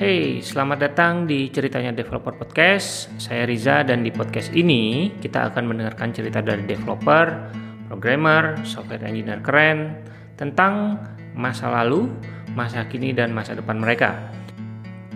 Hey, 0.00 0.40
selamat 0.40 0.78
datang 0.80 1.28
di 1.28 1.52
Ceritanya 1.52 1.92
Developer 1.92 2.32
Podcast. 2.32 3.12
Saya 3.20 3.44
Riza 3.44 3.84
dan 3.84 4.00
di 4.00 4.08
podcast 4.08 4.48
ini 4.56 5.12
kita 5.20 5.52
akan 5.52 5.68
mendengarkan 5.68 6.08
cerita 6.16 6.40
dari 6.40 6.64
developer, 6.64 7.52
programmer, 7.84 8.56
software 8.64 9.04
engineer 9.04 9.44
keren 9.44 10.00
tentang 10.40 10.96
masa 11.36 11.68
lalu, 11.68 12.08
masa 12.56 12.88
kini 12.88 13.12
dan 13.12 13.36
masa 13.36 13.52
depan 13.52 13.76
mereka. 13.76 14.16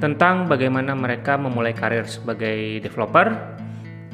Tentang 0.05 0.53
bagaimana 0.53 0.93
mereka 0.93 1.41
memulai 1.41 1.73
karir 1.73 2.05
sebagai 2.05 2.85
developer. 2.85 3.57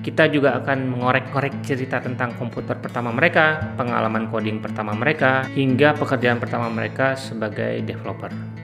Kita 0.07 0.31
juga 0.31 0.55
akan 0.63 0.87
mengorek-korek 0.87 1.67
cerita 1.67 1.99
tentang 1.99 2.39
komputer 2.39 2.79
pertama 2.79 3.11
mereka, 3.11 3.75
pengalaman 3.75 4.31
coding 4.31 4.63
pertama 4.63 4.95
mereka, 4.95 5.51
hingga 5.51 5.99
pekerjaan 5.99 6.39
pertama 6.39 6.71
mereka 6.71 7.19
sebagai 7.19 7.83
developer. 7.83 8.60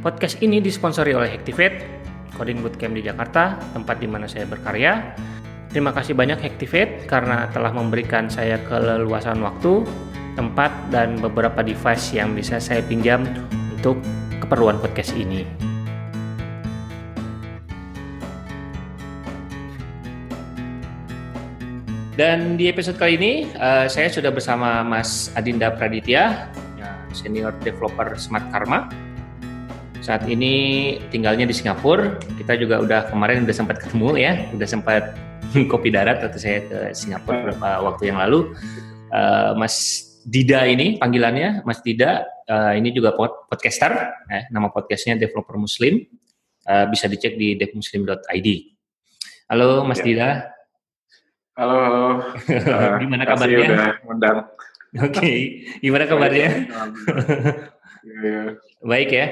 Podcast 0.00 0.40
ini 0.40 0.64
disponsori 0.64 1.12
oleh 1.12 1.28
Hactivate, 1.28 1.84
Coding 2.32 2.64
Bootcamp 2.64 2.96
di 2.96 3.04
Jakarta, 3.04 3.60
tempat 3.76 4.00
di 4.00 4.08
mana 4.08 4.24
saya 4.24 4.48
berkarya. 4.48 5.12
Terima 5.68 5.92
kasih 5.92 6.16
banyak 6.16 6.40
Hactivate 6.40 7.04
karena 7.04 7.44
telah 7.52 7.68
memberikan 7.68 8.32
saya 8.32 8.56
keleluasan 8.64 9.44
waktu, 9.44 9.84
tempat, 10.40 10.72
dan 10.88 11.20
beberapa 11.20 11.60
device 11.60 12.16
yang 12.16 12.32
bisa 12.32 12.56
saya 12.56 12.80
pinjam 12.80 13.28
untuk 13.76 14.00
keperluan 14.40 14.80
podcast 14.80 15.12
ini. 15.12 15.44
Dan 22.16 22.56
di 22.56 22.72
episode 22.72 22.96
kali 22.96 23.20
ini, 23.20 23.52
uh, 23.60 23.84
saya 23.84 24.08
sudah 24.08 24.32
bersama 24.32 24.80
Mas 24.80 25.28
Adinda 25.36 25.68
Praditya, 25.68 26.48
senior 27.12 27.52
developer 27.60 28.16
Smart 28.16 28.48
Karma 28.48 29.09
saat 30.00 30.24
ini 30.26 30.96
tinggalnya 31.12 31.44
di 31.44 31.54
Singapura. 31.54 32.16
Kita 32.40 32.56
juga 32.56 32.80
udah 32.80 33.12
kemarin 33.12 33.44
udah 33.44 33.56
sempat 33.56 33.76
ketemu 33.80 34.16
ya, 34.16 34.32
udah 34.56 34.68
sempat 34.68 35.02
kopi 35.72 35.92
darat 35.92 36.24
waktu 36.24 36.40
saya 36.40 36.58
ke 36.64 36.78
Singapura 36.96 37.44
beberapa 37.44 37.70
waktu 37.84 38.12
yang 38.12 38.18
lalu. 38.18 38.56
Uh, 39.12 39.52
Mas 39.56 40.06
Dida 40.20 40.68
ini 40.68 41.00
panggilannya 41.00 41.64
Mas 41.64 41.80
Dida 41.80 42.24
uh, 42.48 42.72
ini 42.76 42.92
juga 42.92 43.16
pod 43.16 43.48
podcaster, 43.48 43.92
eh, 44.28 44.44
nama 44.52 44.72
podcastnya 44.72 45.20
Developer 45.20 45.56
Muslim. 45.60 46.04
Uh, 46.68 46.84
bisa 46.92 47.08
dicek 47.08 47.40
di 47.40 47.56
devmuslim.id. 47.56 48.48
Halo 49.48 49.84
Mas 49.84 50.00
ya. 50.00 50.04
Dida. 50.04 50.30
Halo, 51.56 51.76
halo. 51.76 52.02
Uh, 52.50 52.96
Gimana 53.04 53.24
kabarnya? 53.28 53.68
Oke, 54.90 55.06
okay. 55.06 55.38
gimana 55.78 56.04
kabarnya? 56.10 56.66
ya. 58.02 58.58
Baik 58.82 59.10
ya. 59.14 59.26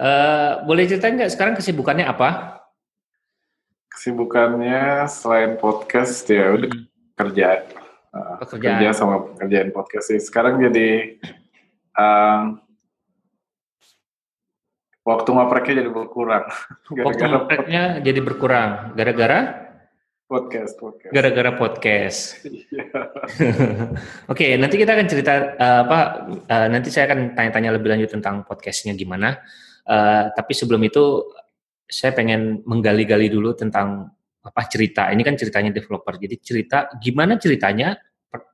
Uh, 0.00 0.64
boleh 0.64 0.88
ceritain 0.88 1.12
nggak 1.12 1.28
sekarang 1.28 1.52
kesibukannya 1.60 2.08
apa? 2.08 2.56
Kesibukannya 3.92 5.04
selain 5.12 5.60
podcast 5.60 6.24
ya 6.24 6.56
udah 6.56 6.72
hmm. 6.72 6.88
kerja, 7.20 7.68
uh, 8.16 8.40
kerja 8.48 8.96
sama 8.96 9.28
pekerjaan 9.36 9.76
podcast 9.76 10.08
sih. 10.08 10.20
Sekarang 10.24 10.56
jadi 10.56 11.20
um, 12.00 12.64
waktu 15.04 15.28
ngopreknya 15.28 15.84
jadi 15.84 15.90
berkurang. 15.92 16.48
waktu 17.04 17.22
ngopreknya 17.28 18.00
jadi 18.00 18.20
berkurang 18.24 18.96
gara-gara 18.96 19.70
podcast 20.30 20.78
podcast 20.78 21.10
gara-gara 21.10 21.50
podcast 21.58 22.18
iya. 22.46 22.86
oke 24.30 24.38
okay, 24.38 24.54
nanti 24.54 24.78
kita 24.78 24.94
akan 24.94 25.06
cerita 25.10 25.58
uh, 25.58 25.80
apa 25.82 25.98
uh, 26.46 26.66
nanti 26.70 26.94
saya 26.94 27.10
akan 27.10 27.34
tanya-tanya 27.34 27.74
lebih 27.74 27.90
lanjut 27.90 28.14
tentang 28.14 28.46
podcastnya 28.46 28.94
gimana 28.94 29.42
Uh, 29.86 30.30
tapi 30.34 30.52
sebelum 30.52 30.80
itu 30.84 31.30
saya 31.90 32.14
pengen 32.14 32.62
menggali-gali 32.62 33.26
dulu 33.26 33.52
tentang 33.54 34.10
apa 34.40 34.62
cerita. 34.70 35.10
Ini 35.12 35.20
kan 35.20 35.36
ceritanya 35.36 35.70
developer. 35.74 36.16
Jadi 36.16 36.36
cerita 36.40 36.88
gimana 36.96 37.36
ceritanya 37.36 37.98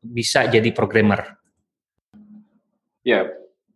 bisa 0.00 0.48
jadi 0.48 0.72
programmer? 0.72 1.36
Ya, 3.06 3.28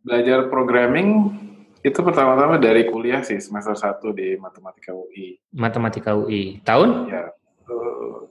belajar 0.03 0.51
programming 0.51 1.39
itu 1.81 1.97
pertama-tama 2.05 2.61
dari 2.61 2.89
kuliah 2.89 3.23
sih 3.23 3.39
semester 3.41 3.73
1 3.73 4.13
di 4.13 4.35
Matematika 4.37 4.93
UI. 4.93 5.39
Matematika 5.55 6.13
UI. 6.19 6.61
Tahun? 6.67 7.09
Ya, 7.09 7.31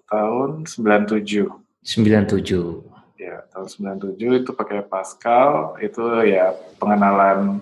tahun 0.10 0.66
97. 0.68 1.48
97. 1.82 2.84
Ya, 3.16 3.44
tahun 3.54 3.68
97 4.16 4.44
itu 4.44 4.52
pakai 4.54 4.84
Pascal, 4.86 5.78
itu 5.80 6.02
ya 6.28 6.52
pengenalan 6.78 7.62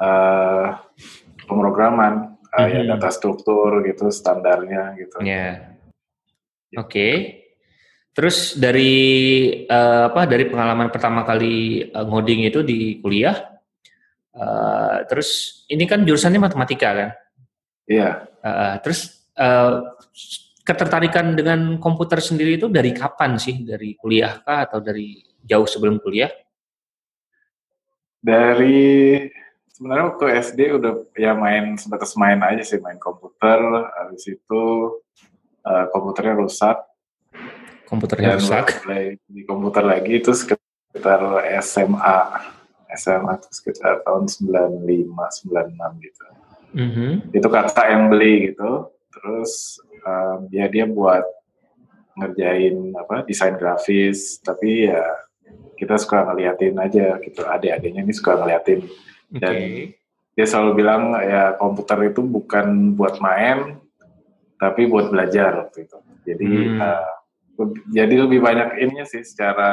uh, 0.00 0.80
pemrograman, 1.44 2.40
uh, 2.50 2.56
mm 2.56 2.66
-hmm. 2.66 2.74
ya 2.74 2.82
data 2.96 3.10
struktur 3.12 3.84
gitu 3.84 4.08
standarnya 4.08 4.96
gitu. 4.96 5.20
Ya. 5.22 5.28
Yeah. 5.28 5.54
Oke. 6.80 6.88
Okay. 6.88 7.14
Terus 8.10 8.58
dari 8.58 8.92
uh, 9.70 10.10
apa 10.10 10.26
dari 10.26 10.50
pengalaman 10.50 10.90
pertama 10.90 11.22
kali 11.22 11.86
uh, 11.94 12.04
ngoding 12.04 12.42
itu 12.42 12.66
di 12.66 12.98
kuliah, 12.98 13.38
uh, 14.34 15.06
terus 15.06 15.62
ini 15.70 15.86
kan 15.86 16.02
jurusannya 16.02 16.42
matematika 16.42 16.90
kan? 16.90 17.10
Iya. 17.86 18.26
Yeah. 18.26 18.42
Uh, 18.42 18.74
terus 18.82 19.30
uh, 19.38 19.94
ketertarikan 20.66 21.38
dengan 21.38 21.78
komputer 21.78 22.18
sendiri 22.18 22.58
itu 22.58 22.66
dari 22.66 22.90
kapan 22.90 23.38
sih? 23.38 23.62
Dari 23.62 23.94
kuliah 23.94 24.42
kah 24.42 24.66
atau 24.66 24.82
dari 24.82 25.22
jauh 25.46 25.66
sebelum 25.70 26.02
kuliah? 26.02 26.30
Dari 28.20 29.22
sebenarnya 29.80 30.12
waktu 30.12 30.24
SD 30.44 30.60
udah 30.76 30.92
ya 31.16 31.32
main 31.32 31.72
sebatas 31.80 32.12
main 32.12 32.36
aja 32.44 32.60
sih 32.60 32.76
main 32.84 33.00
komputer. 33.00 33.56
Habis 33.96 34.28
itu 34.28 34.64
uh, 35.64 35.88
komputernya 35.88 36.36
rusak. 36.36 36.84
Komputernya 37.88 38.36
dan 38.36 38.44
rusak. 38.44 38.84
di 39.24 39.48
komputer 39.48 39.80
lagi 39.80 40.20
itu 40.20 40.36
sekitar 40.36 41.48
SMA 41.64 42.18
SMA 42.92 43.32
itu 43.40 43.48
sekitar 43.56 44.04
tahun 44.04 44.28
95 44.28 44.84
96 45.48 46.04
gitu. 46.04 46.24
Mm-hmm. 46.70 47.34
itu 47.34 47.48
kakak 47.50 47.86
yang 47.88 48.12
beli 48.12 48.52
gitu. 48.52 48.92
Terus 49.16 49.80
um, 50.04 50.44
ya 50.52 50.68
dia 50.68 50.84
buat 50.84 51.24
ngerjain 52.20 52.92
apa 53.00 53.24
desain 53.24 53.56
grafis. 53.56 54.36
Tapi 54.44 54.92
ya 54.92 55.08
kita 55.72 55.96
suka 55.96 56.28
ngeliatin 56.28 56.76
aja 56.76 57.16
gitu. 57.24 57.48
Adik-adiknya 57.48 58.04
ini 58.04 58.12
suka 58.12 58.36
ngeliatin 58.36 58.84
dan 59.30 59.54
okay. 59.54 59.94
dia 60.34 60.46
selalu 60.46 60.82
bilang 60.82 61.14
ya 61.22 61.54
komputer 61.54 62.10
itu 62.10 62.20
bukan 62.26 62.98
buat 62.98 63.22
main, 63.22 63.78
tapi 64.58 64.90
buat 64.90 65.08
belajar 65.08 65.66
waktu 65.66 65.86
itu. 65.86 65.98
Jadi 66.26 66.50
hmm. 66.50 66.80
uh, 66.82 67.12
jadi 67.92 68.14
lebih 68.26 68.40
banyak 68.42 68.80
ininya 68.82 69.06
sih 69.06 69.22
secara 69.22 69.70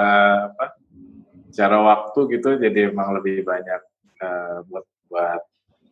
apa? 0.54 0.78
Secara 1.50 1.82
waktu 1.82 2.38
gitu, 2.38 2.60
jadi 2.60 2.92
emang 2.92 3.18
lebih 3.18 3.42
banyak 3.42 3.82
uh, 4.22 4.62
buat 4.68 4.86
buat 5.08 5.42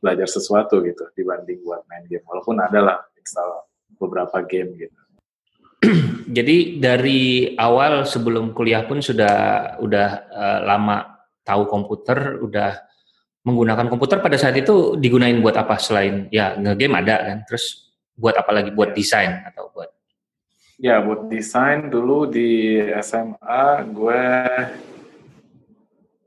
belajar 0.04 0.28
sesuatu 0.30 0.84
gitu 0.86 1.10
dibanding 1.18 1.64
buat 1.66 1.82
main 1.90 2.06
game. 2.06 2.22
Walaupun 2.28 2.60
ada 2.62 2.80
lah 2.84 2.98
install 3.18 3.66
beberapa 3.98 4.44
game 4.46 4.78
gitu. 4.78 5.00
Jadi 6.38 6.82
dari 6.82 7.54
awal 7.58 8.06
sebelum 8.06 8.54
kuliah 8.54 8.86
pun 8.86 9.02
sudah 9.02 9.78
udah 9.82 10.10
uh, 10.30 10.60
lama 10.66 11.26
tahu 11.46 11.70
komputer, 11.70 12.42
udah 12.42 12.78
menggunakan 13.46 13.86
komputer 13.88 14.20
pada 14.26 14.36
saat 14.42 14.58
itu 14.58 14.98
digunain 14.98 15.38
buat 15.38 15.54
apa? 15.54 15.78
Selain 15.78 16.26
ya 16.34 16.58
ngegame 16.58 16.98
ada 16.98 17.16
kan? 17.22 17.38
Terus 17.46 17.94
buat 18.18 18.34
apa 18.34 18.50
lagi? 18.50 18.74
Buat 18.74 18.98
desain 18.98 19.46
atau 19.46 19.70
buat? 19.70 19.94
Ya 20.82 21.00
buat 21.00 21.30
desain 21.32 21.88
dulu 21.88 22.28
di 22.28 22.82
SMA 23.00 23.86
gue 23.94 24.24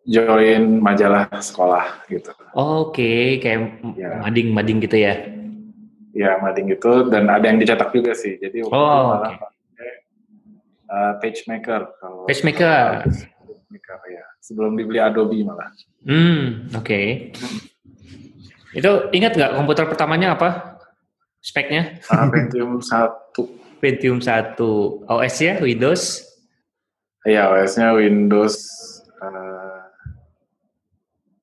join 0.09 0.81
majalah 0.81 1.29
sekolah 1.29 2.07
gitu. 2.09 2.33
Oke 2.57 2.57
okay. 2.57 3.23
kayak 3.43 3.61
ya. 3.99 4.25
mading 4.25 4.49
mading 4.55 4.79
gitu 4.81 4.97
ya? 4.97 5.15
Ya 6.15 6.39
mading 6.41 6.71
gitu. 6.73 7.11
Dan 7.11 7.29
ada 7.29 7.45
yang 7.45 7.59
dicetak 7.59 7.93
juga 7.93 8.15
sih. 8.15 8.39
Jadi 8.41 8.65
waktu 8.65 8.79
oh, 8.79 9.21
okay. 9.21 9.35
pakai 9.37 9.91
uh, 10.89 11.13
PageMaker 11.21 11.83
kalau 11.99 12.25
PageMaker. 12.25 13.05
PageMaker 13.05 14.01
ya. 14.07 14.25
Sebelum 14.41 14.79
dibeli 14.79 15.03
Adobe 15.03 15.45
malah 15.45 15.69
Hmm, 16.07 16.71
oke. 16.75 16.85
Okay. 16.85 17.07
Itu 18.77 19.11
ingat 19.11 19.35
nggak 19.35 19.55
komputer 19.59 19.85
pertamanya 19.89 20.39
apa? 20.39 20.79
Speknya? 21.43 21.99
Uh, 22.11 22.29
Pentium 22.31 22.79
1. 22.79 23.81
Pentium 23.81 24.19
1. 24.23 24.59
OS-nya 25.07 25.63
Windows? 25.63 26.23
Iya, 27.27 27.51
OS-nya 27.51 27.95
Windows 27.95 28.57
uh, 29.23 29.83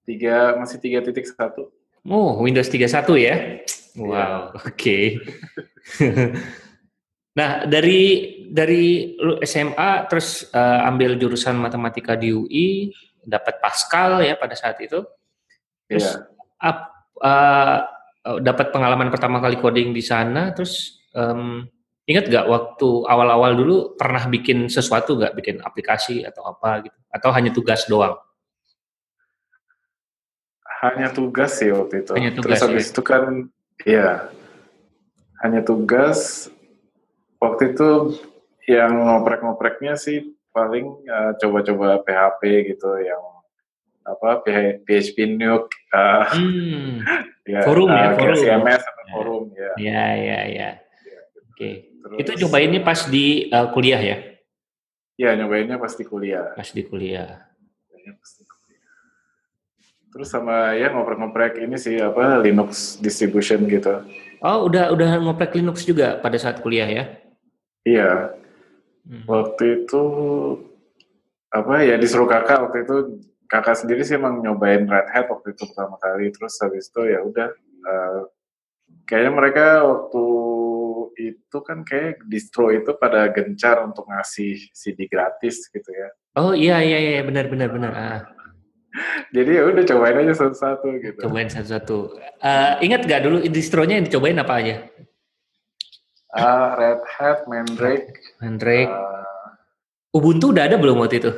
3 0.07 0.59
masih 0.61 0.77
3.1. 0.79 1.15
Oh, 2.05 2.37
Windows 2.43 2.69
31 2.69 2.85
ya? 3.17 3.35
Iya. 3.35 3.35
Wow, 3.95 4.11
ya. 4.11 4.27
oke. 4.59 4.75
Okay. 4.75 5.03
nah, 7.39 7.63
dari 7.65 8.01
dari 8.51 9.15
SMA 9.41 9.91
terus 10.11 10.51
uh, 10.51 10.85
ambil 10.85 11.17
jurusan 11.17 11.57
matematika 11.57 12.13
di 12.19 12.29
UI, 12.35 12.91
dapat 13.25 13.59
Pascal 13.59 14.21
ya 14.21 14.37
pada 14.37 14.53
saat 14.53 14.77
itu. 14.79 15.01
Terus 15.89 16.17
yeah. 16.17 16.25
ap, 16.61 16.77
uh, 17.21 17.79
uh, 18.25 18.39
dapat 18.41 18.69
pengalaman 18.73 19.09
pertama 19.09 19.41
kali 19.41 19.57
coding 19.57 19.93
di 19.93 20.01
sana, 20.01 20.53
terus 20.53 21.01
um, 21.13 21.65
ingat 22.05 22.29
gak 22.29 22.45
waktu 22.45 22.89
awal-awal 23.05 23.57
dulu 23.57 23.75
pernah 23.97 24.25
bikin 24.29 24.69
sesuatu 24.69 25.17
gak, 25.17 25.33
bikin 25.37 25.61
aplikasi 25.61 26.25
atau 26.25 26.45
apa 26.53 26.85
gitu, 26.85 26.97
atau 27.09 27.29
hanya 27.33 27.51
tugas 27.53 27.85
doang? 27.89 28.17
Hanya 30.85 31.09
tugas 31.09 31.57
sih 31.57 31.73
waktu 31.73 32.05
itu. 32.05 32.13
Hanya 32.13 32.31
tugas, 32.33 32.61
terus 32.61 32.65
habis 32.65 32.85
ya? 32.85 32.91
itu 32.93 33.01
kan, 33.01 33.23
ya 33.85 34.09
hanya 35.41 35.61
tugas. 35.65 36.49
Waktu 37.37 37.77
itu 37.77 37.89
yang 38.65 38.97
ngoprek-ngopreknya 39.05 39.97
sih 39.97 40.33
paling 40.55 40.87
uh, 41.11 41.35
coba-coba 41.35 41.99
PHP 42.07 42.71
gitu 42.71 42.87
yang 43.03 43.19
apa 44.07 44.39
PHP 44.47 44.87
Nuke 45.35 45.67
uh, 45.91 46.23
hmm. 46.31 47.03
ya, 47.51 47.59
forum 47.67 47.91
uh, 47.91 47.99
ya. 47.99 48.07
Forum 48.15 48.37
CMS 48.39 48.81
atau 48.87 49.03
ya. 49.03 49.11
forum 49.11 49.43
ya. 49.51 49.71
Ya 49.75 50.05
ya 50.15 50.39
ya. 50.47 50.69
Oke. 51.51 51.91
Okay. 51.91 52.21
itu 52.21 52.31
cobainnya 52.47 52.79
pas 52.85 53.03
di 53.11 53.51
uh, 53.51 53.67
kuliah 53.75 53.99
ya? 53.99 54.17
Ya 55.19 55.35
nyobainnya 55.35 55.75
pas 55.75 55.91
di 55.91 56.07
kuliah. 56.07 56.55
Pas 56.55 56.69
di 56.71 56.83
kuliah. 56.87 57.51
Terus 60.15 60.31
sama 60.31 60.71
ya 60.79 60.95
ngoprek-ngoprek 60.95 61.59
ini 61.59 61.75
sih 61.75 61.99
apa 61.99 62.39
Linux 62.39 62.95
distribution 63.03 63.67
gitu. 63.67 63.99
Oh 64.39 64.69
udah 64.71 64.95
udah 64.95 65.19
ngoprek 65.19 65.59
Linux 65.59 65.83
juga 65.83 66.15
pada 66.23 66.39
saat 66.39 66.63
kuliah 66.63 66.87
ya? 66.87 67.03
Iya 67.83 68.44
hmm. 69.05 69.23
waktu 69.29 69.63
itu 69.85 70.03
apa 71.55 71.73
ya 71.87 71.95
disuruh 71.95 72.27
kakak. 72.27 72.59
Waktu 72.69 72.77
itu 72.83 72.95
kakak 73.47 73.79
sendiri 73.79 74.01
sih 74.03 74.19
emang 74.19 74.43
nyobain 74.43 74.83
Red 74.83 75.07
Hat 75.13 75.31
waktu 75.31 75.55
itu 75.55 75.63
pertama 75.71 75.95
kali. 76.01 76.33
Terus 76.35 76.53
habis 76.59 76.91
itu 76.91 77.01
ya 77.07 77.19
udah 77.23 77.49
uh, 77.87 78.21
kayaknya 79.07 79.31
mereka 79.31 79.65
waktu 79.87 80.25
itu 81.15 81.57
kan 81.63 81.87
kayak 81.87 82.27
distro 82.27 82.75
itu 82.75 82.91
pada 82.99 83.31
gencar 83.31 83.79
untuk 83.87 84.03
ngasih 84.11 84.67
CD 84.75 85.07
gratis 85.07 85.71
gitu 85.71 85.89
ya. 85.89 86.09
Oh 86.35 86.51
iya 86.51 86.83
iya 86.83 86.99
iya. 86.99 87.21
Benar 87.23 87.47
benar 87.47 87.69
benar. 87.71 87.93
Ah. 87.95 88.21
jadi 89.35 89.59
ya 89.59 89.63
udah 89.67 89.83
cobain 89.83 90.23
aja 90.23 90.33
satu-satu 90.39 90.87
gitu. 91.03 91.19
Cobain 91.19 91.51
satu-satu. 91.51 92.15
Uh, 92.39 92.73
ingat 92.79 93.03
gak 93.03 93.27
dulu 93.27 93.43
distronya 93.51 93.99
yang 93.99 94.07
dicobain 94.07 94.39
apa 94.39 94.55
aja 94.55 94.75
uh, 96.35 96.67
Red 96.75 97.01
Hat 97.07 97.39
Mandrake 97.47 98.19
Mandrake 98.43 98.91
uh, 98.91 100.15
Ubuntu 100.15 100.51
udah 100.51 100.63
ada 100.67 100.75
belum 100.75 100.99
waktu 100.99 101.23
itu 101.23 101.31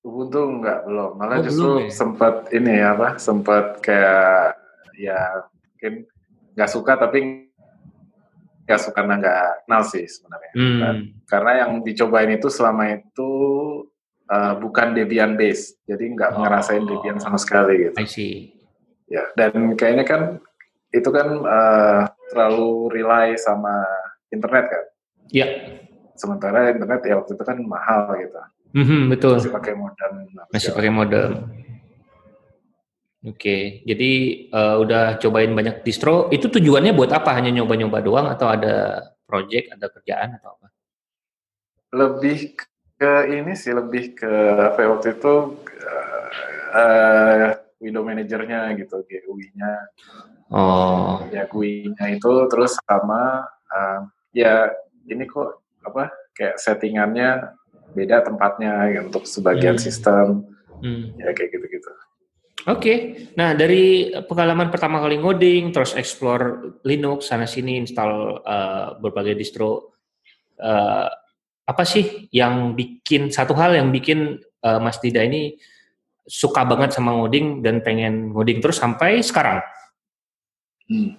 Ubuntu 0.00 0.40
enggak 0.40 0.88
belum, 0.88 1.10
malah 1.20 1.36
oh, 1.40 1.44
justru 1.44 1.68
belum, 1.68 1.84
ya? 1.84 1.92
sempat 1.92 2.34
ini 2.56 2.72
ya 2.80 2.96
apa, 2.96 3.08
sempat 3.20 3.84
kayak 3.84 4.56
ya 4.96 5.20
mungkin 5.44 6.08
nggak 6.56 6.70
suka 6.72 6.92
tapi 6.96 7.52
nggak 8.64 8.80
suka 8.80 8.96
karena 8.96 9.20
nggak 9.20 9.44
kenal 9.68 9.82
sih 9.84 10.08
sebenarnya. 10.08 10.52
Hmm. 10.56 11.20
karena 11.28 11.52
yang 11.64 11.84
dicobain 11.84 12.32
itu 12.32 12.48
selama 12.48 12.96
itu 12.96 13.32
uh, 14.32 14.56
bukan 14.56 14.96
Debian 14.96 15.36
base, 15.36 15.76
jadi 15.84 16.00
nggak 16.16 16.32
oh. 16.32 16.48
ngerasain 16.48 16.84
Debian 16.88 17.20
sama 17.20 17.36
sekali 17.36 17.92
gitu. 17.92 17.96
I 18.00 18.08
see. 18.08 18.56
Ya 19.04 19.28
dan 19.36 19.76
kayaknya 19.76 20.08
kan 20.08 20.22
itu 20.96 21.12
kan 21.12 21.28
uh, 21.44 22.08
terlalu 22.32 22.88
rely 22.88 23.36
sama 23.36 23.84
internet 24.30 24.64
kan. 24.70 24.84
Iya. 25.30 25.46
Sementara 26.18 26.70
internet 26.70 27.00
ya 27.06 27.14
waktu 27.20 27.32
itu 27.34 27.44
kan 27.44 27.58
mahal 27.62 28.14
gitu. 28.18 28.40
Mm-hmm, 28.70 29.02
betul. 29.10 29.34
Masih 29.38 29.54
pakai 29.54 29.74
modem. 29.74 30.12
Masih 30.54 30.70
pakai 30.74 30.92
modem. 30.92 31.30
Oke, 33.20 33.36
okay. 33.36 33.62
jadi 33.84 34.12
uh, 34.48 34.80
udah 34.80 35.20
cobain 35.20 35.52
banyak 35.52 35.84
distro. 35.84 36.32
Itu 36.32 36.48
tujuannya 36.48 36.96
buat 36.96 37.12
apa? 37.12 37.36
Hanya 37.36 37.52
nyoba-nyoba 37.52 38.00
doang 38.00 38.32
atau 38.32 38.48
ada 38.48 39.04
project, 39.28 39.76
ada 39.76 39.92
kerjaan 39.92 40.40
atau 40.40 40.56
apa? 40.56 40.66
Lebih 41.92 42.56
ke 42.96 43.12
ini 43.28 43.52
sih, 43.52 43.76
lebih 43.76 44.16
ke 44.16 44.32
apa 44.72 44.78
ya, 44.80 44.88
waktu 44.88 45.20
itu 45.20 45.34
uh, 45.84 46.24
uh, 46.72 47.60
window 47.76 48.00
manajernya 48.08 48.72
gitu, 48.80 49.04
GUI-nya. 49.04 49.72
Oh. 50.48 51.20
Ya 51.28 51.44
GUI-nya 51.44 52.16
itu 52.16 52.32
terus 52.48 52.80
sama 52.88 53.44
uh, 53.68 54.00
ya 54.30 54.70
ini 55.06 55.24
kok 55.26 55.62
apa 55.82 56.12
kayak 56.36 56.56
settingannya 56.60 57.56
beda 57.96 58.22
tempatnya 58.22 58.72
ya, 58.90 59.00
untuk 59.06 59.26
sebagian 59.26 59.76
hmm. 59.76 59.84
sistem 59.84 60.26
hmm. 60.82 61.18
ya 61.18 61.30
kayak 61.34 61.50
gitu-gitu. 61.54 61.90
Oke, 62.68 62.76
okay. 62.76 62.98
nah 63.40 63.56
dari 63.56 64.12
pengalaman 64.28 64.68
pertama 64.68 65.00
kali 65.00 65.16
ngoding, 65.16 65.72
terus 65.72 65.96
explore 65.96 66.76
Linux 66.84 67.32
sana 67.32 67.48
sini, 67.48 67.80
install 67.80 68.44
uh, 68.44 69.00
berbagai 69.00 69.32
distro, 69.32 69.96
uh, 70.60 71.08
apa 71.64 71.84
sih 71.88 72.28
yang 72.28 72.76
bikin 72.76 73.32
satu 73.32 73.56
hal 73.56 73.80
yang 73.80 73.88
bikin 73.88 74.44
uh, 74.60 74.76
Mas 74.76 75.00
Dida 75.00 75.24
ini 75.24 75.56
suka 76.28 76.68
banget 76.68 76.92
sama 76.92 77.16
ngoding 77.16 77.64
dan 77.64 77.80
pengen 77.80 78.36
ngoding 78.36 78.60
terus 78.60 78.76
sampai 78.76 79.24
sekarang? 79.24 79.64
Hmm. 80.84 81.16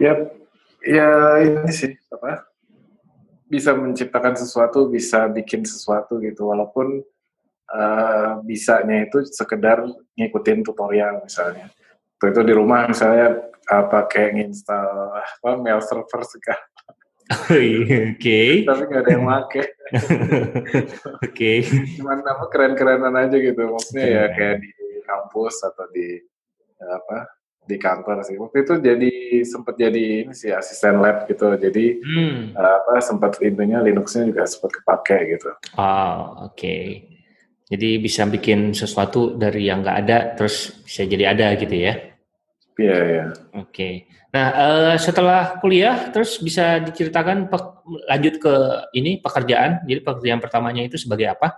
Ya, 0.00 0.14
ya 0.84 1.40
ini 1.40 1.72
sih 1.72 1.92
apa? 2.12 2.54
bisa 3.44 3.70
menciptakan 3.76 4.34
sesuatu, 4.34 4.88
bisa 4.90 5.30
bikin 5.30 5.62
sesuatu 5.62 6.18
gitu, 6.18 6.50
walaupun 6.50 7.04
uh, 7.70 8.40
bisanya 8.42 9.06
itu 9.06 9.22
sekedar 9.30 9.84
ngikutin 10.18 10.64
tutorial 10.64 11.22
misalnya. 11.22 11.70
Itu, 12.18 12.24
itu 12.34 12.40
di 12.42 12.54
rumah 12.56 12.88
misalnya 12.90 13.46
apa 13.64 14.10
kayak 14.10 14.36
nginstal 14.36 15.16
apa 15.16 15.50
mail 15.60 15.80
server 15.84 16.20
segala. 16.26 16.64
Oh, 17.24 17.46
Oke. 17.56 18.16
Okay. 18.20 18.50
Tapi 18.68 18.82
nggak 18.84 19.02
ada 19.06 19.10
yang 19.12 19.24
make. 19.24 19.48
Oke. 19.56 19.64
okay. 21.24 21.58
Cuman 21.96 22.20
apa 22.20 22.44
keren-kerenan 22.52 23.14
aja 23.16 23.36
gitu. 23.38 23.60
Maksudnya 23.64 24.04
ya 24.04 24.24
kayak 24.34 24.56
di 24.60 24.70
kampus 25.04 25.62
atau 25.64 25.88
di 25.92 26.20
apa 26.84 27.43
di 27.64 27.76
kantor 27.80 28.20
sih. 28.24 28.36
Waktu 28.36 28.56
itu 28.64 28.74
jadi 28.80 29.12
sempat 29.44 29.74
jadi 29.80 30.28
ini 30.28 30.34
sih 30.36 30.52
asisten 30.52 31.00
lab 31.00 31.24
gitu. 31.26 31.56
Jadi 31.56 32.00
hmm. 32.00 32.54
uh, 32.54 32.74
apa 32.84 33.00
sempat 33.00 33.40
intinya 33.40 33.80
Linuxnya 33.80 34.28
juga 34.28 34.44
sempat 34.44 34.70
kepake 34.80 35.18
gitu. 35.36 35.50
Oh, 35.80 36.48
oke. 36.48 36.54
Okay. 36.54 36.84
Jadi 37.64 37.96
bisa 37.96 38.28
bikin 38.28 38.76
sesuatu 38.76 39.34
dari 39.34 39.66
yang 39.66 39.80
nggak 39.80 39.98
ada 40.04 40.18
terus 40.36 40.84
bisa 40.84 41.08
jadi 41.08 41.32
ada 41.32 41.56
gitu 41.56 41.72
ya. 41.72 41.94
Iya, 42.74 42.90
yeah, 42.90 43.00
iya. 43.02 43.16
Yeah. 43.16 43.28
Oke. 43.58 43.72
Okay. 43.72 43.94
Nah, 44.34 44.46
uh, 44.50 44.96
setelah 44.98 45.62
kuliah 45.62 46.10
terus 46.10 46.42
bisa 46.42 46.82
diceritakan 46.82 47.46
lanjut 48.10 48.34
ke 48.42 48.54
ini 48.98 49.22
pekerjaan. 49.22 49.86
Jadi 49.86 50.00
pekerjaan 50.02 50.42
pertamanya 50.42 50.82
itu 50.82 50.98
sebagai 50.98 51.30
apa? 51.30 51.54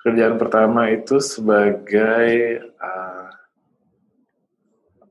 Pekerjaan 0.00 0.40
pertama 0.40 0.88
itu 0.88 1.20
sebagai 1.20 2.30
uh, 2.80 3.17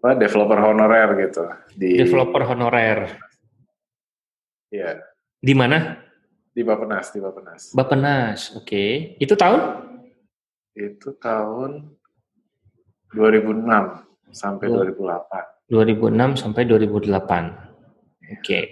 apa 0.07 0.23
developer 0.23 0.55
honorer 0.55 1.09
gitu 1.27 1.43
di 1.75 1.99
developer 1.99 2.47
honorer. 2.47 3.11
Iya. 4.71 5.03
Di 5.43 5.51
mana? 5.51 5.99
Di 6.55 6.63
Bapenas, 6.63 7.11
di 7.11 7.19
Bapenas. 7.19 7.75
Bapenas, 7.75 8.55
oke. 8.55 8.63
Okay. 8.63 9.19
Itu 9.19 9.35
tahun? 9.35 9.83
Itu 10.71 11.19
tahun 11.19 11.91
2006 13.11 14.31
sampai 14.31 14.65
oh. 14.71 14.87
2008. 14.87 15.75
2006 15.75 16.39
sampai 16.39 16.61
2008. 16.63 17.11
Oke. 17.11 17.43
Okay. 18.39 18.65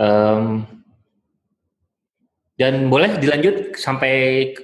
Um, 0.00 0.64
dan 2.56 2.88
boleh 2.88 3.20
dilanjut 3.20 3.76
sampai 3.76 4.12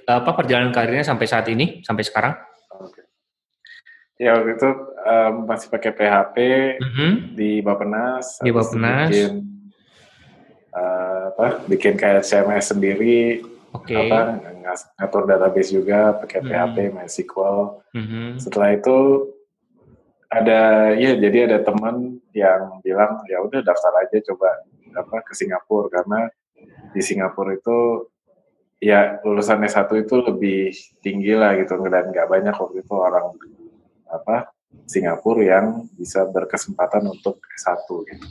apa 0.09 0.33
perjalanan 0.33 0.73
karirnya 0.73 1.05
sampai 1.05 1.29
saat 1.29 1.45
ini, 1.53 1.85
sampai 1.85 2.01
sekarang? 2.01 2.46
Ya 4.17 4.33
waktu 4.41 4.57
itu 4.57 4.71
um, 5.05 5.33
masih 5.45 5.69
pakai 5.69 5.93
PHP 5.93 6.37
mm-hmm. 6.81 7.13
di 7.37 7.51
Bapenas. 7.61 8.41
Di 8.41 8.49
Bapenas. 8.49 9.13
Bikin, 9.13 9.33
uh, 10.73 11.37
apa? 11.37 11.49
Bikin 11.69 11.95
kayak 12.01 12.25
CMS 12.25 12.73
sendiri. 12.73 13.45
Oke. 13.77 13.93
Okay. 13.93 14.09
Apa? 14.09 14.41
Ngatur 14.97 15.23
database 15.29 15.71
juga 15.71 16.17
pakai 16.17 16.41
mm-hmm. 16.41 16.65
PHP, 16.65 16.77
MySQL. 16.97 17.61
Mm-hmm. 17.93 18.29
Setelah 18.41 18.69
itu 18.73 18.97
ada 20.33 20.91
ya 20.97 21.15
jadi 21.17 21.47
ada 21.53 21.59
teman 21.63 22.19
yang 22.35 22.83
bilang 22.83 23.23
ya 23.31 23.41
udah 23.41 23.63
daftar 23.63 23.95
aja 24.05 24.19
coba 24.33 24.59
apa 24.97 25.23
ke 25.23 25.33
Singapura 25.39 25.89
karena 25.93 26.29
di 26.91 27.01
Singapura 27.05 27.55
itu 27.55 28.11
ya 28.83 29.23
lulusan 29.23 29.63
S1 29.65 29.89
itu 30.03 30.17
lebih 30.25 30.75
tinggi 31.01 31.33
lah 31.33 31.57
gitu 31.57 31.79
dan 31.89 32.13
nggak 32.13 32.29
banyak 32.29 32.53
waktu 32.53 32.85
itu 32.85 32.95
orang 32.97 33.33
apa 34.11 34.57
Singapura 34.85 35.43
yang 35.43 35.67
bisa 35.97 36.29
berkesempatan 36.29 37.09
untuk 37.09 37.41
S1 37.57 37.87
gitu. 37.87 38.27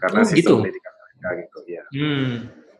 Karena 0.00 0.20
oh, 0.20 0.26
sistem 0.26 0.40
gitu. 0.40 0.54
pendidikan 0.60 0.92
mereka 0.98 1.28
gitu 1.40 1.58
ya. 1.70 1.84
Hmm. 1.94 2.32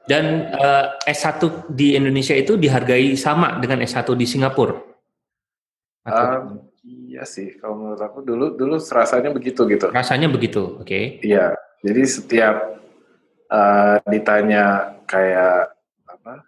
Dan 0.04 0.24
uh, 0.52 1.00
eh, 1.08 1.14
S1 1.16 1.40
di 1.72 1.96
Indonesia 1.96 2.36
itu 2.36 2.60
dihargai 2.60 3.16
sama 3.16 3.56
dengan 3.56 3.80
S1 3.86 4.04
di 4.12 4.26
Singapura? 4.28 4.76
Um, 6.04 6.68
iya 6.84 7.24
sih, 7.24 7.56
kalau 7.56 7.80
menurut 7.80 8.02
aku 8.04 8.20
dulu 8.20 8.52
dulu 8.52 8.76
rasanya 8.76 9.32
begitu 9.32 9.64
gitu. 9.64 9.88
Rasanya 9.88 10.28
begitu, 10.28 10.76
oke. 10.76 10.84
Okay. 10.84 11.24
Iya, 11.24 11.56
jadi 11.80 12.02
setiap 12.04 12.56
uh, 13.48 13.96
ditanya 14.04 14.92
kayak 15.08 15.72
apa 16.04 16.44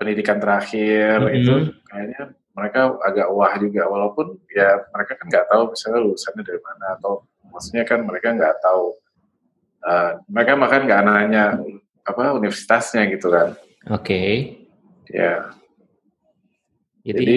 pendidikan 0.00 0.40
terakhir 0.40 1.20
mm 1.20 1.28
-hmm. 1.28 1.36
itu 1.36 1.54
kayaknya 1.84 2.22
mereka 2.54 2.98
agak 3.06 3.28
wah 3.30 3.54
juga 3.56 3.86
walaupun 3.86 4.36
ya 4.50 4.82
mereka 4.90 5.12
kan 5.16 5.26
nggak 5.30 5.46
tahu 5.46 5.62
misalnya 5.70 6.00
lulusannya 6.02 6.42
dari 6.42 6.60
mana 6.60 6.86
atau 6.98 7.12
maksudnya 7.50 7.84
kan 7.86 8.00
mereka 8.02 8.28
nggak 8.34 8.56
tahu 8.58 8.84
uh, 9.86 10.10
mereka 10.26 10.52
makan 10.58 10.80
nggak 10.86 11.02
nanya 11.06 11.44
apa 12.04 12.34
universitasnya 12.34 13.06
gitu 13.12 13.30
kan. 13.30 13.54
Oke. 13.88 14.02
Okay. 14.02 14.30
Ya. 15.10 15.54
Jadi, 17.00 17.16
jadi 17.16 17.36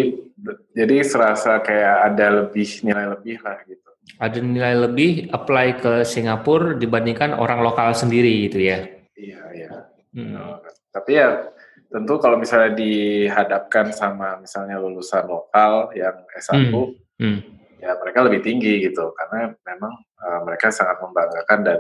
jadi 0.76 0.96
serasa 1.08 1.64
kayak 1.64 2.14
ada 2.14 2.28
lebih 2.44 2.68
nilai 2.84 3.06
lebih 3.16 3.38
lah 3.42 3.58
gitu. 3.64 3.90
Ada 4.20 4.38
nilai 4.44 4.76
lebih 4.76 5.32
apply 5.32 5.68
ke 5.80 5.94
Singapura 6.04 6.76
dibandingkan 6.76 7.32
orang 7.32 7.64
lokal 7.64 7.96
sendiri 7.96 8.52
gitu 8.52 8.60
ya? 8.60 8.84
Iya 9.16 9.42
iya. 9.56 9.70
Hmm. 10.12 10.60
Tapi 10.92 11.12
ya 11.16 11.53
tentu 11.94 12.18
kalau 12.18 12.42
misalnya 12.42 12.74
dihadapkan 12.74 13.94
sama 13.94 14.42
misalnya 14.42 14.82
lulusan 14.82 15.30
lokal 15.30 15.94
yang 15.94 16.26
S1, 16.34 16.58
hmm. 16.58 16.90
Hmm. 17.22 17.40
ya 17.78 17.94
mereka 18.02 18.26
lebih 18.26 18.42
tinggi 18.42 18.82
gitu 18.82 19.14
karena 19.14 19.54
memang 19.62 19.94
uh, 20.18 20.42
mereka 20.42 20.74
sangat 20.74 20.98
membanggakan 21.06 21.60
dan 21.62 21.80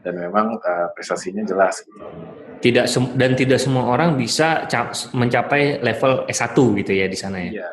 dan 0.00 0.14
memang 0.16 0.56
uh, 0.56 0.88
prestasinya 0.96 1.44
jelas 1.44 1.84
gitu. 1.84 2.00
Tidak 2.60 2.88
dan 3.20 3.36
tidak 3.36 3.60
semua 3.60 3.92
orang 3.92 4.16
bisa 4.16 4.64
mencapai 5.12 5.84
level 5.84 6.24
S1 6.24 6.56
gitu 6.56 6.92
ya 6.96 7.04
di 7.04 7.18
sana 7.20 7.44
ya. 7.44 7.52
Iya, 7.60 7.68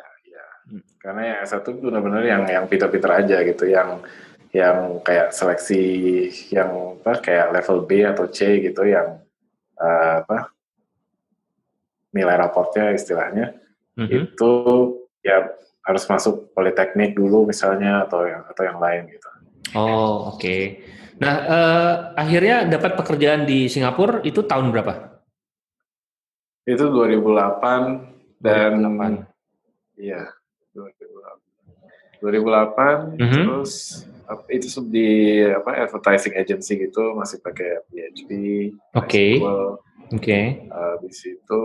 karena 0.99 1.21
yang 1.23 1.39
S1 1.47 1.63
benar-benar 1.79 2.23
yang 2.27 2.43
yang 2.51 2.65
pinter-pinter 2.67 3.11
aja 3.15 3.37
gitu, 3.47 3.63
yang 3.63 4.03
yang 4.51 4.99
kayak 5.03 5.31
seleksi 5.31 5.83
yang 6.51 6.99
apa 6.99 7.23
kayak 7.23 7.55
level 7.55 7.87
B 7.87 8.03
atau 8.03 8.27
C 8.27 8.59
gitu 8.59 8.83
yang 8.83 9.23
uh, 9.79 10.23
apa 10.23 10.56
nilai 12.17 12.33
raportnya 12.33 12.89
istilahnya 12.97 13.53
mm-hmm. 13.93 14.33
itu 14.33 14.53
ya 15.21 15.53
harus 15.85 16.03
masuk 16.09 16.51
politeknik 16.51 17.13
dulu 17.13 17.45
misalnya 17.45 18.03
atau 18.09 18.25
yang 18.25 18.43
atau 18.49 18.63
yang 18.65 18.81
lain 18.81 19.07
gitu. 19.13 19.29
Oh 19.77 20.33
oke. 20.33 20.41
Okay. 20.41 20.61
Nah 21.21 21.35
uh, 21.45 21.93
akhirnya 22.17 22.65
dapat 22.65 22.97
pekerjaan 22.97 23.45
di 23.45 23.69
Singapura 23.69 24.25
itu 24.25 24.41
tahun 24.43 24.73
berapa? 24.73 25.21
Itu 26.67 26.91
2008 26.91 28.43
dan 28.43 28.83
2008. 28.83 29.23
iya 29.97 30.29
2008 32.21 32.21
mm 32.21 33.17
-hmm. 33.17 33.33
terus 33.33 33.73
itu 34.51 34.67
di 34.91 35.39
apa 35.47 35.87
advertising 35.87 36.35
agency 36.35 36.75
gitu 36.75 37.15
masih 37.15 37.39
pakai 37.39 37.79
PHP. 37.87 38.29
Oke. 38.91 39.07
Okay. 39.07 39.31
Oke. 40.15 40.23
Okay. 40.23 40.43
Uh, 40.71 40.95
di 41.03 41.11
situ 41.11 41.63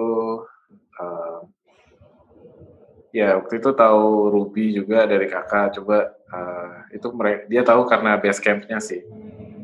uh, 0.98 1.40
ya 3.14 3.38
waktu 3.38 3.60
itu 3.60 3.70
tahu 3.76 4.32
Ruby 4.32 4.74
juga 4.74 5.04
dari 5.06 5.28
kakak 5.28 5.78
coba 5.78 6.16
uh, 6.32 6.88
itu 6.90 7.06
mereka 7.14 7.40
dia 7.46 7.62
tahu 7.62 7.86
karena 7.86 8.18
Basecampnya 8.18 8.82
sih. 8.82 9.06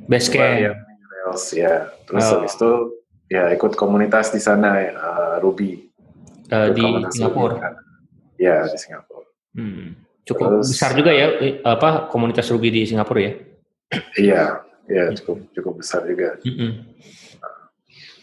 Basecamp. 0.07 0.63
Ya, 0.63 0.73
Rails 1.11 1.45
ya. 1.53 1.91
Terus 2.07 2.25
oh. 2.29 2.31
habis 2.39 2.55
itu 2.55 2.73
ya 3.29 3.51
ikut 3.53 3.75
komunitas 3.75 4.31
di 4.31 4.41
sana 4.41 4.79
uh, 4.95 5.37
Ruby. 5.43 5.91
Uh, 6.49 6.71
di 6.73 6.85
Singapura. 7.13 7.57
Kan. 7.59 7.75
Ya 8.39 8.65
di 8.71 8.79
Singapura. 8.79 9.27
Hmm. 9.59 9.99
Cukup 10.23 10.61
Terus, 10.61 10.67
besar 10.77 10.93
juga 10.93 11.11
ya 11.11 11.27
apa 11.65 12.07
komunitas 12.13 12.47
Ruby 12.53 12.69
di 12.69 12.83
Singapura 12.85 13.21
ya? 13.25 13.33
Iya, 14.21 14.43
iya 14.87 15.05
cukup 15.17 15.49
cukup 15.57 15.73
besar 15.81 16.05
juga. 16.05 16.37
Mm 16.45 16.53
-hmm. 16.53 16.71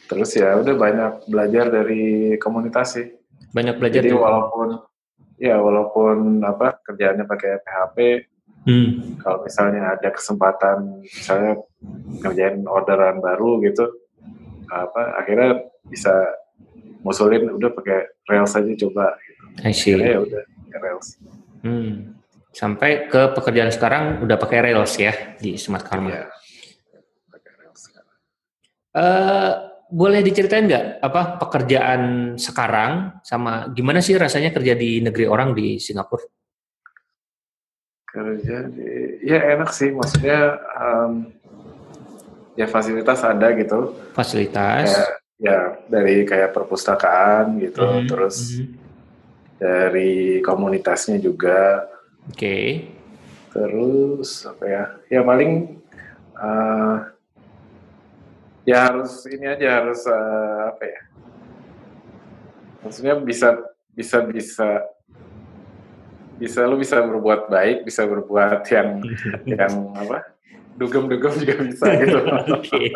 Terus 0.06 0.30
ya 0.38 0.54
udah 0.62 0.76
banyak 0.78 1.12
belajar 1.30 1.66
dari 1.74 2.36
komunitas 2.38 3.02
sih. 3.02 3.08
Banyak 3.52 3.82
belajar. 3.82 4.06
Jadi 4.06 4.14
juga. 4.14 4.24
walaupun 4.30 4.70
ya 5.42 5.58
walaupun 5.60 6.46
apa 6.46 6.80
kerjaannya 6.86 7.26
pakai 7.26 7.52
PHP, 7.66 7.98
hmm. 8.70 9.20
kalau 9.26 9.44
misalnya 9.44 9.98
ada 9.98 10.10
kesempatan 10.14 11.02
misalnya 11.02 11.54
ngerjain 12.22 12.64
orderan 12.70 13.18
baru 13.20 13.60
gitu, 13.66 13.90
apa 14.70 15.18
akhirnya 15.18 15.66
bisa 15.90 16.14
musulin 17.02 17.50
udah 17.54 17.70
pakai 17.74 18.00
Rails 18.30 18.54
aja 18.54 18.74
coba 18.86 19.18
gitu. 19.22 19.44
I 19.66 19.74
see. 19.74 19.98
ya 19.98 20.22
udah 20.22 20.44
Rails. 20.82 21.18
Hmm. 21.66 22.18
Sampai 22.56 23.12
ke 23.12 23.36
pekerjaan 23.36 23.68
sekarang 23.74 24.24
udah 24.24 24.38
pakai 24.40 24.72
Rails 24.72 24.96
ya 24.96 25.14
di 25.42 25.60
Smart 25.60 25.84
Karma. 25.84 26.08
Iya. 26.14 26.24
Pakai 27.34 27.52
Rails 27.60 27.82
sekarang. 27.84 28.18
Uh, 28.96 29.75
boleh 29.96 30.20
diceritain 30.20 30.68
nggak 30.68 31.00
apa 31.00 31.40
pekerjaan 31.40 32.36
sekarang 32.36 33.24
sama 33.24 33.72
gimana 33.72 34.04
sih 34.04 34.20
rasanya 34.20 34.52
kerja 34.52 34.76
di 34.76 35.00
negeri 35.00 35.24
orang 35.24 35.56
di 35.56 35.80
Singapura? 35.80 36.28
Kerja 38.12 38.68
di, 38.68 39.24
ya 39.24 39.56
enak 39.56 39.72
sih, 39.72 39.96
maksudnya 39.96 40.60
um, 40.76 41.32
ya 42.60 42.68
fasilitas 42.68 43.24
ada 43.24 43.56
gitu. 43.56 43.96
Fasilitas. 44.12 44.92
Kayak, 44.92 45.12
ya 45.40 45.60
dari 45.88 46.28
kayak 46.28 46.52
perpustakaan 46.52 47.60
gitu, 47.64 47.84
mm 47.84 47.92
-hmm. 47.96 48.08
terus 48.12 48.36
mm 48.60 48.60
-hmm 48.60 48.84
dari 49.60 50.44
komunitasnya 50.44 51.18
juga. 51.20 51.88
Oke. 52.28 52.36
Okay. 52.36 52.68
Terus 53.56 54.44
apa 54.44 54.64
ya? 54.68 54.84
Ya 55.08 55.22
paling 55.24 55.80
uh, 56.36 56.96
ya 58.66 58.90
harus 58.90 59.24
ini 59.30 59.46
aja 59.46 59.68
harus 59.82 60.02
uh, 60.10 60.74
apa 60.74 60.84
ya? 60.84 61.02
Maksudnya 62.86 63.16
bisa 63.22 63.50
bisa 63.96 64.18
bisa 64.26 64.70
bisa 66.36 66.60
lu 66.68 66.76
bisa 66.76 67.00
berbuat 67.00 67.48
baik, 67.48 67.88
bisa 67.88 68.04
berbuat 68.04 68.66
yang 68.74 68.90
yang 69.56 69.74
apa? 69.96 70.36
dugem-dugem 70.76 71.32
juga 71.40 71.56
bisa 71.64 71.88
gitu. 72.04 72.20
Oke. 72.60 72.84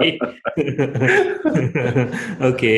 Oke. 2.51 2.75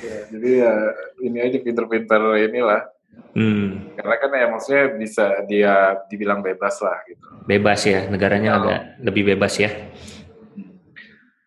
Ya, 0.00 0.16
jadi 0.32 0.50
ya 0.64 0.72
ini 1.20 1.38
aja 1.44 1.58
pinter-pinter 1.60 2.40
inilah 2.40 2.88
Hmm. 3.32 3.96
Karena 3.96 4.14
kan 4.20 4.30
ya 4.36 4.46
maksudnya 4.52 4.84
bisa 4.92 5.24
dia 5.48 5.96
dibilang 6.12 6.44
bebas 6.44 6.76
lah 6.84 7.00
gitu. 7.08 7.24
Bebas 7.48 7.80
ya, 7.88 8.04
negaranya 8.12 8.50
oh. 8.52 8.58
agak 8.60 8.80
lebih 9.00 9.32
bebas 9.32 9.56
ya. 9.56 9.72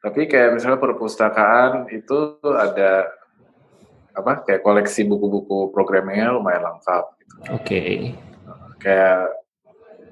Tapi 0.06 0.30
kayak 0.30 0.54
misalnya 0.54 0.78
perpustakaan 0.78 1.90
itu 1.90 2.38
ada 2.46 3.10
apa 4.14 4.46
kayak 4.46 4.62
koleksi 4.62 5.02
buku-buku 5.10 5.74
programnya 5.74 6.30
lumayan 6.30 6.62
lengkap. 6.62 7.06
Gitu. 7.18 7.34
Oke. 7.42 7.50
Okay. 7.58 7.94
Kayak 8.78 9.34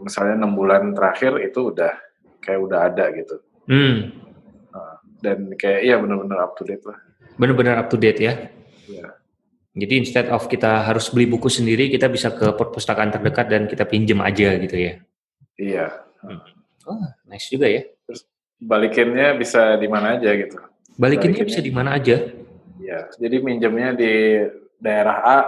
misalnya 0.02 0.42
enam 0.42 0.58
bulan 0.58 0.98
terakhir 0.98 1.38
itu 1.46 1.70
udah 1.70 1.94
kayak 2.42 2.60
udah 2.66 2.80
ada 2.90 3.06
gitu. 3.14 3.36
Hmm. 3.70 4.18
Dan 5.22 5.54
kayak 5.56 5.86
iya 5.86 5.96
benar-benar 6.02 6.42
up 6.42 6.58
to 6.58 6.66
date 6.66 6.84
lah. 6.90 6.98
Benar-benar 7.38 7.86
up 7.86 7.88
to 7.94 7.96
date 8.02 8.18
ya. 8.20 8.34
Iya. 8.90 9.14
Jadi 9.78 9.94
instead 9.94 10.28
of 10.34 10.50
kita 10.50 10.90
harus 10.90 11.14
beli 11.14 11.30
buku 11.30 11.48
sendiri, 11.54 11.88
kita 11.94 12.10
bisa 12.10 12.34
ke 12.34 12.50
perpustakaan 12.58 13.14
terdekat 13.14 13.46
dan 13.46 13.70
kita 13.70 13.86
pinjem 13.86 14.20
aja 14.26 14.58
gitu 14.58 14.74
ya. 14.74 14.94
Iya. 15.56 15.86
Hmm. 16.26 16.42
Oh, 16.90 17.08
nice 17.30 17.48
juga 17.48 17.70
ya. 17.70 17.86
Terus 18.10 18.28
balikinnya 18.68 19.36
bisa 19.36 19.76
di 19.76 19.88
mana 19.92 20.16
aja 20.16 20.30
gitu. 20.34 20.58
Balikinnya, 20.96 21.42
balikinnya 21.42 21.46
bisa 21.46 21.62
di 21.62 21.72
mana 21.74 21.90
aja? 21.98 22.18
Iya. 22.80 23.00
Jadi 23.18 23.36
minjemnya 23.42 23.90
di 23.96 24.14
daerah 24.80 25.18
A, 25.24 25.40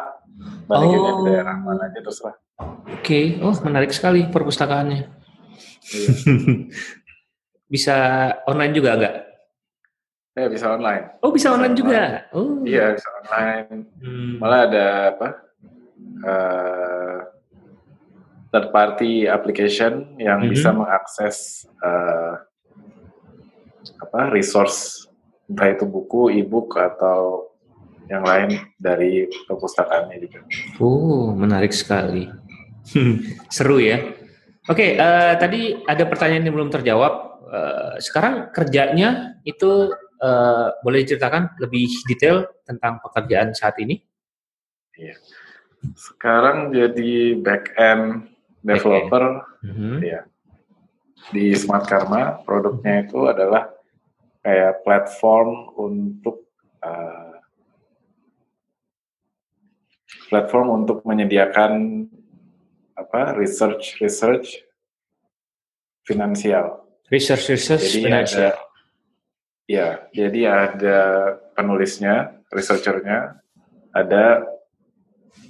balikinnya 0.67 1.12
oh. 1.12 1.17
di 1.22 1.24
daerah 1.31 1.55
mana 1.60 1.91
aja 1.91 2.00
terserah. 2.01 2.36
Oke. 2.60 3.00
Okay. 3.03 3.25
Oh, 3.43 3.55
menarik 3.63 3.91
sekali 3.91 4.27
perpustakaannya. 4.27 5.00
Iya. 5.91 6.10
bisa 7.74 7.95
online 8.45 8.74
juga 8.74 8.89
agak? 8.95 9.13
Ya 10.36 10.51
bisa 10.51 10.67
online. 10.67 11.15
Oh 11.24 11.31
bisa, 11.31 11.48
bisa 11.51 11.55
online, 11.55 11.72
online 11.72 11.79
juga. 11.79 12.03
Oh. 12.36 12.60
Iya 12.67 12.86
bisa 13.00 13.10
online. 13.24 13.77
Hmm. 14.03 14.34
Malah 14.39 14.60
ada 14.67 14.86
apa? 15.15 15.27
Uh, 16.25 17.17
third 18.51 18.67
party 18.72 19.27
application 19.27 20.15
yang 20.19 20.43
mm 20.43 20.48
-hmm. 20.48 20.53
bisa 20.55 20.69
mengakses 20.75 21.67
uh, 21.84 22.39
apa 24.01 24.34
resource 24.34 25.06
entah 25.46 25.70
itu 25.70 25.86
buku, 25.86 26.34
e-book 26.42 26.74
atau 26.74 27.51
yang 28.10 28.25
lain 28.25 28.62
dari 28.77 29.30
perpustakaannya 29.50 30.18
juga. 30.22 30.39
Oh 30.82 31.34
menarik 31.34 31.74
sekali. 31.74 32.30
Seru 33.56 33.82
ya. 33.82 34.01
Oke, 34.65 34.82
okay, 34.82 34.89
uh, 34.98 35.34
eh, 35.34 35.34
tadi 35.38 35.62
ada 35.86 36.04
pertanyaan 36.10 36.50
yang 36.50 36.56
belum 36.58 36.74
terjawab. 36.74 37.13
Uh, 37.46 37.94
sekarang 38.01 38.50
kerjanya 38.50 39.38
itu 39.46 39.94
uh, 40.22 40.74
boleh 40.82 41.06
diceritakan 41.06 41.54
lebih 41.62 41.86
detail 42.10 42.50
tentang 42.65 42.98
pekerjaan 43.06 43.54
saat 43.54 43.77
ini? 43.77 44.01
Iya. 44.98 45.22
Sekarang 45.94 46.74
jadi 46.74 47.38
back 47.38 47.77
end 47.77 48.34
developer, 48.65 49.46
back 49.46 49.62
-end. 49.62 49.70
Mm-hmm. 49.70 49.98
ya 50.01 50.22
di 51.34 51.58
Smart 51.58 51.89
Karma 51.89 52.42
produknya 52.46 53.08
itu 53.08 53.25
adalah 53.25 53.72
kayak 54.46 54.86
platform 54.86 55.74
untuk 55.74 56.46
uh, 56.86 57.42
platform 60.30 60.86
untuk 60.86 61.02
menyediakan 61.02 62.06
apa 62.94 63.34
research 63.34 63.98
research 63.98 64.62
finansial. 66.06 66.86
Research 67.10 67.50
research 67.50 67.90
jadi 67.90 68.02
finansial. 68.06 68.54
Ada, 68.54 68.62
ya, 69.66 69.90
jadi 70.14 70.42
ada 70.46 71.00
penulisnya, 71.58 72.38
researchernya, 72.54 73.42
ada 73.98 74.46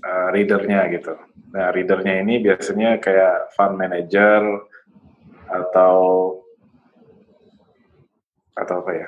uh, 0.03 0.27
readernya 0.31 0.87
gitu. 0.95 1.19
Nah, 1.51 1.71
readernya 1.75 2.23
ini 2.23 2.39
biasanya 2.39 2.99
kayak 3.03 3.51
fund 3.59 3.75
manager 3.75 4.63
atau 5.51 5.95
atau 8.55 8.81
apa 8.81 8.91
ya? 8.95 9.07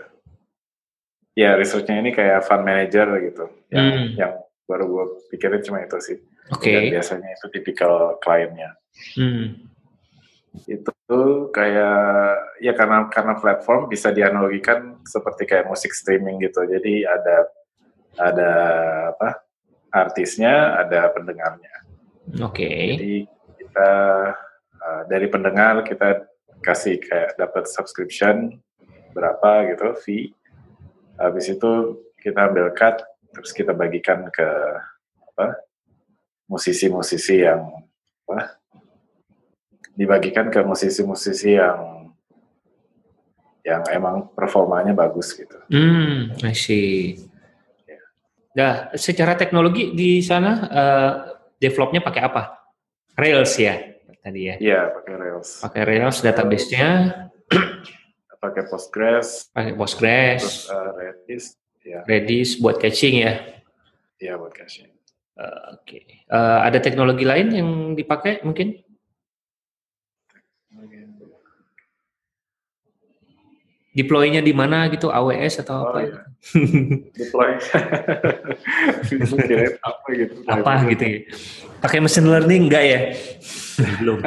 Ya, 1.37 1.49
researchnya 1.53 2.01
ini 2.01 2.11
kayak 2.11 2.45
fund 2.49 2.65
manager 2.65 3.07
gitu. 3.21 3.45
Yang, 3.69 3.87
hmm. 3.87 4.07
yang 4.17 4.33
baru 4.65 4.85
gue 4.89 5.05
pikirin 5.33 5.61
cuma 5.63 5.85
itu 5.85 5.97
sih. 6.01 6.17
Oke. 6.51 6.69
Okay. 6.71 6.91
biasanya 6.91 7.29
itu 7.31 7.45
tipikal 7.53 8.17
kliennya. 8.19 8.73
Hmm. 9.15 9.69
Itu 10.65 11.47
kayak 11.53 12.57
ya 12.59 12.73
karena 12.73 13.05
karena 13.13 13.37
platform 13.37 13.85
bisa 13.85 14.09
dianalogikan 14.09 14.97
seperti 15.05 15.45
kayak 15.45 15.69
musik 15.69 15.93
streaming 15.93 16.41
gitu. 16.41 16.65
Jadi 16.65 17.05
ada 17.05 17.37
ada 18.17 18.51
apa? 19.13 19.47
artisnya, 19.87 20.77
ada 20.83 21.09
pendengarnya. 21.15 21.73
Oke. 22.43 22.67
Okay. 22.67 22.83
Jadi 22.93 23.13
kita 23.63 23.91
uh, 24.77 25.01
dari 25.07 25.27
pendengar 25.31 25.81
kita 25.87 26.27
kasih 26.61 26.99
kayak 26.99 27.39
dapat 27.39 27.69
subscription 27.69 28.59
berapa 29.17 29.73
gitu 29.73 29.97
fee. 29.97 30.29
Habis 31.17 31.57
itu 31.57 31.71
kita 32.21 32.53
ambil 32.53 32.69
cut 32.77 33.01
terus 33.33 33.49
kita 33.49 33.73
bagikan 33.73 34.29
ke 34.29 34.45
apa 35.33 35.57
musisi-musisi 36.45 37.41
yang 37.41 37.65
apa 38.25 38.61
dibagikan 39.97 40.53
ke 40.53 40.61
musisi-musisi 40.61 41.57
yang 41.57 42.13
yang 43.65 43.83
emang 43.91 44.29
performanya 44.31 44.93
bagus 44.93 45.33
gitu. 45.33 45.57
Hmm, 45.73 46.37
I 46.45 46.53
see. 46.55 47.19
Ya. 47.83 47.99
Nah, 48.55 48.71
secara 48.95 49.35
teknologi 49.35 49.91
di 49.91 50.23
sana 50.23 50.51
uh, 50.71 51.13
developnya 51.59 51.99
pakai 51.99 52.21
apa? 52.23 52.43
Rails 53.17 53.57
ya 53.59 53.97
tadi 54.27 54.41
ya? 54.51 54.55
Iya, 54.59 54.81
pakai 54.91 55.13
Rails. 55.15 55.49
Pakai 55.63 55.81
Rails 55.87 56.17
database-nya. 56.19 56.89
Pakai 58.37 58.63
Postgres. 58.69 59.49
Pakai 59.51 59.73
Postgres. 59.73 60.43
Terus, 60.43 60.57
uh, 60.71 60.91
Redis. 60.97 61.45
Ya. 61.87 62.01
Redis 62.03 62.59
buat 62.59 62.77
caching 62.77 63.23
ya? 63.23 63.33
Iya, 64.19 64.35
buat 64.35 64.51
caching. 64.51 64.91
Uh, 65.37 65.77
Oke. 65.77 66.01
Okay. 66.01 66.03
Uh, 66.27 66.35
eh, 66.35 66.59
ada 66.73 66.79
teknologi 66.81 67.23
lain 67.23 67.47
yang 67.53 67.69
dipakai 67.93 68.41
mungkin? 68.41 68.81
Deploy-nya 73.97 74.45
di 74.45 74.53
mana 74.53 74.85
gitu? 74.93 75.09
AWS 75.09 75.65
atau 75.65 75.81
oh, 75.81 75.83
apa? 75.89 75.97
Iya. 76.05 76.17
Deploy. 77.17 77.49
apa 79.81 80.07
gitu? 80.13 80.35
Apa 80.53 80.71
gitu 80.85 81.03
ya? 81.03 81.19
Pakai 81.81 81.97
machine 81.97 82.29
learning 82.29 82.69
enggak 82.69 82.83
ya? 82.85 82.99
belum. 83.97 84.21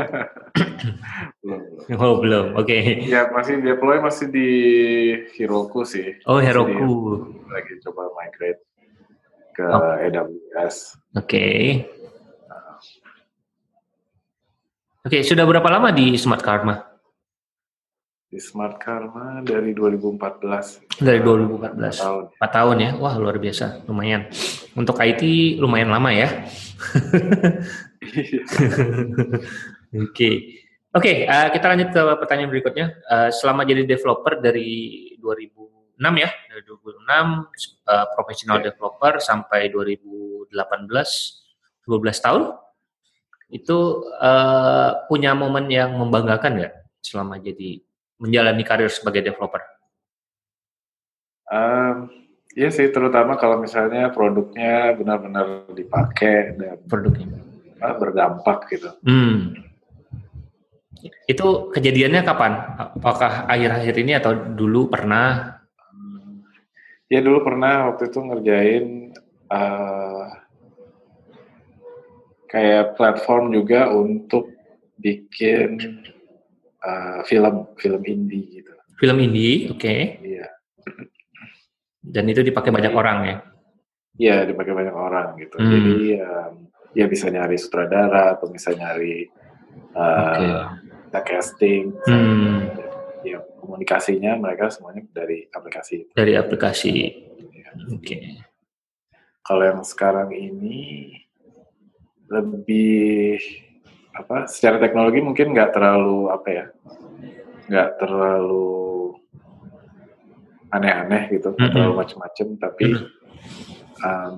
belum. 1.43 1.61
Oh 2.03 2.19
belum. 2.19 2.59
Oke. 2.59 2.67
Okay. 2.67 3.07
Ya 3.07 3.31
masih 3.31 3.63
deploy 3.63 4.03
masih 4.03 4.27
di 4.27 4.49
Heroku 5.39 5.87
sih. 5.87 6.19
Oh 6.27 6.43
Heroku. 6.43 7.31
Lagi 7.47 7.79
coba 7.87 8.11
migrate 8.19 8.63
ke 9.55 9.63
oh. 9.71 9.95
AWS. 10.03 10.99
Oke. 11.15 11.31
Okay. 11.31 11.63
Oke, 15.01 15.17
okay, 15.17 15.23
sudah 15.25 15.49
berapa 15.49 15.65
lama 15.65 15.89
di 15.97 16.13
Smart 16.21 16.45
Karma? 16.45 16.90
Di 18.31 18.39
Smart 18.39 18.79
Karma 18.79 19.43
dari 19.43 19.75
2014. 19.75 21.03
Dari 21.03 21.19
2014. 21.19 21.99
4 21.99 21.99
tahun. 21.99 22.25
4 22.39 22.47
tahun 22.55 22.77
ya. 22.79 22.91
Wah, 23.03 23.19
luar 23.19 23.43
biasa. 23.43 23.83
Lumayan. 23.91 24.31
Untuk 24.79 24.95
IT 25.03 25.23
lumayan 25.59 25.91
lama 25.91 26.15
ya. 26.15 26.31
Oke. 29.91 30.15
Okay. 30.15 30.35
Oke, 30.91 31.07
okay, 31.07 31.17
uh, 31.31 31.47
eh, 31.47 31.49
kita 31.55 31.67
lanjut 31.71 31.91
ke 31.95 32.03
pertanyaan 32.23 32.51
berikutnya. 32.51 32.87
Uh, 33.07 33.31
selama 33.35 33.63
jadi 33.67 33.83
developer 33.87 34.39
dari 34.43 35.11
2000 35.19 35.55
ya, 36.19 36.31
dari 36.31 36.63
2006 36.67 36.87
uh, 37.87 38.07
profesional 38.15 38.59
yeah. 38.59 38.67
developer 38.71 39.13
sampai 39.19 39.71
2018 39.75 40.51
12 40.51 42.27
tahun. 42.27 42.43
Itu 43.51 44.07
uh, 44.23 45.07
punya 45.11 45.35
momen 45.35 45.67
yang 45.67 45.99
membanggakan 45.99 46.63
nggak 46.63 46.75
selama 47.03 47.39
jadi 47.43 47.83
menjalani 48.21 48.63
karir 48.63 48.93
sebagai 48.93 49.25
developer? 49.25 49.65
Um, 51.51 52.21
Iya 52.51 52.67
sih, 52.75 52.91
terutama 52.91 53.39
kalau 53.39 53.63
misalnya 53.63 54.11
produknya 54.11 54.99
benar-benar 54.99 55.71
dipakai 55.71 56.59
dan 56.59 56.83
produknya 56.91 57.39
berdampak 57.95 58.67
gitu. 58.75 58.91
Hmm. 59.07 59.55
Itu 61.31 61.71
kejadiannya 61.71 62.27
kapan? 62.27 62.53
Apakah 62.99 63.47
akhir-akhir 63.47 63.95
ini 64.03 64.13
atau 64.19 64.35
dulu 64.35 64.91
pernah 64.91 65.57
Ya 67.11 67.19
dulu 67.19 67.43
pernah 67.43 67.91
waktu 67.91 68.07
itu 68.07 68.23
ngerjain 68.23 68.87
uh, 69.51 70.31
kayak 72.47 72.95
platform 72.95 73.51
juga 73.51 73.91
untuk 73.91 74.55
bikin 74.95 75.75
uh, 76.85 77.21
film 77.25 77.73
film 77.77 78.03
indie 78.05 78.61
gitu. 78.61 78.73
Film 79.01 79.17
indie, 79.21 79.73
oke. 79.73 79.81
Okay. 79.81 80.01
Iya. 80.21 80.49
Dan 82.01 82.29
itu 82.29 82.41
dipakai 82.45 82.73
banyak 82.73 82.93
orang 82.93 83.19
ya? 83.25 83.37
Iya, 84.21 84.37
dipakai 84.53 84.73
banyak 84.77 84.97
orang 84.97 85.29
gitu. 85.41 85.57
Hmm. 85.57 85.71
Jadi 85.73 85.99
um, 86.21 86.53
ya 86.93 87.07
bisa 87.09 87.33
nyari 87.33 87.57
sutradara 87.57 88.37
atau 88.37 88.53
bisa 88.53 88.73
nyari 88.77 89.29
uh, 89.97 90.77
okay. 91.13 91.25
casting. 91.25 91.97
Hmm 92.05 92.91
ya 93.25 93.39
komunikasinya 93.61 94.37
mereka 94.41 94.73
semuanya 94.73 95.05
dari 95.13 95.47
aplikasi. 95.53 96.13
Dari 96.13 96.33
aplikasi. 96.37 96.93
Ya. 97.53 97.71
Oke. 97.93 98.01
Okay. 98.01 98.23
Kalau 99.45 99.65
yang 99.65 99.83
sekarang 99.85 100.31
ini 100.33 101.11
lebih 102.31 103.41
apa? 104.15 104.47
Secara 104.51 104.83
teknologi 104.83 105.21
mungkin 105.23 105.55
nggak 105.55 105.71
terlalu 105.75 106.31
apa 106.31 106.49
ya? 106.49 106.65
Nggak 107.71 107.91
terlalu 108.03 109.15
aneh-aneh 110.71 111.23
gitu, 111.35 111.51
mm 111.51 111.59
-hmm. 111.59 111.73
terlalu 111.75 111.95
macam-macam. 111.99 112.47
Tapi 112.59 112.85
mm 112.87 112.97
-hmm. 112.97 114.07
um, 114.07 114.35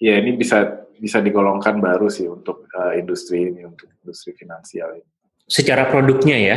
ya 0.00 0.14
ini 0.20 0.36
bisa 0.36 0.86
bisa 0.96 1.20
digolongkan 1.20 1.76
baru 1.76 2.08
sih 2.08 2.24
untuk 2.24 2.68
uh, 2.72 2.96
industri 2.96 3.52
ini, 3.52 3.64
untuk 3.68 3.92
industri 4.00 4.32
finansial 4.32 4.96
ini. 4.96 5.08
Secara 5.46 5.86
produknya 5.86 6.36
ya? 6.40 6.56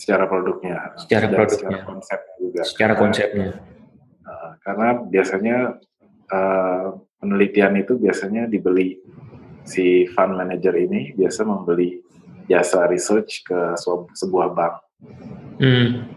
secara 0.00 0.24
produknya, 0.24 0.96
secara 0.96 1.28
produknya, 1.28 1.68
secara 1.68 1.78
konsep 1.84 2.20
juga. 2.40 2.62
Secara 2.64 2.94
konsepnya. 2.96 3.48
Uh, 4.24 4.50
karena 4.64 4.88
biasanya 5.04 5.56
uh, 6.32 6.86
penelitian 7.20 7.76
itu 7.76 8.00
biasanya 8.00 8.48
dibeli 8.48 8.96
si 9.70 10.10
fund 10.10 10.34
manager 10.34 10.74
ini 10.74 11.14
biasa 11.14 11.46
membeli 11.46 12.02
jasa 12.50 12.90
research 12.90 13.46
ke 13.46 13.78
sebuah 14.18 14.58
bank. 14.58 14.74
Hmm. 15.62 16.10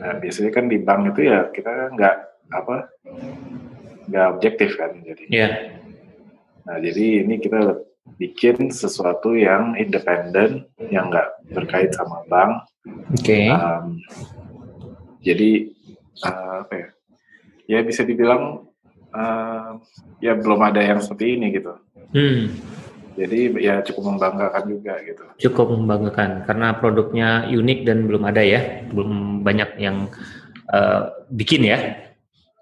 Nah 0.00 0.14
biasanya 0.16 0.50
kan 0.56 0.72
di 0.72 0.80
bank 0.80 1.12
itu 1.12 1.28
ya 1.28 1.52
kita 1.52 1.92
nggak 1.92 2.16
apa 2.48 2.76
nggak 4.08 4.26
objektif 4.32 4.80
kan 4.80 4.96
jadi. 5.04 5.24
Yeah. 5.28 5.52
Nah 6.64 6.80
jadi 6.80 7.28
ini 7.28 7.36
kita 7.36 7.84
bikin 8.16 8.72
sesuatu 8.72 9.36
yang 9.36 9.76
independen 9.76 10.64
yang 10.88 11.12
nggak 11.12 11.28
terkait 11.52 11.92
sama 11.92 12.24
bank. 12.32 12.64
Oke. 13.12 13.20
Okay. 13.20 13.46
Um, 13.52 14.00
jadi 15.20 15.76
uh, 16.24 16.64
apa 16.64 16.72
ya? 16.72 16.88
Ya 17.68 17.78
bisa 17.84 18.00
dibilang 18.00 18.64
uh, 19.12 19.76
ya 20.24 20.32
belum 20.40 20.60
ada 20.64 20.80
yang 20.80 21.04
seperti 21.04 21.36
ini 21.36 21.52
gitu. 21.52 21.76
Hmm. 22.12 22.52
Jadi 23.18 23.50
ya 23.58 23.82
cukup 23.82 24.14
membanggakan 24.14 24.64
juga 24.70 24.94
gitu. 25.02 25.24
Cukup 25.50 25.74
membanggakan 25.74 26.46
karena 26.46 26.68
produknya 26.78 27.28
unik 27.50 27.80
dan 27.82 28.06
belum 28.06 28.22
ada 28.22 28.42
ya, 28.46 28.86
belum 28.94 29.42
banyak 29.42 29.70
yang 29.82 30.06
uh, 30.70 31.10
bikin 31.34 31.66
ya. 31.66 31.78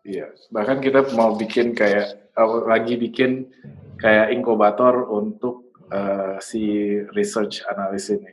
Iya, 0.07 0.33
bahkan 0.49 0.81
kita 0.81 1.13
mau 1.13 1.37
bikin 1.37 1.77
kayak 1.77 2.33
lagi 2.65 2.97
bikin 2.97 3.53
kayak 4.01 4.33
inkubator 4.33 5.05
untuk 5.13 5.77
uh, 5.93 6.41
si 6.41 6.97
research 7.13 7.61
analis 7.69 8.09
ini. 8.09 8.33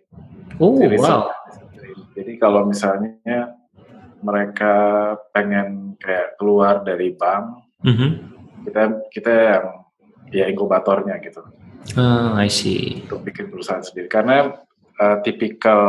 Oh, 0.63 0.79
si 0.79 0.87
wow. 0.95 1.27
Jadi 2.15 2.39
kalau 2.39 2.69
misalnya 2.69 3.51
mereka 4.23 4.75
pengen 5.35 5.99
kayak 5.99 6.39
keluar 6.39 6.85
dari 6.87 7.11
bank, 7.11 7.67
mm 7.83 7.93
-hmm. 7.93 8.11
kita 8.63 8.81
kita 9.11 9.31
yang 9.33 9.82
ya 10.31 10.45
inkubatornya 10.47 11.19
gitu. 11.23 11.43
Oh, 11.99 12.31
I 12.39 12.47
see. 12.47 13.03
Untuk 13.05 13.27
bikin 13.27 13.51
perusahaan 13.51 13.83
sendiri. 13.83 14.07
Karena 14.07 14.55
uh, 14.99 15.17
tipikal 15.19 15.81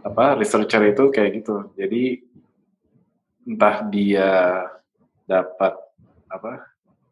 apa 0.00 0.36
researcher 0.36 0.84
itu 0.84 1.08
kayak 1.08 1.40
gitu. 1.40 1.72
Jadi 1.76 2.20
entah 3.48 3.76
dia 3.88 4.30
dapat 5.24 5.74
apa, 6.28 6.52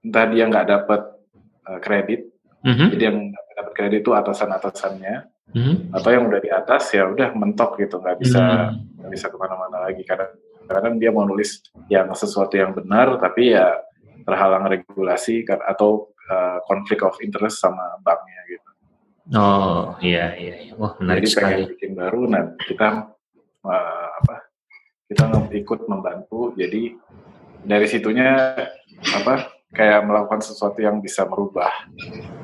entah 0.05 0.25
dia 0.29 0.45
nggak 0.45 0.69
dapat 0.69 1.01
uh, 1.65 1.79
kredit. 1.81 2.29
Mm 2.61 2.75
-hmm. 2.75 2.89
Jadi 2.93 3.03
yang 3.03 3.19
dapat 3.33 3.73
kredit 3.73 3.99
itu 4.05 4.13
atasan-atasannya. 4.13 5.17
Mm 5.57 5.63
-hmm. 5.65 5.75
Atau 5.97 6.11
yang 6.13 6.29
udah 6.29 6.41
di 6.45 6.51
atas 6.53 6.93
ya 6.93 7.09
udah 7.09 7.33
mentok 7.33 7.81
gitu, 7.81 7.97
nggak 7.97 8.21
bisa 8.21 8.69
mm. 8.77 9.01
nggak 9.01 9.11
bisa 9.17 9.27
ke 9.33 9.37
mana-mana 9.41 9.89
lagi 9.89 10.05
karena 10.05 10.29
karena 10.69 10.93
dia 11.01 11.09
mau 11.09 11.25
nulis 11.25 11.65
yang 11.89 12.13
sesuatu 12.13 12.53
yang 12.53 12.77
benar 12.77 13.17
tapi 13.17 13.57
ya 13.57 13.73
terhalang 14.29 14.69
regulasi 14.69 15.41
atau 15.49 16.13
uh, 16.29 16.61
konflik 16.69 17.01
of 17.01 17.17
interest 17.25 17.65
sama 17.65 17.97
banknya 18.05 18.45
gitu. 18.53 18.71
Oh 19.33 19.97
iya 20.05 20.37
iya, 20.37 20.69
iya. 20.69 20.73
wah 20.77 20.93
menarik 21.01 21.25
Jadi 21.25 21.33
sekali. 21.33 21.53
pengen 21.65 21.73
bikin 21.73 21.93
baru, 21.97 22.21
nah 22.29 22.43
kita 22.61 22.89
uh, 23.65 24.09
apa? 24.21 24.37
Kita 25.09 25.25
ikut 25.57 25.89
membantu. 25.89 26.53
Jadi 26.53 26.93
dari 27.65 27.87
situnya 27.89 28.53
apa? 29.17 29.57
Kayak 29.73 30.05
melakukan 30.05 30.45
sesuatu 30.45 30.81
yang 30.81 31.01
bisa 31.01 31.25
merubah. 31.29 31.73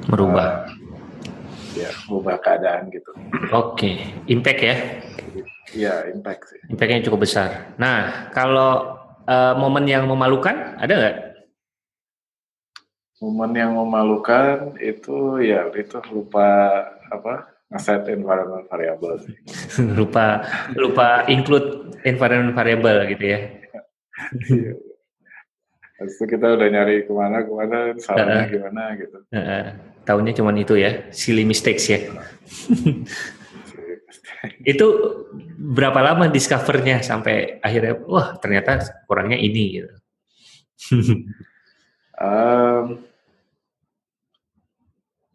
Merubah. 0.09 0.68
Uh, 0.68 1.77
ya, 1.77 1.90
merubah 2.09 2.37
keadaan 2.40 2.92
gitu. 2.92 3.12
Oke, 3.53 3.53
okay. 3.53 3.94
impact 4.29 4.61
ya? 4.61 4.77
Iya, 5.73 5.94
impact 6.12 6.42
sih. 6.53 6.61
Impactnya 6.68 7.05
cukup 7.09 7.25
besar. 7.25 7.75
Nah, 7.81 8.29
kalau 8.33 9.01
uh, 9.25 9.55
momen 9.57 9.88
yang 9.88 10.05
memalukan 10.05 10.77
ada 10.77 10.92
nggak 10.92 11.16
momen 13.25 13.57
yang 13.57 13.73
memalukan 13.73 14.77
itu 14.77 15.41
ya 15.41 15.73
itu 15.73 15.97
lupa 16.13 16.49
apa 17.09 17.49
ngeset 17.73 18.05
environment 18.13 18.69
variable 18.69 19.17
sih. 19.25 19.35
lupa 19.99 20.45
lupa 20.77 21.25
include 21.33 21.97
environment 22.05 22.53
variable 22.53 23.09
gitu 23.09 23.25
ya. 23.25 23.39
Iya. 24.45 24.73
Habis 25.95 26.15
itu 26.21 26.25
kita 26.37 26.47
udah 26.59 26.69
nyari 26.69 27.07
ke 27.07 27.13
mana 27.15 27.47
ke 27.47 27.53
mana 27.55 27.79
salahnya 27.97 28.45
uh, 28.45 28.51
gimana 28.51 28.83
gitu. 28.99 29.19
Uh, 29.31 29.39
uh, 29.39 29.65
tahunnya 30.05 30.33
cuma 30.37 30.53
itu 30.53 30.75
ya, 30.77 31.09
silly 31.15 31.47
mistakes 31.47 31.87
ya. 31.89 32.03
itu 34.73 34.87
berapa 35.57 35.97
lama 36.05 36.29
discovernya 36.29 37.01
sampai 37.01 37.59
akhirnya 37.65 37.97
wah 38.05 38.37
ternyata 38.37 38.85
kurangnya 39.09 39.41
ini 39.41 39.81
gitu. 39.81 39.93
um, 42.21 43.01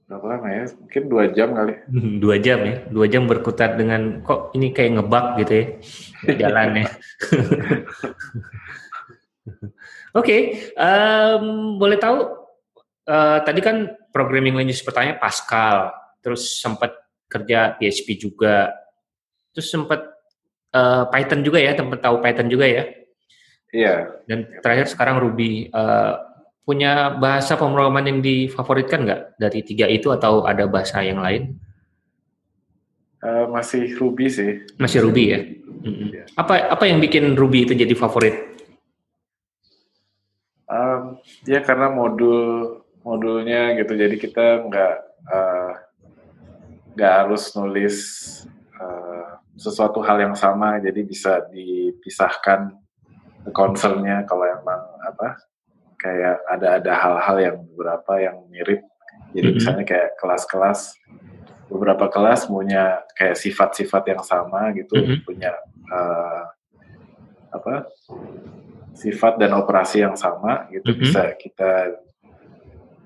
berapa 0.09 0.25
lama 0.25 0.47
ya? 0.49 0.65
Mungkin 0.73 1.03
dua 1.05 1.23
jam 1.29 1.53
kali. 1.53 1.73
Dua 2.17 2.35
jam 2.41 2.59
ya, 2.65 2.81
dua 2.89 3.05
jam 3.05 3.29
berkutat 3.29 3.77
dengan 3.77 4.25
kok 4.25 4.49
ini 4.57 4.73
kayak 4.73 4.97
ngebak 4.97 5.25
gitu 5.45 5.53
ya 5.53 5.65
jalannya. 6.41 6.89
Oke, 10.09 10.25
okay, 10.25 10.41
um, 10.73 11.77
boleh 11.77 12.01
tahu 12.01 12.25
uh, 13.05 13.39
tadi 13.45 13.61
kan 13.61 13.93
programming 14.09 14.57
language 14.57 14.81
pertanyaan 14.81 15.21
Pascal, 15.21 15.93
terus 16.25 16.57
sempat 16.57 16.97
kerja 17.29 17.77
PHP 17.77 18.17
juga, 18.17 18.73
terus 19.53 19.69
sempat 19.69 20.09
uh, 20.73 21.05
Python 21.13 21.45
juga 21.45 21.61
ya, 21.61 21.77
tempat 21.77 22.01
tahu 22.01 22.17
Python 22.25 22.49
juga 22.49 22.65
ya. 22.65 22.89
Iya. 23.69 24.25
Dan 24.25 24.49
terakhir 24.65 24.89
sekarang 24.89 25.21
Ruby. 25.21 25.69
Uh, 25.69 26.28
punya 26.69 27.17
bahasa 27.17 27.58
pemrograman 27.58 28.05
yang 28.05 28.19
difavoritkan 28.21 29.01
nggak 29.01 29.21
dari 29.41 29.65
tiga 29.65 29.89
itu 29.89 30.13
atau 30.13 30.45
ada 30.45 30.69
bahasa 30.69 31.01
yang 31.01 31.17
lain? 31.17 31.58
Uh, 33.25 33.49
masih 33.49 33.97
Ruby 33.97 34.29
sih. 34.29 34.69
Masih 34.77 35.01
Ruby 35.01 35.23
ya. 35.34 35.41
Mm-hmm. 35.41 36.38
Apa 36.38 36.69
apa 36.77 36.86
yang 36.86 37.01
bikin 37.01 37.34
Ruby 37.34 37.65
itu 37.65 37.73
jadi 37.73 37.97
favorit? 37.97 38.53
Um, 40.69 41.17
ya 41.49 41.65
karena 41.65 41.89
modul 41.89 42.86
modulnya 43.01 43.73
gitu, 43.73 43.97
jadi 43.97 44.13
kita 44.21 44.69
nggak 44.69 44.95
uh, 45.25 45.73
nggak 46.93 47.13
harus 47.25 47.49
nulis 47.58 47.97
uh, 48.77 49.41
sesuatu 49.58 50.05
hal 50.05 50.21
yang 50.21 50.38
sama, 50.38 50.77
jadi 50.77 51.01
bisa 51.01 51.49
dipisahkan 51.49 52.77
concernnya 53.49 54.29
kalau 54.29 54.45
emang 54.45 54.82
apa 55.01 55.41
kayak 55.99 56.39
ada 56.47 56.79
ada 56.79 56.93
hal-hal 56.95 57.38
yang 57.38 57.55
beberapa 57.69 58.13
yang 58.17 58.38
mirip. 58.47 58.81
Jadi 59.35 59.35
mm 59.35 59.43
-hmm. 59.43 59.55
misalnya 59.59 59.85
kayak 59.85 60.09
kelas-kelas 60.17 60.95
beberapa 61.69 62.09
kelas 62.09 62.49
punya 62.49 63.05
kayak 63.13 63.38
sifat-sifat 63.38 64.03
yang 64.09 64.23
sama 64.25 64.73
gitu, 64.73 64.97
mm 64.97 65.05
-hmm. 65.05 65.19
punya 65.27 65.51
uh, 65.91 66.43
apa 67.53 67.85
sifat 68.93 69.38
dan 69.38 69.53
operasi 69.57 70.01
yang 70.01 70.17
sama 70.17 70.65
gitu 70.73 70.89
mm 70.89 70.95
-hmm. 70.95 71.03
bisa 71.03 71.21
kita 71.38 71.71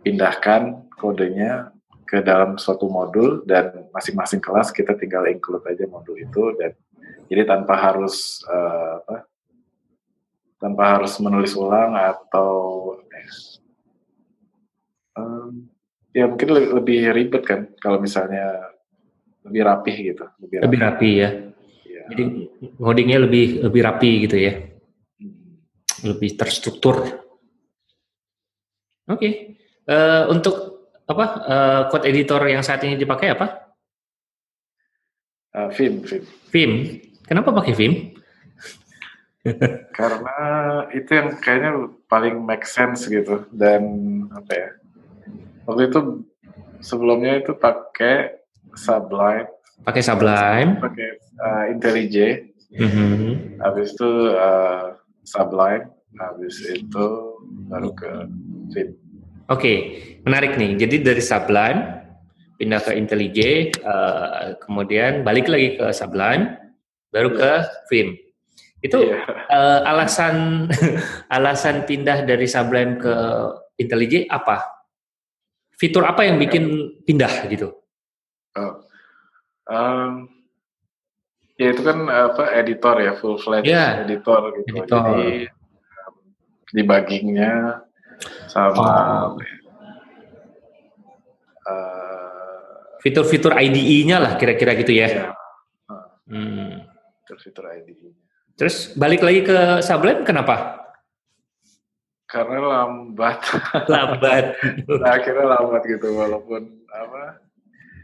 pindahkan 0.03 0.84
kodenya 0.99 1.71
ke 2.03 2.21
dalam 2.21 2.60
suatu 2.60 2.91
modul 2.91 3.41
dan 3.47 3.89
masing-masing 3.95 4.43
kelas 4.43 4.69
kita 4.69 4.93
tinggal 4.99 5.25
include 5.25 5.63
aja 5.65 5.88
modul 5.88 6.13
itu 6.19 6.53
dan 6.60 6.75
jadi 7.32 7.47
tanpa 7.47 7.73
harus 7.79 8.43
uh, 8.45 9.01
apa 9.01 9.25
tanpa 10.63 10.95
harus 10.95 11.19
menulis 11.19 11.52
ulang 11.60 11.91
atau 11.91 12.52
um, 15.19 15.67
ya 16.15 16.23
mungkin 16.32 16.49
lebih, 16.56 16.69
lebih 16.80 16.99
ribet 17.12 17.43
kan 17.43 17.60
kalau 17.84 17.99
misalnya 17.99 18.71
lebih 19.43 19.62
rapih 19.67 19.95
gitu 20.15 20.26
lebih 20.39 20.58
rapi, 20.63 20.63
lebih 20.63 20.80
rapi 20.80 21.12
ya. 21.19 21.30
ya 21.84 22.04
jadi 22.15 22.23
codingnya 22.80 23.17
lebih 23.28 23.45
lebih 23.67 23.82
rapi 23.84 24.12
gitu 24.23 24.38
ya. 24.39 24.54
Hmm. 25.19 25.60
lebih 26.08 26.39
terstruktur. 26.39 26.95
Oke. 29.04 29.19
Okay. 29.19 29.34
uh, 29.91 29.91
eh, 29.91 30.23
untuk 30.32 30.56
apa 31.04 31.26
uh, 31.43 31.82
code 31.91 32.08
editor 32.08 32.39
yang 32.47 32.63
saat 32.63 32.80
ini 32.88 32.95
dipakai 32.95 33.36
apa? 33.36 33.67
Uh, 35.52 35.69
Vim 35.76 35.99
Vim. 36.08 36.23
Vim. 36.56 36.71
Kenapa 37.28 37.52
pakai 37.52 37.76
Vim 37.76 38.15
karena 39.97 40.38
itu 40.95 41.10
yang 41.12 41.36
kayaknya 41.43 41.91
paling 42.08 42.39
make 42.43 42.63
sense 42.63 43.08
gitu. 43.12 43.43
Dan 43.51 43.84
apa 44.32 44.51
ya 44.51 44.69
waktu 45.67 45.91
itu 45.91 45.99
sebelumnya 46.79 47.43
itu 47.43 47.51
pakai 47.56 48.39
Sublime. 48.73 49.47
Pakai 49.84 50.01
Sublime. 50.01 50.71
Pakai 50.79 51.08
uh, 51.39 51.63
IntelliJ. 51.69 52.49
Mm-hmm. 52.73 53.62
habis 53.62 53.93
itu 53.93 54.10
uh, 54.34 54.97
Sublime. 55.21 55.93
Habis 56.17 56.56
itu 56.73 57.06
baru 57.69 57.89
ke 57.93 58.12
Fit. 58.73 58.89
Oke 58.89 59.60
okay. 59.60 59.77
menarik 60.25 60.58
nih. 60.58 60.77
Jadi 60.82 60.95
dari 61.06 61.21
Sublime 61.21 62.03
pindah 62.58 62.79
ke 62.79 62.95
IntelliJ 62.95 63.39
uh, 63.84 64.56
kemudian 64.63 65.25
balik 65.25 65.51
lagi 65.51 65.75
ke 65.75 65.91
Sublime 65.91 66.56
baru 67.12 67.36
ke 67.36 67.51
Vim 67.91 68.22
itu 68.84 68.98
yeah. 69.00 69.24
Iya. 69.24 69.56
uh, 69.56 69.80
alasan 69.96 70.36
alasan 71.39 71.88
pindah 71.88 72.28
dari 72.28 72.43
Sublime 72.46 73.00
ke 73.00 73.15
IntelliJ 73.80 74.28
apa? 74.28 74.60
Fitur 75.74 76.04
apa 76.04 76.28
yang 76.28 76.38
bikin 76.38 77.00
pindah 77.08 77.48
gitu? 77.48 77.72
Oh. 78.60 78.84
Um, 79.63 80.28
ya 81.56 81.72
itu 81.72 81.82
kan 81.82 82.12
apa 82.12 82.52
editor 82.60 82.96
ya 83.00 83.15
full 83.15 83.39
fledged 83.39 83.72
yeah. 83.72 84.04
editor 84.04 84.52
gitu. 84.60 84.67
Editor. 84.76 85.02
Jadi 85.15 85.48
um, 85.48 86.15
debuggingnya 86.76 87.54
sama 88.52 88.84
oh. 88.84 89.39
uh, 91.65 92.63
fitur-fitur 93.00 93.56
IDE-nya 93.56 94.19
lah 94.19 94.36
kira-kira 94.36 94.76
gitu 94.76 94.91
ya. 94.91 95.08
Yeah. 95.08 95.32
Hmm. 96.28 96.84
Fitur-fitur 97.24 97.65
IDE. 97.80 98.12
Terus 98.53 98.93
balik 98.93 99.25
lagi 99.25 99.41
ke 99.41 99.81
Sublime 99.81 100.21
kenapa? 100.21 100.83
Karena 102.29 102.57
lambat. 102.61 103.45
Lambat. 103.93 104.57
nah, 104.89 105.11
akhirnya 105.21 105.53
lambat 105.53 105.85
gitu 105.85 106.17
walaupun 106.17 106.81
apa? 106.89 107.45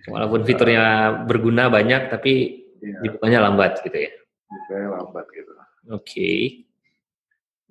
Walaupun 0.06 0.46
fiturnya 0.46 1.26
berguna 1.26 1.66
banyak 1.66 2.14
tapi 2.14 2.62
iya. 2.78 2.98
dibukanya 3.02 3.50
lambat 3.50 3.82
gitu 3.82 3.98
ya. 3.98 4.12
Dibukanya 4.46 4.88
lambat 5.02 5.26
gitu. 5.34 5.52
Oke. 5.54 5.66
Okay. 5.98 6.40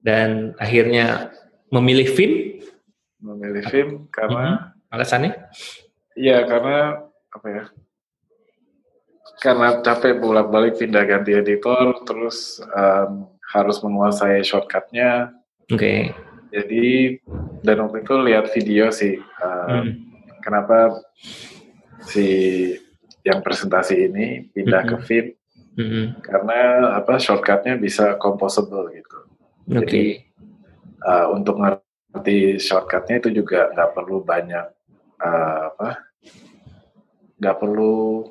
Dan 0.03 0.59
akhirnya 0.59 1.31
memilih 1.71 2.11
Vim 2.15 2.33
memilih 3.19 3.63
film 3.67 3.91
karena 4.15 4.47
mm 4.47 4.59
-hmm. 4.59 4.95
alasannya? 4.95 5.33
Iya 6.15 6.39
karena 6.47 7.07
apa 7.35 7.47
ya? 7.51 7.65
Karena 9.39 9.79
capek 9.81 10.19
bolak-balik 10.19 10.83
pindah 10.83 11.07
ganti 11.07 11.35
editor, 11.35 12.03
terus 12.03 12.59
um, 12.75 13.31
harus 13.55 13.79
menguasai 13.81 14.43
shortcutnya. 14.43 15.33
Oke. 15.71 15.79
Okay. 15.79 16.01
Jadi 16.49 16.87
dan 17.63 17.85
waktu 17.85 18.03
itu 18.03 18.15
lihat 18.25 18.51
video 18.51 18.89
sih, 18.89 19.21
um, 19.45 19.69
hmm. 19.69 19.91
kenapa 20.41 20.97
si 22.09 22.27
yang 23.27 23.45
presentasi 23.45 24.09
ini 24.09 24.49
pindah 24.57 24.83
hmm. 24.85 24.91
ke 24.91 24.97
Fit 25.05 25.27
hmm. 25.77 26.25
karena 26.25 26.93
apa 26.97 27.21
shortcutnya 27.21 27.77
bisa 27.77 28.17
composable 28.17 28.89
gitu. 28.97 29.19
Okay. 29.69 29.77
Jadi 29.85 30.05
uh, 31.05 31.27
untuk 31.37 31.61
ngerti 31.61 32.57
shortcutnya 32.57 33.21
itu 33.21 33.45
juga 33.45 33.69
nggak 33.77 33.93
perlu 33.93 34.25
banyak 34.25 34.67
uh, 35.21 35.61
apa 35.69 35.89
nggak 37.39 37.57
perlu 37.61 38.25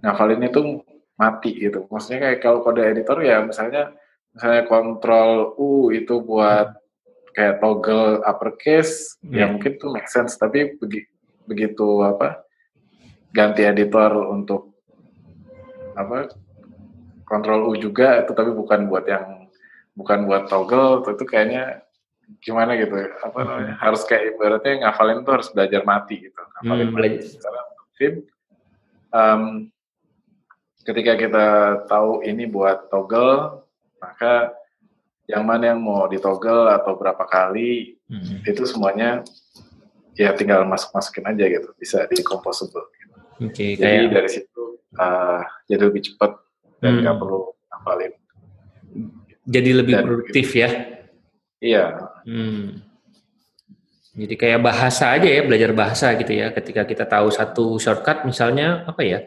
ngafalin 0.00 0.44
itu 0.44 0.80
mati 1.20 1.52
gitu. 1.56 1.84
Maksudnya 1.92 2.18
kayak 2.28 2.38
kalau 2.40 2.64
kode 2.64 2.80
editor 2.80 3.20
ya 3.20 3.44
misalnya 3.44 3.92
misalnya 4.32 4.62
kontrol 4.66 5.54
U 5.58 5.92
itu 5.92 6.22
buat 6.22 6.80
kayak 7.34 7.62
toggle 7.62 8.24
uppercase 8.26 9.16
yeah. 9.22 9.46
ya 9.46 9.54
mungkin 9.54 9.78
tuh 9.78 9.90
make 9.94 10.10
sense 10.10 10.34
tapi 10.34 10.74
begitu 11.46 11.88
apa 12.02 12.42
ganti 13.30 13.62
editor 13.62 14.10
untuk 14.34 14.74
apa 15.94 16.34
kontrol 17.26 17.70
U 17.70 17.78
juga 17.78 18.22
itu 18.22 18.34
tapi 18.34 18.50
bukan 18.50 18.90
buat 18.90 19.06
yang 19.06 19.46
bukan 19.94 20.26
buat 20.26 20.50
toggle 20.50 21.06
itu 21.06 21.24
kayaknya 21.26 21.86
gimana 22.38 22.78
gitu 22.78 22.94
apa 22.94 23.38
hmm. 23.42 23.46
namanya 23.46 23.74
harus 23.82 24.02
kayak 24.06 24.34
ibaratnya 24.34 24.86
ngafalin 24.86 25.26
tuh 25.26 25.32
harus 25.38 25.48
belajar 25.50 25.82
mati 25.82 26.30
gitu 26.30 26.42
ngafalin 26.62 26.90
hmm, 26.94 27.26
secara 27.26 27.60
um, 29.10 29.42
ketika 30.84 31.12
kita 31.16 31.46
tahu 31.86 32.24
ini 32.24 32.48
buat 32.48 32.88
toggle 32.88 33.64
maka 34.00 34.56
yang 35.30 35.46
mana 35.46 35.76
yang 35.76 35.80
mau 35.80 36.10
ditoggle 36.10 36.66
atau 36.72 36.98
berapa 36.98 37.22
kali 37.28 38.00
hmm. 38.10 38.42
itu 38.48 38.62
semuanya 38.66 39.22
ya 40.18 40.34
tinggal 40.34 40.66
masuk 40.66 40.90
masukin 40.90 41.24
aja 41.28 41.44
gitu 41.46 41.70
bisa 41.78 42.04
di 42.10 42.20
composable 42.26 42.90
gitu. 42.98 43.16
okay, 43.46 43.70
jadi 43.78 44.10
kayak... 44.10 44.12
dari 44.12 44.30
situ 44.30 44.64
uh, 44.98 45.42
jadi 45.70 45.82
lebih 45.86 46.02
cepat 46.10 46.34
dan 46.82 47.04
nggak 47.04 47.14
hmm. 47.14 47.22
perlu 47.22 47.40
hafalin 47.70 48.12
jadi 49.46 49.70
lebih 49.76 49.94
dan 49.94 50.04
produktif 50.04 50.46
gitu. 50.50 50.60
ya 50.64 50.70
iya 51.62 51.84
hmm. 52.26 52.66
jadi 54.18 54.34
kayak 54.34 54.60
bahasa 54.64 55.14
aja 55.14 55.28
ya 55.28 55.46
belajar 55.46 55.70
bahasa 55.76 56.16
gitu 56.18 56.32
ya 56.34 56.50
ketika 56.50 56.82
kita 56.88 57.04
tahu 57.06 57.30
satu 57.30 57.78
shortcut 57.78 58.26
misalnya 58.26 58.82
apa 58.88 59.02
ya 59.06 59.20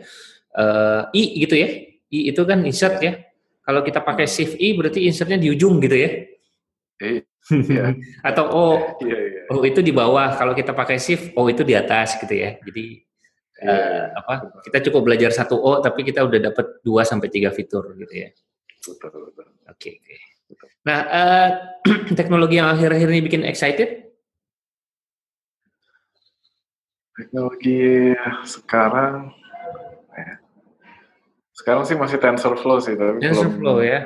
uh, 0.58 1.10
i 1.13 1.24
gitu 1.44 1.56
ya 1.58 1.70
i 2.13 2.20
itu 2.30 2.42
kan 2.46 2.62
insert 2.66 3.02
ya 3.02 3.22
kalau 3.63 3.82
kita 3.82 4.04
pakai 4.04 4.26
hmm. 4.28 4.34
shift 4.34 4.56
i 4.60 4.76
berarti 4.78 5.06
insertnya 5.06 5.39
di 5.39 5.50
ujung 5.54 5.82
gitu 5.82 5.98
ya 5.98 6.10
Iya. 7.04 7.24
Atau 8.30 8.46
oh, 8.48 8.76
iya, 9.04 9.18
iya. 9.20 9.42
oh 9.52 9.62
itu 9.68 9.84
di 9.84 9.92
bawah. 9.92 10.32
Kalau 10.39 10.56
kita 10.56 10.72
pakai 10.72 10.96
shift, 10.96 11.36
oh 11.36 11.52
itu 11.52 11.66
di 11.68 11.76
atas 11.76 12.16
gitu 12.16 12.32
ya. 12.32 12.56
Jadi 12.63 13.04
uh, 13.68 14.16
apa? 14.16 14.34
Kita 14.63 14.80
cukup 14.89 15.12
belajar 15.12 15.36
satu 15.36 15.60
O, 15.60 15.84
tapi 15.84 16.08
kita 16.08 16.24
udah 16.24 16.39
dapat 16.52 16.80
dua 16.86 17.04
sampai 17.04 17.28
tiga 17.28 17.52
fitur 17.52 17.92
gitu 18.00 18.13
ya. 18.13 18.32
Oke 18.88 18.96
okay, 19.68 19.94
oke. 20.00 20.00
Okay. 20.56 20.70
Nah 20.88 21.00
uh, 21.08 21.50
teknologi 22.20 22.60
yang 22.60 22.72
akhir-akhir 22.72 23.08
ini 23.12 23.22
bikin 23.24 23.44
excited? 23.44 24.12
Teknologi 27.13 28.16
sekarang. 28.48 29.42
Sekarang 31.54 31.86
sih 31.86 31.96
masih 31.96 32.18
TensorFlow 32.18 32.82
sih, 32.82 32.98
tapi 32.98 33.22
TensorFlow 33.22 33.78
belum, 33.80 33.88
ya 33.88 34.02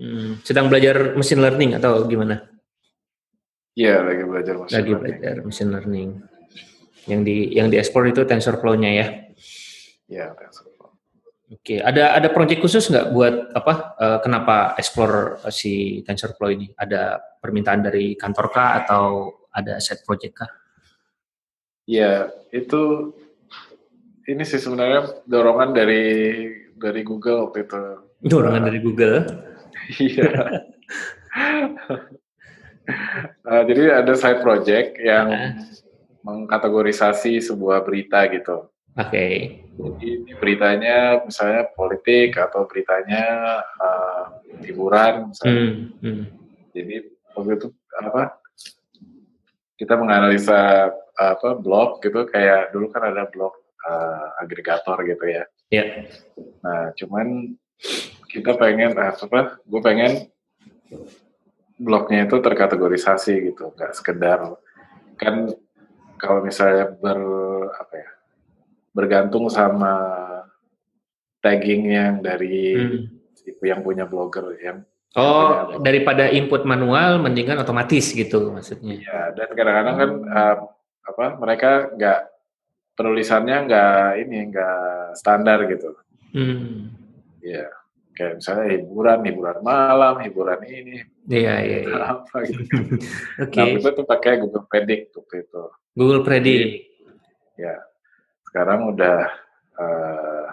Hmm, 0.00 0.40
sedang 0.40 0.72
belajar 0.72 1.12
machine 1.12 1.44
learning 1.44 1.76
atau 1.76 2.08
gimana? 2.08 2.40
Iya, 3.76 4.00
lagi 4.00 4.24
belajar 4.24 4.56
machine 4.56 4.76
lagi 4.80 4.90
learning. 4.96 5.12
belajar 5.20 5.34
machine 5.44 5.70
learning. 5.76 6.08
Yang 7.04 7.20
di 7.28 7.36
yang 7.52 7.68
diekspor 7.68 8.08
itu 8.08 8.24
TensorFlow-nya 8.24 8.90
ya? 8.96 9.06
Iya, 10.08 10.32
TensorFlow. 10.32 10.88
Oke, 11.52 11.84
ada 11.84 12.16
ada 12.16 12.32
proyek 12.32 12.64
khusus 12.64 12.88
nggak 12.88 13.12
buat 13.12 13.52
apa? 13.52 13.74
Uh, 14.00 14.18
kenapa 14.24 14.72
explore 14.80 15.36
si 15.52 16.00
TensorFlow 16.08 16.48
ini? 16.48 16.72
Ada 16.72 17.20
permintaan 17.36 17.84
dari 17.84 18.16
kantor 18.16 18.46
kah 18.48 18.80
atau 18.80 19.28
ada 19.52 19.76
set 19.84 20.00
project 20.08 20.32
kah? 20.32 20.50
Iya, 21.84 22.32
itu 22.56 23.12
ini 24.30 24.42
sih 24.46 24.62
sebenarnya 24.62 25.26
dorongan 25.26 25.74
dari 25.74 26.04
dari 26.78 27.02
Google 27.02 27.50
waktu 27.50 27.66
itu. 27.66 27.82
Dorongan 28.30 28.62
uh, 28.62 28.66
dari 28.70 28.78
Google? 28.80 29.18
Iya. 29.98 30.30
uh, 33.48 33.62
jadi 33.66 34.02
ada 34.04 34.12
side 34.14 34.38
project 34.44 34.98
yang 35.02 35.28
uh. 35.30 35.52
mengkategorisasi 36.22 37.42
sebuah 37.42 37.82
berita 37.82 38.30
gitu. 38.30 38.70
Oke. 38.98 39.10
Okay. 39.10 39.34
Jadi 39.80 40.06
ini 40.06 40.32
beritanya 40.36 41.24
misalnya 41.24 41.66
politik 41.72 42.36
atau 42.36 42.68
beritanya 42.68 43.24
uh, 43.80 44.24
hiburan 44.62 45.32
misalnya. 45.32 45.58
Hmm. 45.58 45.74
Hmm. 46.04 46.24
Jadi 46.76 46.94
waktu 47.34 47.52
itu 47.56 47.68
apa? 47.98 48.36
Kita 49.80 49.96
menganalisa 49.96 50.92
apa 51.16 51.56
blog 51.56 52.04
gitu 52.04 52.28
kayak 52.28 52.72
dulu 52.76 52.92
kan 52.92 53.08
ada 53.12 53.24
blog 53.32 53.56
uh, 53.86 54.42
agregator 54.42 54.98
gitu 55.06 55.24
ya. 55.28 55.44
Iya. 55.70 55.84
Yeah. 55.84 55.88
Nah, 56.64 56.84
cuman 56.96 57.26
kita 58.30 58.54
pengen 58.56 58.94
eh, 58.94 59.12
apa 59.12 59.58
gue 59.64 59.80
pengen 59.82 60.30
blognya 61.80 62.28
itu 62.28 62.36
terkategorisasi 62.38 63.50
gitu 63.50 63.72
nggak 63.72 63.96
sekedar 63.96 64.60
kan 65.16 65.48
kalau 66.20 66.44
misalnya 66.44 66.92
ber 66.92 67.20
apa 67.72 67.94
ya 67.96 68.10
bergantung 68.92 69.48
sama 69.48 69.96
tagging 71.40 71.88
yang 71.88 72.14
dari 72.20 72.76
hmm. 72.76 73.64
yang 73.64 73.80
punya 73.80 74.04
blogger 74.04 74.54
yang 74.60 74.84
Oh, 75.18 75.74
yang 75.74 75.82
daripada 75.82 76.30
input 76.30 76.62
manual, 76.62 77.18
mendingan 77.18 77.58
otomatis 77.58 78.14
gitu 78.14 78.54
maksudnya. 78.54 78.94
Iya, 78.94 79.34
dan 79.34 79.48
kadang-kadang 79.58 79.96
kan 79.98 80.10
uh, 80.30 80.56
apa 81.02 81.26
mereka 81.34 81.70
nggak 81.98 82.29
penulisannya 82.94 83.56
nggak 83.66 84.06
ini 84.26 84.38
nggak 84.50 85.16
standar 85.18 85.64
gitu. 85.66 85.94
Hmm. 86.30 86.94
Iya 87.40 87.80
kayak 88.20 88.34
misalnya 88.36 88.66
hiburan, 88.76 89.18
hiburan 89.24 89.58
malam, 89.64 90.14
hiburan 90.20 90.60
ini, 90.68 91.00
iya 91.24 91.56
iya, 91.64 91.78
iya. 91.88 91.96
apa 92.04 92.44
gitu. 92.44 92.60
Oke. 93.40 93.48
Okay. 93.48 93.64
Nah, 93.64 93.80
itu 93.80 93.88
tuh 93.96 94.04
pakai 94.04 94.32
Google 94.44 94.68
Predict 94.68 95.16
waktu 95.16 95.48
itu. 95.48 95.62
Google 95.96 96.20
Predict. 96.20 96.68
ya. 97.56 97.80
Sekarang 98.44 98.92
udah 98.92 99.18
uh, 99.80 100.44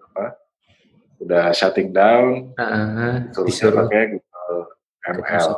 apa? 0.00 0.26
Udah 1.20 1.44
shutting 1.52 1.92
down. 1.92 2.56
Uh, 2.56 3.28
disuruh 3.44 3.84
pakai 3.84 4.16
Google 4.16 4.60
ML. 5.04 5.48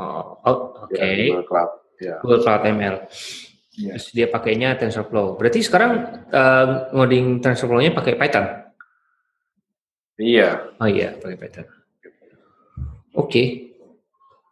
Oh, 0.00 0.40
oh 0.40 0.56
oke. 0.88 0.88
Okay. 0.88 1.28
Ya, 1.28 1.36
Google 1.36 1.48
Cloud. 1.52 1.70
Ya. 2.00 2.16
Google 2.24 2.40
Cloud 2.40 2.62
ML. 2.64 2.96
Yeah. 3.72 3.96
Terus 3.96 4.12
dia 4.12 4.26
pakainya 4.28 4.76
TensorFlow. 4.76 5.40
Berarti 5.40 5.64
sekarang 5.64 5.92
uh, 6.28 6.92
ngoding 6.92 7.40
TensorFlow-nya 7.40 7.96
pakai 7.96 8.20
Python? 8.20 8.46
Iya. 10.20 10.76
Oh 10.76 10.88
iya, 10.88 11.16
pakai 11.16 11.36
Python. 11.40 11.66
Oke. 13.16 13.32
Okay. 13.32 13.46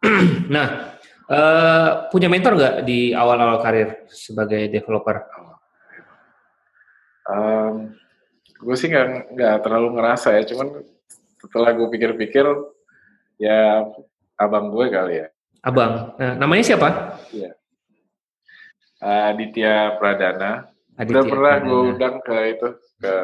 nah, 0.55 0.97
uh, 1.29 2.09
punya 2.09 2.25
mentor 2.25 2.57
nggak 2.57 2.75
di 2.81 3.13
awal-awal 3.13 3.61
karir 3.61 4.09
sebagai 4.09 4.65
developer? 4.73 5.21
Um, 7.29 7.93
gue 8.57 8.75
sih 8.75 8.89
nggak 8.89 9.37
nggak 9.37 9.55
terlalu 9.61 10.01
ngerasa 10.01 10.33
ya, 10.33 10.43
cuman 10.49 10.81
setelah 11.37 11.77
gue 11.77 11.87
pikir-pikir, 11.93 12.45
ya 13.37 13.85
abang 14.33 14.73
gue 14.73 14.85
kali 14.89 15.13
ya. 15.21 15.27
Abang, 15.61 16.17
nah, 16.17 16.33
namanya 16.33 16.73
siapa? 16.73 17.21
Iya. 17.29 17.53
Uh, 19.01 19.33
Aditya 19.33 19.97
Pradana. 19.97 20.69
Aditya 20.93 21.17
Udah 21.17 21.23
pernah 21.25 21.55
gue 21.65 21.81
undang 21.97 22.15
ke 22.21 22.37
itu 22.53 22.69
ke 23.01 23.15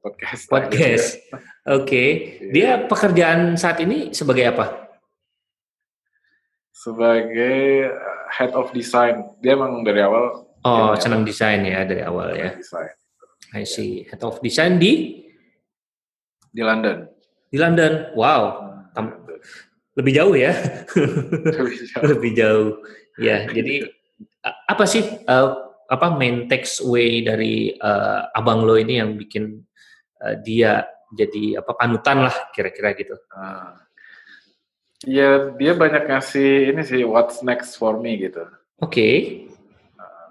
podcast. 0.00 0.42
Podcast. 0.52 1.08
Oke. 1.28 1.44
Okay. 1.84 2.08
Iya. 2.40 2.52
Dia 2.52 2.70
pekerjaan 2.88 3.40
saat 3.60 3.76
ini 3.84 4.16
sebagai 4.16 4.48
apa? 4.48 4.88
Sebagai 6.72 7.92
uh, 7.92 8.24
head 8.32 8.56
of 8.56 8.72
design. 8.72 9.36
Dia 9.44 9.52
emang 9.52 9.84
dari 9.84 10.00
awal. 10.00 10.48
Oh, 10.64 10.96
senang 10.96 11.22
desain 11.28 11.60
ya 11.62 11.84
dari 11.84 12.00
awal 12.00 12.32
ya. 12.32 12.56
Design. 12.56 12.90
I 13.52 13.68
see. 13.68 14.08
Head 14.08 14.24
of 14.24 14.40
design 14.40 14.80
di? 14.80 15.24
Di 16.48 16.62
London. 16.64 17.04
Di 17.52 17.60
London. 17.60 18.16
Wow. 18.16 18.64
Tam 18.96 19.28
lebih 19.92 20.12
jauh 20.16 20.32
ya. 20.32 20.56
lebih 21.60 21.78
jauh. 21.84 22.04
lebih 22.16 22.30
jauh. 22.32 22.68
Ya, 23.18 23.50
jadi 23.50 23.97
apa 24.44 24.84
sih 24.86 25.02
uh, 25.26 25.50
apa 25.88 26.06
main 26.12 26.46
takeaway 26.46 27.24
dari 27.24 27.72
uh, 27.80 28.28
abang 28.36 28.62
lo 28.62 28.76
ini 28.76 29.00
yang 29.00 29.16
bikin 29.16 29.64
uh, 30.20 30.36
dia 30.44 30.84
jadi 31.16 31.64
apa 31.64 31.72
panutan 31.72 32.28
lah 32.28 32.36
kira-kira 32.52 32.92
gitu. 32.92 33.16
Uh, 33.32 33.72
ya 35.08 35.56
dia 35.56 35.72
banyak 35.72 36.04
ngasih 36.04 36.74
ini 36.74 36.82
sih 36.84 37.02
what's 37.08 37.40
next 37.40 37.80
for 37.80 37.96
me 37.96 38.20
gitu. 38.20 38.44
Oke. 38.84 38.92
Okay. 38.92 39.14
Uh, 39.96 40.28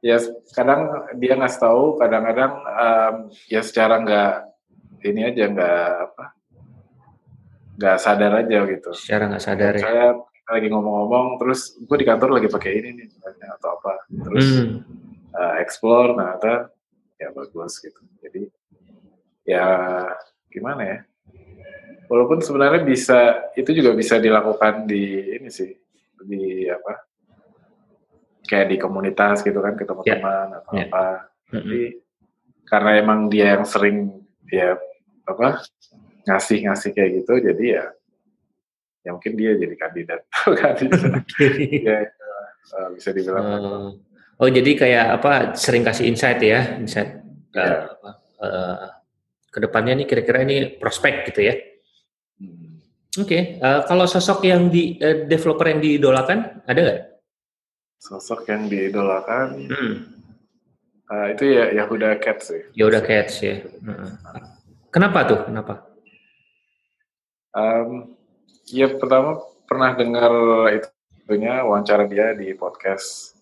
ya 0.00 0.16
kadang 0.56 1.12
dia 1.20 1.36
ngasih 1.36 1.60
tahu, 1.60 2.00
kadang-kadang 2.00 2.52
um, 2.64 3.14
ya 3.52 3.60
secara 3.60 4.00
nggak 4.00 4.32
ini 5.04 5.20
aja 5.28 5.44
nggak 5.52 5.88
apa 6.10 6.24
nggak 7.76 7.96
sadar 8.00 8.32
aja 8.40 8.58
gitu. 8.70 8.90
Secara 8.96 9.28
nggak 9.28 9.44
sadar 9.44 9.72
ya. 9.76 9.84
Saya 9.84 10.08
lagi 10.44 10.68
ngomong-ngomong, 10.68 11.40
terus 11.40 11.76
gue 11.80 11.96
di 11.96 12.06
kantor 12.06 12.36
lagi 12.36 12.48
pakai 12.52 12.72
ini 12.76 12.90
nih 13.00 13.08
atau 13.56 13.80
apa, 13.80 14.04
terus 14.08 14.46
hmm. 14.60 14.76
uh, 15.32 15.54
explore, 15.60 16.12
nah 16.12 16.36
ada 16.36 16.68
ya 17.16 17.32
bagus 17.32 17.80
gitu. 17.80 18.00
Jadi 18.20 18.52
ya 19.48 19.66
gimana 20.52 20.82
ya? 20.84 20.98
Walaupun 22.04 22.44
sebenarnya 22.44 22.84
bisa 22.84 23.48
itu 23.56 23.72
juga 23.72 23.96
bisa 23.96 24.20
dilakukan 24.20 24.84
di 24.84 25.32
ini 25.40 25.48
sih 25.48 25.72
di 26.24 26.68
apa 26.68 27.04
kayak 28.44 28.68
di 28.68 28.76
komunitas 28.76 29.40
gitu 29.40 29.56
kan 29.64 29.72
ketemu 29.72 30.04
yeah. 30.04 30.12
teman 30.20 30.48
atau 30.60 30.72
yeah. 30.76 30.88
apa. 30.92 31.06
Tapi 31.48 31.56
mm 31.56 31.88
-hmm. 31.88 32.68
karena 32.68 32.90
emang 33.00 33.20
dia 33.32 33.56
yang 33.56 33.64
sering 33.64 34.20
dia 34.44 34.76
apa 35.24 35.64
ngasih-ngasih 36.28 36.90
kayak 36.92 37.10
gitu 37.24 37.32
jadi 37.40 37.64
ya 37.80 37.84
ya 39.04 39.10
mungkin 39.12 39.32
dia 39.36 39.52
jadi 39.54 39.74
kandidat. 39.76 40.20
Kandidat. 40.64 41.22
Ya, 41.84 42.08
uh, 42.72 42.88
bisa 42.96 43.12
dibilang 43.12 43.44
uh, 43.44 43.88
oh 44.40 44.48
jadi 44.48 44.70
kayak 44.74 45.06
apa 45.20 45.32
sering 45.54 45.84
kasih 45.84 46.08
insight 46.08 46.40
ya 46.40 46.80
insight. 46.80 47.20
Yeah. 47.54 47.92
uh, 48.02 48.16
uh, 48.42 48.88
ke 49.52 49.62
depannya 49.62 50.02
nih 50.02 50.06
kira-kira 50.10 50.42
ini 50.42 50.74
prospek 50.80 51.30
gitu 51.30 51.46
ya. 51.46 51.54
Hmm. 52.34 52.82
oke 53.14 53.30
okay. 53.30 53.62
uh, 53.62 53.86
kalau 53.86 54.10
sosok 54.10 54.42
yang 54.42 54.66
di 54.72 54.98
uh, 54.98 55.30
developer 55.30 55.70
yang 55.70 55.78
diidolakan 55.78 56.66
ada 56.66 56.80
nggak? 56.80 57.00
Sosok 58.02 58.48
yang 58.50 58.66
diidolakan? 58.66 59.70
Hmm. 59.70 59.94
uh, 61.12 61.26
itu 61.30 61.44
ya 61.46 61.70
Yahuda 61.84 62.18
Cats 62.18 62.50
sih. 62.50 62.62
Yahuda 62.74 63.04
Cats 63.04 63.34
ya. 63.44 63.62
Uh. 63.62 64.10
kenapa 64.90 65.28
tuh? 65.30 65.40
Kenapa? 65.46 65.94
Um, 67.54 68.18
Ya 68.70 68.88
pertama 68.88 69.44
pernah 69.68 69.92
dengar 69.92 70.32
itunya 70.72 71.64
wawancara 71.64 72.08
dia 72.08 72.32
di 72.32 72.56
podcast. 72.56 73.36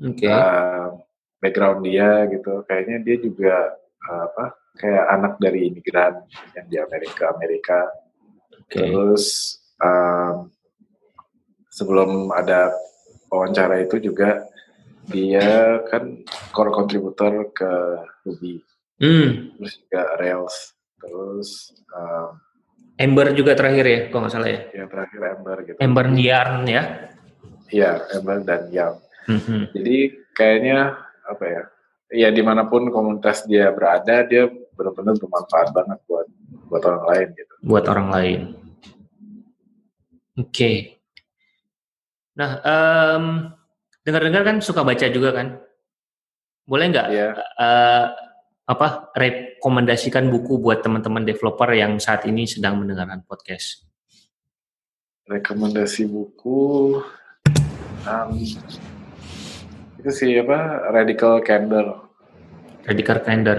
Oke. 0.00 0.24
Okay. 0.24 0.32
Uh, 0.32 1.00
background 1.40 1.84
dia 1.84 2.24
gitu, 2.32 2.64
kayaknya 2.64 2.96
dia 3.04 3.16
juga 3.20 3.56
uh, 4.08 4.22
apa? 4.32 4.44
Kayak 4.74 5.04
anak 5.12 5.32
dari 5.38 5.70
imigran 5.70 6.24
yang 6.56 6.66
di 6.66 6.76
Amerika 6.80 7.24
Amerika. 7.36 7.80
Okay. 8.66 8.90
Terus 8.90 9.24
um, 9.78 10.50
sebelum 11.70 12.32
ada 12.34 12.74
wawancara 13.28 13.84
itu 13.84 14.00
juga 14.02 14.44
dia 15.04 15.78
kan 15.92 16.24
core 16.50 16.72
contributor 16.72 17.52
ke 17.52 17.72
Ruby. 18.24 18.64
Hmm. 18.98 19.52
Terus 19.60 19.74
juga 19.84 20.02
Rails. 20.16 20.56
Terus 20.98 21.50
um, 21.92 22.40
Ember 22.94 23.34
juga 23.34 23.58
terakhir 23.58 23.84
ya, 23.86 24.00
kalau 24.06 24.20
nggak 24.26 24.34
salah 24.34 24.50
ya? 24.50 24.60
Yang 24.70 24.88
terakhir 24.94 25.20
Ember 25.34 25.56
gitu. 25.66 25.78
Ember 25.82 26.06
Yarn 26.14 26.54
ya? 26.70 26.82
Iya, 27.74 27.90
Ember 28.14 28.36
dan 28.46 28.62
Yarn. 28.70 28.96
Mm-hmm. 29.26 29.60
Jadi 29.74 29.96
kayaknya 30.36 30.78
apa 31.26 31.44
ya? 31.44 31.62
Ya 32.14 32.28
di 32.30 32.42
mana 32.46 32.70
pun 32.70 32.86
komunitas 32.94 33.42
dia 33.50 33.74
berada, 33.74 34.22
dia 34.22 34.46
benar-benar 34.78 35.18
bermanfaat 35.18 35.74
banget 35.74 35.98
buat 36.06 36.26
buat 36.70 36.82
orang 36.86 37.04
lain 37.10 37.28
gitu. 37.34 37.54
Buat 37.66 37.84
orang 37.90 38.08
lain. 38.14 38.40
Oke. 40.38 40.50
Okay. 40.50 40.76
Nah, 42.34 42.50
um, 42.62 43.24
dengar-dengar 44.06 44.42
kan 44.42 44.56
suka 44.62 44.86
baca 44.86 45.06
juga 45.10 45.30
kan? 45.34 45.58
Boleh 46.66 46.94
nggak? 46.94 47.08
Yeah. 47.10 47.32
Iya. 47.34 47.44
Uh, 47.58 48.06
apa 48.64 49.12
rekomendasikan 49.12 50.32
buku 50.32 50.56
buat 50.56 50.80
teman-teman 50.80 51.28
developer 51.28 51.68
yang 51.76 52.00
saat 52.00 52.24
ini 52.24 52.48
sedang 52.48 52.80
mendengarkan 52.80 53.20
podcast? 53.28 53.84
Rekomendasi 55.28 56.08
buku 56.08 56.96
um, 58.08 58.30
itu 60.00 60.10
sih 60.12 60.36
apa 60.36 60.92
Radical 60.92 61.40
Candor. 61.44 62.08
Radical 62.84 63.18
Candor. 63.24 63.58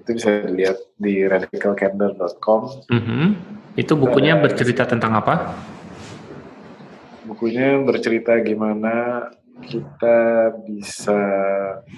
Itu 0.00 0.16
bisa 0.16 0.44
dilihat 0.44 0.76
di 1.00 1.24
radicalcandor.com. 1.24 2.88
Mm 2.92 3.00
-hmm. 3.00 3.24
Itu 3.76 3.96
bukunya 3.96 4.36
uh, 4.36 4.44
bercerita 4.44 4.84
tentang 4.84 5.16
apa? 5.16 5.56
Bukunya 7.24 7.80
bercerita 7.80 8.36
gimana 8.44 9.28
kita 9.64 10.18
bisa 10.64 11.20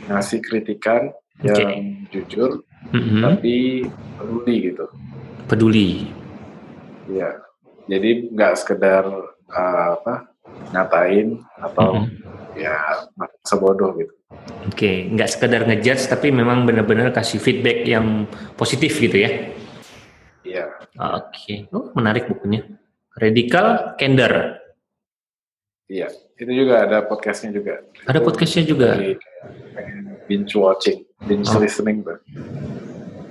ngasih 0.09 0.41
kritikan 0.43 1.13
okay. 1.39 1.63
yang 1.63 1.75
jujur, 2.11 2.51
mm-hmm. 2.91 3.23
tapi 3.23 3.87
peduli 4.19 4.57
gitu. 4.73 4.87
Peduli. 5.47 5.91
Iya. 7.11 7.31
Jadi 7.91 8.31
nggak 8.31 8.55
sekedar 8.57 9.05
uh, 9.51 9.87
apa 9.99 10.31
ngatain 10.71 11.43
atau 11.59 12.07
mm-hmm. 12.07 12.59
ya 12.59 12.77
sebodoh 13.43 13.95
gitu. 13.99 14.15
Oke, 14.65 14.73
okay. 14.73 14.97
nggak 15.13 15.29
sekedar 15.29 15.67
ngejudge 15.69 16.09
tapi 16.09 16.33
memang 16.33 16.65
benar-benar 16.65 17.13
kasih 17.13 17.43
feedback 17.43 17.85
yang 17.85 18.25
positif 18.57 18.97
gitu 18.97 19.19
ya. 19.19 19.31
Iya. 20.47 20.67
Oke, 20.97 21.67
okay. 21.69 21.75
oh 21.75 21.91
menarik 21.99 22.31
bukunya. 22.31 22.65
Radical 23.13 23.99
Candor. 24.01 24.62
Iya, 25.93 26.09
itu 26.41 26.53
juga 26.65 26.89
ada 26.89 27.05
podcastnya 27.05 27.53
juga. 27.53 27.85
Ada 28.09 28.25
podcastnya 28.25 28.65
juga. 28.65 28.97
Jadi, 28.97 29.21
binge 30.25 30.57
watching, 30.57 31.05
binge 31.29 31.53
oh. 31.53 31.61
listening 31.61 32.01
tuh. 32.01 32.17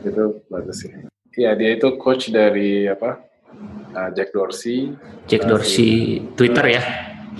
Itu 0.05 0.45
bagus 0.45 0.85
sih. 0.85 0.93
Iya, 1.41 1.57
dia 1.57 1.73
itu 1.73 1.97
coach 1.97 2.29
dari 2.29 2.85
apa? 2.85 3.17
Uh, 3.97 4.13
Jack 4.13 4.29
Dorsey. 4.29 4.93
Jack 5.25 5.49
Dorsey 5.49 6.21
Twitter 6.37 6.77
ya? 6.77 6.83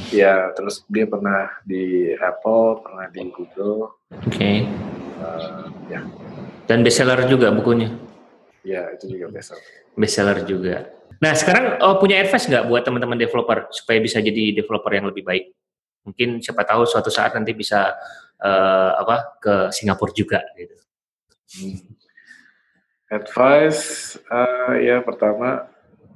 Iya, 0.10 0.58
terus 0.58 0.82
dia 0.90 1.06
pernah 1.06 1.54
di 1.70 2.18
Apple, 2.18 2.82
pernah 2.82 3.06
di 3.14 3.22
Google. 3.30 3.94
Oke. 4.26 4.26
Okay. 4.26 4.56
Uh, 5.22 5.70
ya. 5.86 6.02
Dan 6.66 6.82
bestseller 6.82 7.30
juga 7.30 7.54
bukunya? 7.54 7.94
Iya, 8.66 8.98
itu 8.98 9.14
juga 9.14 9.30
bestseller. 9.30 9.70
Bestseller 9.94 10.40
juga. 10.50 10.90
Nah, 11.22 11.38
sekarang 11.38 11.78
oh, 11.86 12.02
punya 12.02 12.18
advice 12.18 12.50
nggak 12.50 12.66
buat 12.66 12.82
teman-teman 12.82 13.14
developer 13.14 13.70
supaya 13.70 14.02
bisa 14.02 14.18
jadi 14.18 14.58
developer 14.58 14.90
yang 14.90 15.06
lebih 15.06 15.22
baik? 15.22 15.54
Mungkin 16.02 16.42
siapa 16.42 16.66
tahu 16.66 16.90
suatu 16.90 17.14
saat 17.14 17.38
nanti 17.38 17.54
bisa 17.54 17.94
uh, 18.42 18.92
apa 18.98 19.38
ke 19.38 19.54
Singapura 19.70 20.10
juga 20.18 20.42
gitu. 20.58 20.74
Hmm. 21.62 21.78
Advice 23.12 24.18
uh, 24.34 24.82
ya 24.82 25.06
pertama 25.06 25.70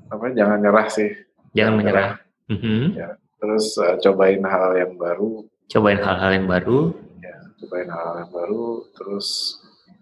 apa 0.10 0.26
jangan 0.34 0.58
nyerah 0.58 0.88
sih. 0.90 1.14
Jangan 1.54 1.74
menyerah. 1.78 2.10
Mm 2.50 2.58
-hmm. 2.62 2.84
ya, 2.98 3.10
terus 3.42 3.78
uh, 3.78 3.98
cobain 4.02 4.42
hal 4.42 4.74
yang 4.74 4.94
baru. 4.98 5.46
Cobain 5.70 6.02
hal-hal 6.02 6.32
yang 6.34 6.48
baru. 6.50 6.94
Ya, 7.22 7.38
cobain 7.62 7.90
hal-hal 7.90 8.16
yang 8.26 8.34
baru. 8.34 8.66
Terus 8.98 9.28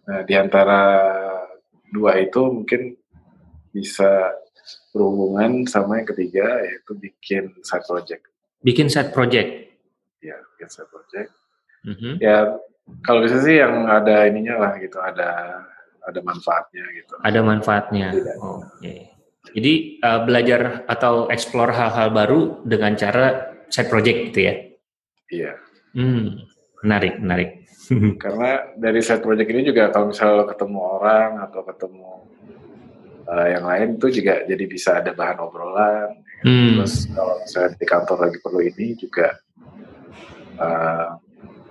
nah, 0.08 0.22
di 0.24 0.34
antara 0.36 0.80
dua 1.92 2.20
itu 2.24 2.40
mungkin 2.40 2.96
bisa 3.74 4.32
berhubungan 4.94 5.66
sama 5.66 6.00
yang 6.00 6.08
ketiga 6.08 6.62
yaitu 6.62 6.94
bikin 6.96 7.52
side 7.66 7.84
project. 7.90 8.30
Bikin 8.62 8.88
side 8.88 9.12
project. 9.12 9.74
Ya, 10.22 10.38
bikin 10.56 10.70
side 10.70 10.90
project. 10.94 11.30
Mm-hmm. 11.84 12.14
Ya 12.22 12.56
kalau 13.04 13.26
bisa 13.26 13.42
sih 13.44 13.60
yang 13.60 13.90
ada 13.90 14.30
ininya 14.30 14.56
lah 14.62 14.74
gitu, 14.80 15.02
ada 15.02 15.64
ada 16.04 16.20
manfaatnya 16.22 16.86
gitu. 16.94 17.14
Ada 17.26 17.40
manfaatnya. 17.42 18.08
Oke. 18.14 18.70
Okay. 18.80 19.00
Jadi 19.54 19.74
uh, 20.00 20.24
belajar 20.24 20.88
atau 20.88 21.28
explore 21.28 21.76
hal-hal 21.76 22.16
baru 22.16 22.64
dengan 22.64 22.96
cara 22.96 23.54
side 23.68 23.92
project 23.92 24.32
gitu 24.32 24.40
ya? 24.48 24.54
Iya. 25.28 25.52
Hmm, 25.94 26.48
menarik, 26.80 27.20
menarik. 27.20 27.50
Karena 28.24 28.72
dari 28.80 29.04
side 29.04 29.20
project 29.20 29.50
ini 29.52 29.68
juga 29.68 29.92
kalau 29.92 30.16
misalnya 30.16 30.48
ketemu 30.48 30.80
orang 30.80 31.30
atau 31.44 31.62
ketemu 31.68 32.12
uh, 33.28 33.48
yang 33.50 33.66
lain 33.66 33.90
tuh 34.00 34.10
juga 34.12 34.44
jadi 34.48 34.66
bisa 34.68 35.00
ada 35.04 35.12
bahan 35.12 35.40
obrolan. 35.44 36.24
Hmm. 36.44 36.80
Terus 36.80 37.08
kalau 37.12 37.36
misalnya 37.40 37.72
di 37.80 37.86
kantor 37.88 38.18
lagi 38.28 38.38
perlu 38.44 38.60
ini 38.64 38.88
juga 39.00 39.28
uh, 40.60 41.08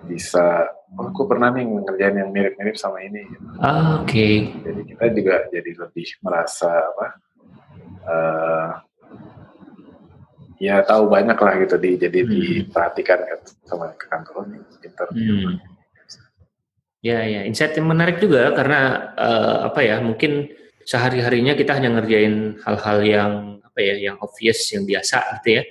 bisa, 0.09 0.67
oh, 0.99 1.13
aku 1.13 1.29
pernah 1.29 1.53
nih 1.55 1.65
ngerjain 1.69 2.17
yang 2.19 2.31
mirip-mirip 2.33 2.75
sama 2.75 3.05
ini. 3.05 3.23
Gitu. 3.29 3.47
Ah, 3.61 4.01
Oke. 4.03 4.11
Okay. 4.11 4.35
Jadi 4.65 4.81
kita 4.91 5.05
juga 5.13 5.35
jadi 5.53 5.71
lebih 5.77 6.07
merasa 6.25 6.71
apa? 6.73 7.07
uh, 8.07 8.71
ya 10.63 10.79
tahu 10.87 11.11
banyak 11.11 11.39
lah 11.39 11.55
gitu 11.59 11.77
di 11.79 11.99
jadi 11.99 12.19
hmm. 12.23 12.31
diperhatikan 12.31 13.19
kan 13.19 13.41
sama 13.67 13.85
ke 13.99 14.07
kantor 14.07 14.47
pinter 14.79 15.09
hmm. 15.11 15.59
ya 17.03 17.19
ya 17.27 17.41
insight 17.43 17.75
yang 17.75 17.91
menarik 17.91 18.23
juga 18.23 18.55
karena 18.55 19.11
uh, 19.19 19.57
apa 19.67 19.81
ya 19.83 19.99
mungkin 19.99 20.55
sehari 20.85 21.23
harinya 21.23 21.53
kita 21.55 21.77
hanya 21.77 21.99
ngerjain 21.99 22.59
hal-hal 22.63 22.99
yang 23.03 23.33
apa 23.63 23.79
ya 23.81 24.13
yang 24.13 24.17
obvious 24.21 24.61
yang 24.75 24.85
biasa 24.85 25.41
gitu 25.41 25.49
ya 25.59 25.63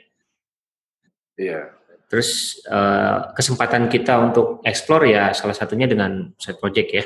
iya 1.37 1.61
terus 2.09 2.59
uh, 2.67 3.31
kesempatan 3.37 3.87
kita 3.87 4.19
untuk 4.19 4.59
explore 4.67 5.07
ya 5.07 5.31
salah 5.31 5.55
satunya 5.55 5.87
dengan 5.87 6.33
side 6.35 6.59
project 6.59 6.89
ya 6.91 7.05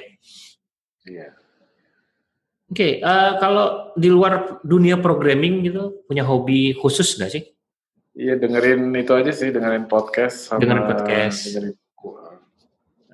iya 1.05 1.29
Oke, 2.65 2.81
okay, 2.81 3.05
uh, 3.05 3.37
kalau 3.37 3.93
di 3.93 4.09
luar 4.09 4.57
dunia 4.65 4.97
programming 4.97 5.69
gitu, 5.69 6.01
punya 6.09 6.25
hobi 6.25 6.73
khusus 6.73 7.13
nggak 7.13 7.29
sih? 7.29 7.43
Iya 8.17 8.41
dengerin 8.41 8.89
itu 8.97 9.13
aja 9.13 9.29
sih, 9.29 9.53
dengerin 9.53 9.85
podcast 9.85 10.49
sama 10.49 10.65
dengerin 10.65 10.85
podcast. 10.89 11.39
Dengerin 11.45 11.77
buku. 11.77 12.09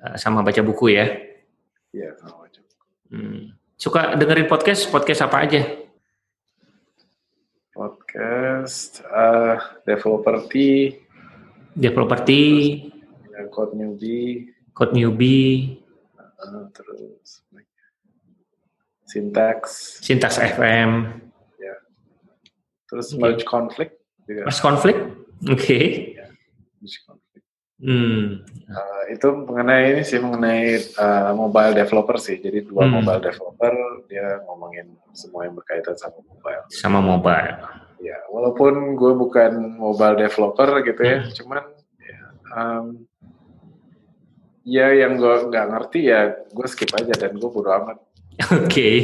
Uh, 0.00 0.16
sama 0.16 0.40
baca 0.40 0.56
buku 0.64 0.96
ya. 0.96 1.04
Iya, 1.92 2.16
sama 2.16 2.48
baca 2.48 2.58
buku. 2.64 2.86
Hmm. 3.12 3.44
Suka 3.82 4.14
dengerin 4.14 4.46
podcast, 4.46 4.86
podcast 4.94 5.26
apa 5.26 5.42
aja? 5.42 5.58
Podcast 7.74 9.02
uh, 9.10 9.58
Developer 9.82 10.46
T. 10.46 10.54
Developer 11.74 12.22
T. 12.22 12.30
Ya, 13.26 13.42
Code 13.50 13.74
Newbie. 13.74 14.54
Code 14.70 14.94
Newbie. 14.94 15.82
Uh, 16.14 16.70
terus 16.70 17.42
Syntax. 19.02 19.98
Syntax 19.98 20.38
FM. 20.38 21.18
Ya. 21.58 21.74
Terus 22.86 23.10
okay. 23.10 23.18
Merge 23.18 23.42
Conflict 23.42 23.98
juga. 24.30 24.46
Mas 24.46 24.62
konflik? 24.62 24.94
Oke. 25.42 25.58
Okay. 25.58 25.84
Ya, 26.22 26.30
konflik. 27.10 27.21
Hmm. 27.82 28.46
Uh, 28.70 29.02
itu 29.10 29.26
mengenai 29.26 29.98
ini 29.98 30.02
sih 30.06 30.22
mengenai 30.22 30.78
uh, 30.94 31.34
mobile 31.34 31.74
developer 31.74 32.14
sih. 32.22 32.38
Jadi 32.38 32.62
dua 32.62 32.86
hmm. 32.86 33.02
mobile 33.02 33.22
developer 33.26 33.74
dia 34.06 34.38
ngomongin 34.46 34.94
semua 35.10 35.50
yang 35.50 35.58
berkaitan 35.58 35.98
sama 35.98 36.22
mobile. 36.22 36.62
Sama 36.70 37.02
mobile. 37.02 37.58
Ya, 37.98 38.18
walaupun 38.30 38.94
gue 38.94 39.12
bukan 39.18 39.78
mobile 39.78 40.14
developer 40.14 40.82
gitu 40.86 41.02
ya, 41.02 41.18
hmm. 41.22 41.32
cuman 41.38 41.62
ya, 41.98 42.20
um, 42.54 42.86
ya 44.62 44.86
yang 44.94 45.18
gue 45.18 45.34
nggak 45.50 45.66
ngerti 45.70 46.00
ya 46.10 46.34
gue 46.50 46.66
skip 46.70 46.90
aja 46.94 47.14
dan 47.18 47.34
gue 47.34 47.50
bodo 47.50 47.70
amat. 47.82 47.98
Oke. 48.62 48.70
Okay. 48.70 48.96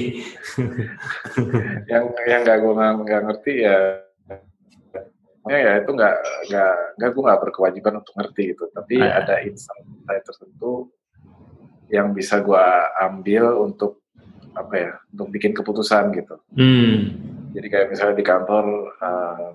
yang 1.90 2.14
yang 2.30 2.40
nggak 2.46 2.58
gue 2.62 2.74
nggak 2.78 3.22
ngerti 3.26 3.52
ya 3.66 4.07
ya, 5.48 5.58
ya 5.58 5.72
itu 5.80 5.90
nggak 5.90 6.16
nggak 6.52 6.74
nggak 7.00 7.10
gue 7.10 7.22
nggak 7.24 7.40
berkewajiban 7.48 7.94
untuk 8.00 8.14
ngerti 8.16 8.42
gitu 8.54 8.64
tapi 8.70 9.00
ah. 9.00 9.24
ada 9.24 9.40
insight 9.42 10.22
tertentu 10.24 10.92
yang 11.88 12.12
bisa 12.12 12.40
gue 12.44 12.64
ambil 13.00 13.64
untuk 13.64 14.04
apa 14.52 14.74
ya 14.74 14.92
untuk 15.14 15.28
bikin 15.32 15.52
keputusan 15.56 16.12
gitu 16.16 16.36
hmm. 16.56 16.96
jadi 17.56 17.66
kayak 17.68 17.88
misalnya 17.94 18.16
di 18.16 18.24
kantor 18.26 18.64
uh, 19.00 19.52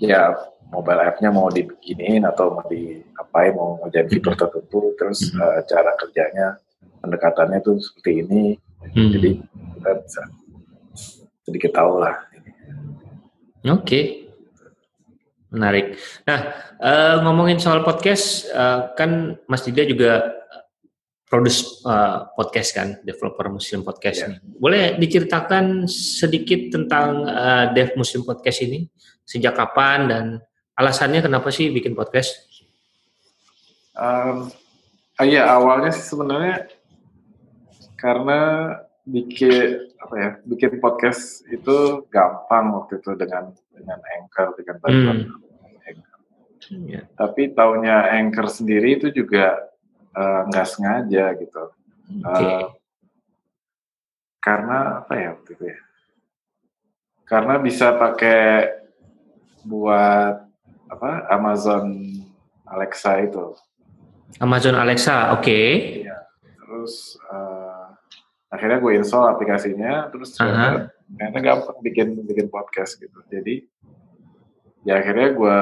ya 0.00 0.32
mobile 0.70 1.02
app-nya 1.02 1.30
mau 1.32 1.48
dibikinin 1.48 2.24
atau 2.26 2.58
mau 2.58 2.64
diapain 2.66 3.52
mau 3.54 3.80
ngerjain 3.84 4.08
fitur 4.08 4.34
hmm. 4.34 4.40
tertentu 4.40 4.80
terus 4.96 5.20
uh, 5.36 5.60
cara 5.66 5.92
kerjanya 5.98 6.46
pendekatannya 7.02 7.58
tuh 7.60 7.76
seperti 7.80 8.12
ini 8.24 8.44
hmm. 8.94 9.10
jadi 9.12 9.30
kita 9.76 9.90
bisa 10.04 10.22
sedikit 11.44 11.72
tahu 11.74 12.02
lah 12.02 12.16
oke 13.66 13.82
okay. 13.82 14.25
Menarik. 15.56 15.96
Nah, 16.28 16.52
uh, 16.76 17.16
ngomongin 17.24 17.56
soal 17.56 17.80
podcast, 17.80 18.44
uh, 18.52 18.92
kan 18.92 19.40
Mas 19.48 19.64
Dida 19.64 19.88
juga 19.88 20.36
produce 21.26 21.82
uh, 21.88 22.28
podcast 22.36 22.76
kan, 22.76 22.88
developer 23.02 23.48
Muslim 23.48 23.82
podcast 23.82 24.22
yeah. 24.22 24.28
nih. 24.36 24.38
Boleh 24.60 24.84
diceritakan 25.00 25.88
sedikit 25.88 26.70
tentang 26.70 27.24
uh, 27.24 27.64
Dev 27.72 27.96
Muslim 27.96 28.22
podcast 28.22 28.62
ini? 28.62 28.86
Sejak 29.26 29.58
kapan 29.58 30.00
dan 30.06 30.24
alasannya 30.76 31.24
kenapa 31.24 31.50
sih 31.50 31.72
bikin 31.72 31.96
podcast? 31.98 32.46
Um, 33.96 34.52
iya 35.24 35.48
awalnya 35.56 35.90
sih 35.90 36.04
sebenarnya 36.04 36.68
karena 37.96 38.40
bikin 39.08 39.88
apa 40.02 40.14
ya 40.18 40.30
bikin 40.44 40.78
podcast 40.82 41.46
itu 41.48 42.04
gampang 42.12 42.76
waktu 42.76 43.00
itu 43.00 43.16
dengan 43.16 43.54
dengan 43.72 43.98
anchor 44.20 44.52
dengan 44.60 44.76
bantuan 44.82 45.18
hmm. 45.24 45.45
Yeah. 46.70 47.04
Tapi 47.14 47.54
taunya 47.54 48.10
anchor 48.10 48.50
sendiri 48.50 48.98
itu 48.98 49.10
juga 49.14 49.70
eh, 50.14 50.40
nggak 50.50 50.66
uh, 50.66 50.70
sengaja 50.70 51.24
gitu. 51.38 51.64
Okay. 52.22 52.54
Uh, 52.62 52.66
karena 54.42 55.02
apa 55.02 55.12
ya 55.18 55.28
waktu 55.34 55.50
itu 55.58 55.64
ya? 55.66 55.78
Karena 57.26 57.54
bisa 57.58 57.98
pakai 57.98 58.70
buat 59.66 60.46
apa 60.86 61.10
Amazon 61.34 61.98
Alexa 62.70 63.26
itu. 63.26 63.58
Amazon 64.38 64.78
Alexa, 64.78 65.34
oke. 65.34 65.42
Okay. 65.42 66.06
Ya, 66.06 66.18
terus 66.62 67.18
uh, 67.26 67.86
akhirnya 68.56 68.78
gue 68.78 68.92
install 68.96 69.26
aplikasinya 69.34 70.08
terus 70.14 70.38
uh-huh. 70.38 70.86
ternyata 71.18 71.38
gampang 71.42 71.78
bikin 71.82 72.08
bikin 72.24 72.46
podcast 72.46 72.96
gitu 72.96 73.18
jadi 73.26 73.66
ya 74.86 75.02
akhirnya 75.02 75.28
gue 75.34 75.60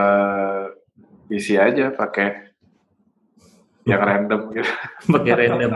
isi 1.33 1.57
aja 1.57 1.93
pakai 1.95 2.55
yang 3.85 4.01
random 4.01 4.41
gitu. 4.57 4.73
Pakai 5.13 5.33
random. 5.45 5.71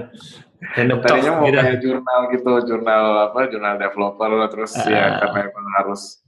Random 0.58 0.98
tadinya 1.04 1.32
mau 1.38 1.46
gitu. 1.46 1.60
kayak 1.60 1.78
jurnal 1.78 2.20
gitu 2.34 2.52
jurnal 2.66 3.04
apa 3.30 3.40
jurnal 3.46 3.74
developer 3.78 4.30
terus 4.50 4.72
uh. 4.74 4.90
ya 4.90 5.22
karena 5.22 5.38
emang 5.52 5.66
harus 5.78 6.18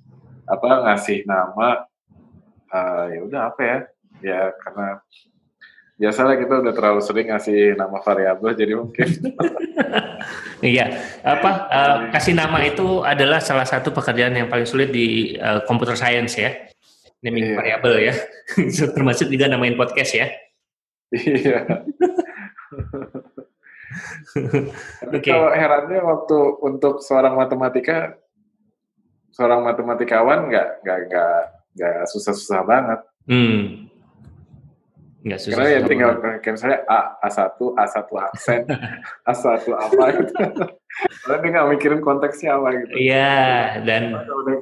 apa 0.46 0.68
ngasih 0.86 1.26
nama 1.26 1.88
uh, 2.70 3.04
ya 3.10 3.20
udah 3.24 3.40
apa 3.50 3.60
ya? 3.64 3.78
Ya 4.20 4.40
karena 4.60 5.00
biasalah 6.00 6.36
kita 6.36 6.54
udah 6.64 6.72
terlalu 6.72 7.00
sering 7.00 7.28
ngasih 7.32 7.76
nama 7.76 7.96
variabel 8.00 8.52
jadi 8.54 8.72
mungkin. 8.76 9.08
Iya 10.60 10.92
apa 11.24 11.50
uh, 11.72 11.98
kasih 12.12 12.36
nama 12.36 12.60
itu 12.60 13.00
adalah 13.00 13.40
salah 13.40 13.64
satu 13.64 13.96
pekerjaan 13.96 14.36
yang 14.36 14.44
paling 14.44 14.68
sulit 14.68 14.92
di 14.92 15.32
uh, 15.40 15.64
computer 15.64 15.96
science 15.96 16.36
ya 16.36 16.52
naming 17.20 17.52
iya. 17.52 17.56
variabel 17.56 17.94
ya 18.00 18.14
termasuk 18.96 19.28
juga 19.28 19.48
namain 19.48 19.76
podcast 19.76 20.12
ya 20.16 20.26
iya 21.12 21.84
okay. 25.10 25.30
kalau 25.30 25.50
herannya 25.52 26.00
waktu 26.00 26.38
untuk 26.64 27.04
seorang 27.04 27.36
matematika 27.36 28.16
seorang 29.30 29.62
matematikawan 29.62 30.48
nggak 30.48 30.68
nggak 30.84 30.98
nggak 31.10 31.38
nggak 31.76 31.98
susah-susah 32.10 32.60
banget 32.66 33.00
hmm 33.28 33.90
Nggak 35.20 35.36
susah. 35.36 35.52
Karena 35.52 35.68
ya 35.68 35.80
tinggal 35.84 36.10
kayak 36.40 36.54
misalnya 36.56 36.80
A, 36.88 37.00
A1, 37.28 37.60
A1 37.60 38.08
aksen, 38.08 38.60
A1 39.28 39.64
apa 39.68 40.04
gitu. 40.16 40.32
Karena 41.20 41.36
dia 41.36 41.50
nggak 41.52 41.68
mikirin 41.76 42.00
konteksnya 42.00 42.56
apa 42.56 42.68
gitu. 42.80 42.94
Iya, 42.96 43.84
dan 43.84 44.16
Iya, 44.16 44.56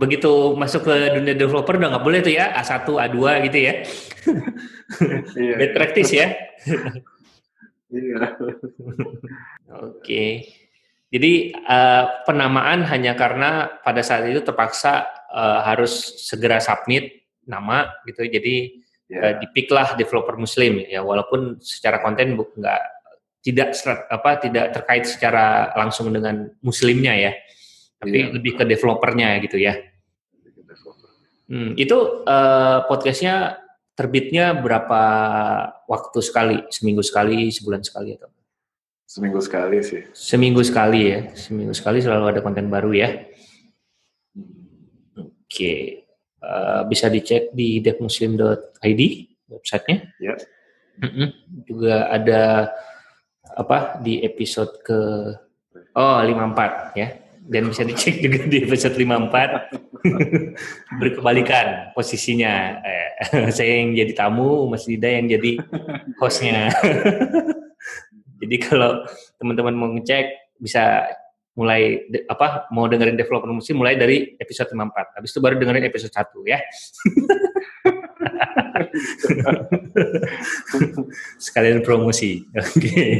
begitu 0.00 0.54
masuk 0.54 0.86
ke 0.86 0.94
dunia 1.18 1.34
developer 1.34 1.74
udah 1.74 1.90
nggak 1.98 2.06
boleh 2.06 2.20
tuh 2.22 2.34
ya 2.38 2.54
A1, 2.54 2.86
A2 2.86 3.18
gitu 3.50 3.58
ya. 3.58 3.74
iya. 5.42 5.54
Bad 5.58 5.72
practice 5.74 6.10
ya. 6.14 6.26
iya. 7.90 8.18
Oke. 9.82 10.24
Jadi 11.12 11.52
uh, 11.52 12.24
penamaan 12.24 12.88
hanya 12.88 13.12
karena 13.12 13.68
pada 13.84 14.00
saat 14.00 14.24
itu 14.30 14.40
terpaksa 14.40 15.04
uh, 15.28 15.60
harus 15.66 16.24
segera 16.24 16.56
submit 16.62 17.28
nama 17.44 17.90
gitu 18.06 18.22
jadi 18.28 18.56
yeah. 19.10 19.34
Uh, 19.34 19.34
dipiklah 19.44 19.92
developer 19.98 20.40
muslim 20.40 20.80
ya 20.88 21.04
walaupun 21.04 21.60
secara 21.60 22.00
konten 22.00 22.32
nggak 22.32 22.82
tidak 23.42 23.74
apa 24.08 24.30
tidak 24.40 24.72
terkait 24.72 25.04
secara 25.04 25.74
langsung 25.76 26.08
dengan 26.14 26.48
muslimnya 26.64 27.12
ya 27.18 27.32
tapi 28.02 28.18
yeah. 28.18 28.34
lebih 28.34 28.58
ke 28.58 28.64
developernya 28.66 29.38
gitu 29.46 29.56
ya 29.62 29.78
hmm, 31.46 31.78
itu 31.78 31.98
uh, 32.26 32.82
podcastnya 32.90 33.62
terbitnya 33.94 34.58
berapa 34.58 35.02
waktu 35.86 36.18
sekali 36.18 36.56
seminggu 36.68 37.06
sekali 37.06 37.48
sebulan 37.54 37.86
sekali 37.86 38.18
atau 38.18 38.28
seminggu 39.06 39.38
sekali 39.38 39.78
sih 39.86 40.02
seminggu 40.10 40.62
sekali 40.66 41.00
ya 41.06 41.20
seminggu 41.38 41.72
sekali 41.76 42.02
selalu 42.02 42.24
ada 42.34 42.40
konten 42.42 42.66
baru 42.66 42.90
ya 42.90 43.08
hmm. 44.34 45.22
oke 45.22 45.46
okay. 45.46 46.02
Uh, 46.42 46.82
bisa 46.90 47.06
dicek 47.06 47.54
di 47.54 47.78
devmuslim.id 47.78 49.02
websitenya. 49.46 50.10
Ya. 50.18 50.34
Mm-hmm. 50.98 51.28
Juga 51.70 52.10
ada 52.10 52.42
apa 53.52 54.02
di 54.02 54.26
episode 54.26 54.82
ke 54.82 55.00
oh 55.94 56.18
54 56.18 56.98
ya. 56.98 57.21
Dan 57.50 57.66
bisa 57.66 57.82
dicek 57.82 58.22
juga 58.22 58.46
di 58.46 58.62
episode 58.62 58.94
54 58.94 59.74
berkebalikan 61.00 61.90
posisinya. 61.96 62.78
Eh, 62.86 63.10
saya 63.56 63.82
yang 63.82 63.94
jadi 63.98 64.12
tamu 64.14 64.70
Mas 64.70 64.86
Dida 64.86 65.10
yang 65.10 65.26
jadi 65.26 65.58
hostnya. 66.22 66.70
Jadi 68.42 68.58
kalau 68.58 69.06
teman-teman 69.38 69.70
mau 69.70 69.86
ngecek 69.94 70.58
bisa 70.58 71.06
mulai 71.54 72.10
de, 72.10 72.26
apa 72.26 72.66
mau 72.74 72.90
dengerin 72.90 73.14
developer 73.14 73.46
musik 73.54 73.78
mulai 73.78 73.94
dari 73.94 74.34
episode 74.34 74.74
54 74.74 75.14
habis 75.14 75.30
itu 75.30 75.38
baru 75.38 75.62
dengerin 75.62 75.86
episode 75.86 76.10
1 76.10 76.26
ya. 76.50 76.58
Sekalian 81.38 81.86
promosi. 81.86 82.42
Oke. 82.50 82.82
Okay. 82.82 83.14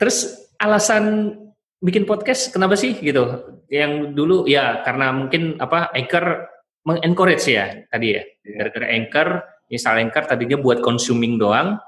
terus 0.00 0.48
alasan 0.56 1.36
bikin 1.82 2.06
podcast 2.06 2.54
kenapa 2.54 2.78
sih 2.78 2.94
gitu? 3.02 3.58
Yang 3.66 4.14
dulu 4.14 4.46
ya 4.46 4.86
karena 4.86 5.10
mungkin 5.10 5.58
apa 5.58 5.90
Anchor 5.90 6.46
mengencourage 6.86 7.50
ya 7.50 7.82
tadi 7.90 8.14
ya. 8.14 8.22
Iya. 8.46 8.54
Gara-gara 8.62 8.86
Anchor, 8.94 9.28
install 9.68 9.98
Anchor 10.06 10.24
tadinya 10.30 10.56
buat 10.62 10.78
consuming 10.78 11.42
doang. 11.42 11.82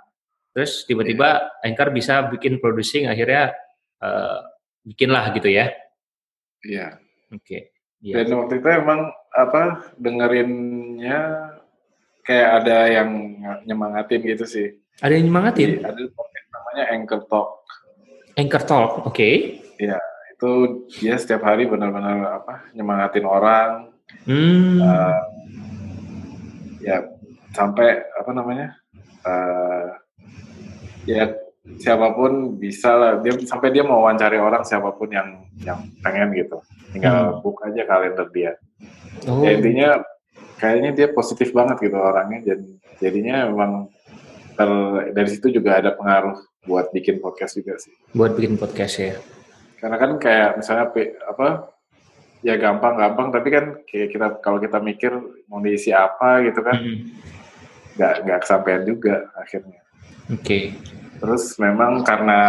Terus 0.54 0.82
tiba-tiba 0.86 1.46
yeah. 1.46 1.66
Anchor 1.70 1.94
bisa 1.94 2.26
bikin 2.26 2.58
producing 2.58 3.06
akhirnya 3.06 3.54
uh, 4.02 4.42
bikinlah 4.82 5.30
gitu 5.38 5.50
ya. 5.50 5.70
Iya. 6.66 6.98
Oke. 7.30 7.42
Okay. 7.42 7.60
Yeah. 8.02 8.26
Dan 8.26 8.36
waktu 8.36 8.60
itu 8.60 8.68
emang 8.68 9.14
apa 9.34 9.94
dengerinnya 9.96 11.18
kayak 12.26 12.50
ada 12.62 12.76
yang 12.90 13.10
nyemangatin 13.66 14.20
gitu 14.22 14.44
sih. 14.46 14.66
Ada 15.02 15.18
yang 15.18 15.30
nyemangatin? 15.30 15.82
Jadi, 15.82 15.86
ada 15.86 16.02
namanya 16.54 16.84
Anchor 16.94 17.20
Talk. 17.26 17.48
Anchor 18.38 18.62
Talk, 18.62 18.90
oke. 19.06 19.14
Okay. 19.14 19.63
Itu 20.44 20.84
dia 21.00 21.16
setiap 21.16 21.48
hari 21.48 21.64
benar-benar 21.64 22.44
apa 22.44 22.68
nyemangatin 22.76 23.24
orang. 23.24 23.96
Hmm. 24.28 24.76
Uh, 24.76 25.20
ya 26.84 27.00
sampai 27.56 28.04
apa 28.12 28.30
namanya? 28.36 28.76
Uh, 29.24 29.88
ya 31.08 31.32
siapa 31.80 32.12
pun 32.12 32.60
bisa 32.60 32.92
lah 32.92 33.12
dia 33.24 33.32
sampai 33.40 33.72
dia 33.72 33.80
mau 33.80 34.04
wawancari 34.04 34.36
orang 34.36 34.68
siapa 34.68 34.92
pun 34.92 35.08
yang 35.08 35.48
yang 35.64 35.80
pengen 36.04 36.36
gitu 36.36 36.60
tinggal 36.92 37.40
hmm. 37.40 37.40
buka 37.40 37.72
aja 37.72 37.88
kalender 37.88 38.28
dia 38.36 38.52
oh. 39.24 39.40
ya 39.40 39.56
intinya 39.56 40.04
kayaknya 40.60 40.92
dia 40.92 41.08
positif 41.16 41.56
banget 41.56 41.88
gitu 41.88 41.96
orangnya 41.96 42.52
jadi 42.52 42.68
jadinya 43.00 43.48
memang 43.48 43.72
ter, 44.60 44.68
dari 45.16 45.28
situ 45.32 45.56
juga 45.56 45.80
ada 45.80 45.96
pengaruh 45.96 46.36
buat 46.68 46.92
bikin 46.92 47.24
podcast 47.24 47.56
juga 47.56 47.80
sih 47.80 47.96
buat 48.12 48.36
bikin 48.36 48.60
podcast 48.60 48.94
ya 49.00 49.16
karena 49.84 50.00
kan 50.00 50.12
kayak 50.16 50.50
misalnya 50.56 50.88
apa 51.28 51.48
ya 52.40 52.56
gampang-gampang 52.56 53.28
tapi 53.36 53.48
kan 53.52 53.64
kayak 53.84 54.16
kita 54.16 54.26
kalau 54.40 54.56
kita 54.56 54.80
mikir 54.80 55.12
mau 55.44 55.60
diisi 55.60 55.92
apa 55.92 56.40
gitu 56.40 56.64
kan 56.64 56.80
mm-hmm. 56.80 57.04
nggak 58.00 58.08
mm 58.08 58.16
-hmm. 58.16 58.24
nggak 58.24 58.40
kesampaian 58.40 58.82
juga 58.88 59.28
akhirnya 59.36 59.80
oke 60.32 60.40
okay. 60.40 60.72
terus 61.20 61.52
memang 61.60 62.00
karena 62.00 62.40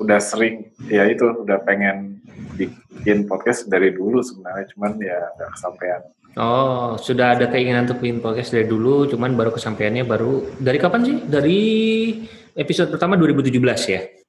udah 0.00 0.20
sering 0.24 0.72
ya 0.88 1.04
itu 1.04 1.44
udah 1.44 1.60
pengen 1.68 2.16
bikin 2.56 3.28
podcast 3.28 3.68
dari 3.68 3.92
dulu 3.92 4.24
sebenarnya 4.24 4.64
cuman 4.72 4.96
ya 5.04 5.20
nggak 5.36 5.52
kesampaian 5.52 6.00
Oh, 6.38 6.94
sudah 6.94 7.34
ada 7.34 7.50
keinginan 7.50 7.90
untuk 7.90 8.06
bikin 8.06 8.22
podcast 8.22 8.54
dari 8.54 8.62
dulu, 8.62 9.02
cuman 9.10 9.34
baru 9.34 9.50
kesampaiannya 9.50 10.06
baru 10.06 10.62
dari 10.62 10.78
kapan 10.78 11.02
sih? 11.02 11.16
Dari 11.26 11.60
episode 12.54 12.94
pertama 12.94 13.18
2017 13.18 13.50
ya? 13.90 14.19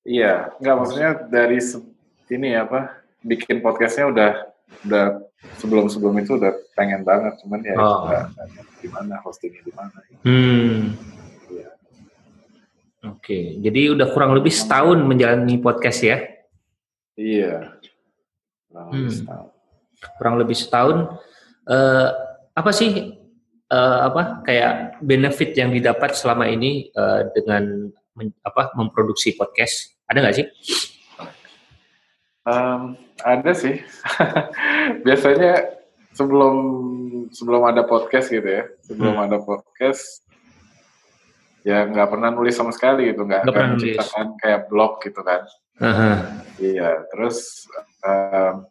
Iya, 0.00 0.56
nggak 0.56 0.76
maksudnya 0.80 1.10
dari 1.28 1.60
ini 2.30 2.56
apa 2.56 3.04
bikin 3.20 3.60
podcastnya 3.60 4.08
udah 4.08 4.32
udah 4.88 5.06
sebelum 5.60 5.92
sebelum 5.92 6.16
itu 6.20 6.40
udah 6.40 6.56
pengen 6.72 7.04
banget, 7.04 7.36
cuman 7.44 7.60
ya 7.60 7.76
oh. 7.76 8.08
di 8.80 8.88
mana 8.88 9.20
hostingnya 9.20 9.60
di 9.60 9.72
mana. 9.76 9.98
Hmm. 10.24 10.96
Iya. 11.52 11.68
Oke, 13.12 13.60
jadi 13.60 13.92
udah 13.92 14.08
kurang 14.16 14.32
lebih 14.32 14.52
setahun 14.52 15.04
menjalani 15.04 15.60
podcast 15.60 16.00
ya? 16.00 16.16
Iya, 17.20 17.76
kurang 18.72 18.86
hmm. 18.88 18.96
lebih 18.96 19.12
setahun. 19.12 19.50
Kurang 20.16 20.34
lebih 20.40 20.56
setahun. 20.56 20.96
Uh, 21.68 22.08
apa 22.56 22.70
sih 22.72 23.20
uh, 23.68 23.98
apa 24.08 24.42
kayak 24.48 25.00
benefit 25.04 25.52
yang 25.54 25.70
didapat 25.70 26.16
selama 26.16 26.48
ini 26.48 26.88
uh, 26.96 27.28
dengan 27.36 27.92
men, 28.20 28.36
apa 28.44 28.76
memproduksi 28.76 29.32
podcast? 29.32 29.96
Ada 30.04 30.18
nggak 30.20 30.36
sih? 30.36 30.46
Um, 32.44 33.00
ada 33.24 33.52
sih. 33.56 33.80
Biasanya 35.08 35.80
sebelum 36.12 36.56
sebelum 37.32 37.64
ada 37.64 37.88
podcast 37.88 38.28
gitu 38.28 38.44
ya, 38.44 38.68
sebelum 38.84 39.16
hmm. 39.16 39.24
ada 39.24 39.36
podcast 39.40 40.20
ya 41.64 41.88
nggak 41.88 42.08
pernah 42.12 42.28
nulis 42.32 42.56
sama 42.56 42.76
sekali 42.76 43.08
gitu, 43.12 43.24
nggak 43.24 43.48
akan 43.48 43.76
menciptakan 43.76 44.26
kayak 44.36 44.68
blog 44.68 45.00
gitu 45.00 45.20
kan. 45.24 45.48
Uh-huh. 45.80 46.16
Iya, 46.60 47.08
terus 47.08 47.64
um, 48.04 48.68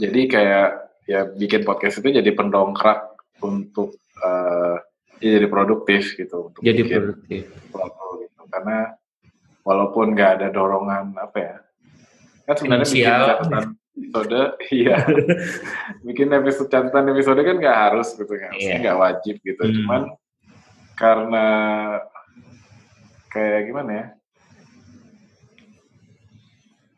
jadi 0.00 0.20
kayak 0.24 0.68
ya 1.04 1.20
bikin 1.28 1.68
podcast 1.68 2.00
itu 2.00 2.16
jadi 2.16 2.30
pendongkrak 2.32 3.12
untuk 3.44 3.98
uh, 4.24 4.80
ya 5.20 5.38
jadi 5.38 5.46
produktif 5.52 6.16
gitu 6.16 6.48
untuk 6.48 6.60
jadi 6.64 6.82
produktif. 6.86 7.42
Karena 8.52 8.92
walaupun 9.64 10.12
nggak 10.12 10.30
ada 10.38 10.48
dorongan 10.52 11.16
apa 11.16 11.38
ya 11.40 11.56
kan 12.44 12.54
sebenarnya 12.58 12.86
bikin 12.86 13.08
catatan 13.08 13.64
episode 13.96 14.40
iya 14.82 14.98
bikin 16.04 16.28
episode 16.36 16.68
catatan 16.68 17.06
episode 17.14 17.40
kan 17.40 17.56
nggak 17.56 17.78
harus 17.88 18.08
gitu 18.12 18.34
kan 18.36 18.52
yeah. 18.58 18.78
nggak 18.82 18.98
wajib 18.98 19.34
gitu 19.40 19.62
hmm. 19.62 19.74
cuman 19.82 20.02
karena 20.98 21.46
kayak 23.32 23.60
gimana 23.72 23.90
ya 23.90 24.06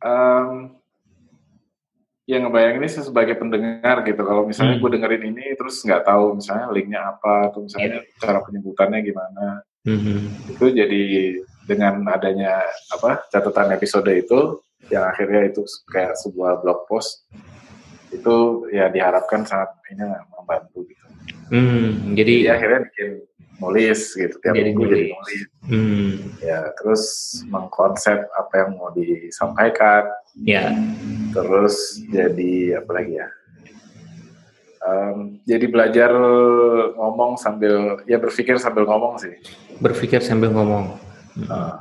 um, 0.03 0.75
ya 2.25 2.41
ngebayangin 2.41 2.81
ini 2.81 2.89
sebagai 2.89 3.37
pendengar 3.37 4.01
gitu 4.09 4.23
kalau 4.25 4.49
misalnya 4.49 4.81
hmm. 4.81 4.83
gue 4.83 4.91
dengerin 4.97 5.25
ini 5.29 5.45
terus 5.61 5.85
nggak 5.85 6.09
tahu 6.09 6.41
misalnya 6.41 6.73
linknya 6.73 7.01
apa 7.05 7.53
atau 7.53 7.69
misalnya 7.69 8.01
yeah. 8.01 8.17
cara 8.17 8.41
penyebutannya 8.41 9.01
gimana 9.05 9.61
hmm. 9.87 10.53
itu 10.53 10.64
jadi 10.72 11.03
dengan 11.64 12.05
adanya 12.12 12.61
apa 12.93 13.24
catatan 13.32 13.72
episode 13.72 14.09
itu 14.12 14.61
yang 14.93 15.09
akhirnya 15.09 15.49
itu 15.49 15.64
kayak 15.89 16.16
sebuah 16.20 16.61
blog 16.61 16.85
post 16.85 17.24
itu 18.12 18.68
ya 18.70 18.93
diharapkan 18.93 19.49
sangat 19.49 19.72
ini 19.91 20.05
membantu 20.37 20.85
gitu. 20.87 21.05
Hmm, 21.49 22.14
jadi, 22.14 22.35
jadi 22.45 22.51
akhirnya 22.57 22.80
bikin 22.89 23.11
nulis 23.62 24.01
gitu 24.12 24.35
tiap 24.43 24.55
jadi 24.59 24.70
minggu 24.74 24.85
jadi 24.91 25.07
nulis. 25.14 25.41
hmm. 25.70 26.11
ya 26.43 26.61
terus 26.76 27.03
mengkonsep 27.49 28.28
apa 28.35 28.53
yang 28.61 28.70
mau 28.76 28.93
disampaikan. 28.93 30.05
Ya. 30.43 30.74
Terus 31.32 32.03
jadi 32.11 32.82
apa 32.82 32.91
lagi 32.93 33.14
ya 33.22 33.28
um, 34.85 35.41
jadi 35.49 35.66
belajar 35.66 36.11
ngomong 36.95 37.41
sambil 37.41 38.05
ya 38.05 38.20
berpikir 38.20 38.61
sambil 38.61 38.85
ngomong 38.85 39.16
sih 39.16 39.35
berpikir 39.80 40.20
sambil 40.20 40.53
ngomong 40.53 41.01
uh, 41.49 41.80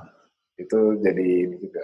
itu 0.56 0.97
jadi 1.04 1.28
ini 1.51 1.56
juga 1.60 1.84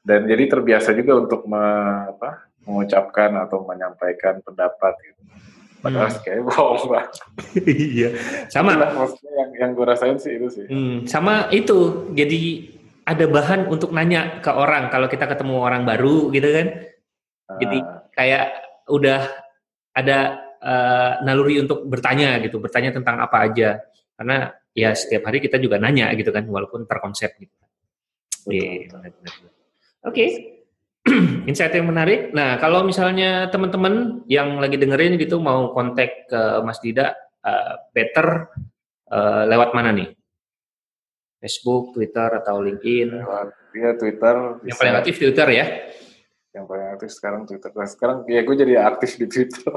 dan 0.00 0.26
jadi 0.26 0.48
terbiasa 0.48 0.96
juga 0.96 1.12
untuk 1.20 1.44
me, 1.44 1.60
apa, 2.08 2.48
mengucapkan 2.64 3.36
atau 3.36 3.62
menyampaikan 3.68 4.40
pendapat 4.40 4.96
gitu 5.04 5.20
Padahal 5.80 6.12
hmm. 6.12 6.20
kayak 6.20 6.40
bohong 6.44 6.82
banget. 6.92 7.12
iya. 7.96 8.08
Sama. 8.52 8.76
lah 8.76 8.92
maksudnya 8.92 9.32
yang 9.32 9.50
yang 9.56 9.70
gue 9.72 9.86
rasain 9.88 10.16
sih 10.20 10.36
itu 10.36 10.48
sih. 10.52 10.66
Hmm. 10.68 11.08
Sama 11.08 11.48
itu. 11.48 12.12
Jadi 12.12 12.68
ada 13.08 13.24
bahan 13.24 13.66
untuk 13.66 13.90
nanya 13.96 14.44
ke 14.44 14.52
orang 14.52 14.92
kalau 14.92 15.08
kita 15.08 15.24
ketemu 15.24 15.56
orang 15.56 15.88
baru 15.88 16.28
gitu 16.36 16.48
kan. 16.52 16.66
Ah. 17.48 17.58
Jadi 17.64 17.78
kayak 18.12 18.46
udah 18.92 19.24
ada 19.94 20.18
uh, 20.62 21.12
naluri 21.26 21.60
untuk 21.62 21.86
bertanya 21.86 22.38
gitu, 22.44 22.62
bertanya 22.62 22.94
tentang 22.94 23.18
apa 23.20 23.50
aja. 23.50 23.80
Karena 24.14 24.52
ya 24.76 24.94
setiap 24.94 25.26
hari 25.26 25.40
kita 25.40 25.56
juga 25.58 25.80
nanya 25.80 26.12
gitu 26.14 26.30
kan, 26.30 26.46
walaupun 26.46 26.86
terkonsep 26.86 27.34
gitu. 27.40 27.54
Iya. 28.48 28.90
Oke. 28.92 29.10
Okay. 30.04 30.30
insight 31.48 31.72
yang 31.72 31.88
menarik. 31.88 32.30
Nah, 32.36 32.60
kalau 32.60 32.84
misalnya 32.84 33.48
teman-teman 33.48 34.24
yang 34.28 34.60
lagi 34.60 34.76
dengerin 34.76 35.16
gitu 35.16 35.40
mau 35.40 35.72
kontak 35.72 36.28
ke 36.28 36.40
Mas 36.60 36.78
Dida, 36.84 37.16
uh, 37.40 37.74
better 37.96 38.52
uh, 39.08 39.44
lewat 39.48 39.72
mana 39.72 39.90
nih? 39.96 40.08
Facebook, 41.40 41.96
Twitter, 41.96 42.28
atau 42.36 42.60
LinkedIn? 42.60 43.16
Iya, 43.72 43.90
Twitter. 43.96 44.60
Yang 44.60 44.76
paling 44.76 44.96
aktif 45.00 45.14
Twitter 45.16 45.48
ya? 45.48 45.64
Yang 46.50 46.64
paling 46.66 46.88
aktif 46.90 47.10
sekarang 47.14 47.40
Twitter. 47.46 47.70
Nah, 47.70 47.86
sekarang 47.86 48.18
ya 48.26 48.42
gue 48.42 48.56
jadi 48.58 48.74
aktif 48.82 49.22
di 49.22 49.26
Twitter. 49.30 49.70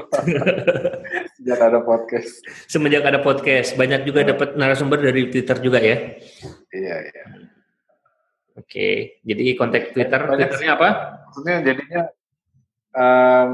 Sejak 1.38 1.60
ada 1.62 1.78
podcast. 1.86 2.42
Semenjak 2.66 3.06
ada 3.06 3.22
podcast. 3.22 3.78
Banyak 3.78 4.02
juga 4.02 4.26
dapat 4.26 4.58
narasumber 4.58 4.98
dari 4.98 5.30
Twitter 5.30 5.54
juga 5.62 5.78
ya? 5.78 6.18
Iya, 6.74 6.96
iya. 7.06 7.24
Oke, 8.54 9.18
jadi 9.26 9.58
kontak 9.58 9.94
Twitter, 9.94 10.18
Banyak, 10.18 10.50
Twitternya 10.50 10.72
apa? 10.78 10.88
Maksudnya 11.26 11.56
jadinya 11.66 12.02
um, 12.94 13.50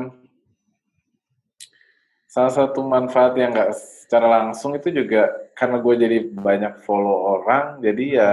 salah 2.28 2.52
satu 2.52 2.84
manfaat 2.84 3.32
yang 3.40 3.56
nggak 3.56 3.72
secara 3.72 4.28
langsung 4.28 4.76
itu 4.76 4.92
juga 4.92 5.32
karena 5.56 5.80
gue 5.80 5.94
jadi 5.96 6.18
banyak 6.36 6.84
follow 6.84 7.40
orang, 7.40 7.80
jadi 7.80 8.04
ya 8.12 8.30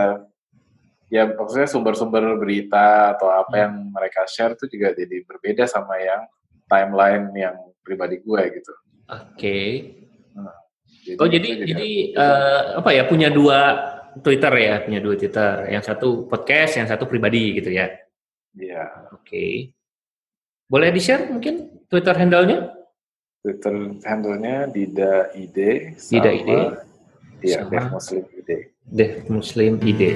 ya 1.07 1.23
maksudnya 1.31 1.67
sumber-sumber 1.67 2.35
berita 2.35 3.15
atau 3.15 3.31
apa 3.31 3.53
hmm. 3.55 3.61
yang 3.63 3.73
mereka 3.95 4.27
share 4.27 4.55
itu 4.59 4.67
juga 4.67 4.91
jadi 4.91 5.23
berbeda 5.23 5.63
sama 5.67 5.95
yang 5.99 6.27
timeline 6.67 7.31
yang 7.35 7.55
pribadi 7.81 8.19
gue 8.19 8.41
gitu. 8.59 8.73
Oke. 9.07 9.23
Okay. 9.39 9.67
Nah, 10.35 10.57
jadi 11.07 11.17
oh 11.23 11.27
jadi 11.31 11.49
jadi 11.63 11.91
uh, 12.19 12.61
apa 12.83 12.89
ya 12.91 13.03
punya 13.07 13.31
dua 13.31 13.59
Twitter 14.19 14.51
ya, 14.59 14.75
punya 14.83 14.99
dua 14.99 15.15
Twitter. 15.15 15.71
Yang 15.71 15.83
satu 15.95 16.27
podcast, 16.27 16.75
yang 16.75 16.87
satu 16.91 17.07
pribadi 17.07 17.55
gitu 17.55 17.71
ya. 17.71 17.87
Iya. 18.57 19.15
Oke. 19.15 19.23
Okay. 19.23 19.53
Boleh 20.67 20.91
di-share 20.91 21.31
mungkin 21.31 21.87
Twitter 21.87 22.11
handle-nya? 22.11 22.75
Twitter 23.39 23.95
handle-nya 24.03 24.67
Dida 24.67 25.31
Ide 25.31 25.95
Dida 25.95 26.31
Ide. 26.35 26.59
Iya, 27.39 27.63
Dev 27.71 27.87
Muslim 27.95 28.23
Ide. 28.35 28.57
Dev 28.83 29.13
Muslim 29.31 29.73
Ide. 29.79 30.11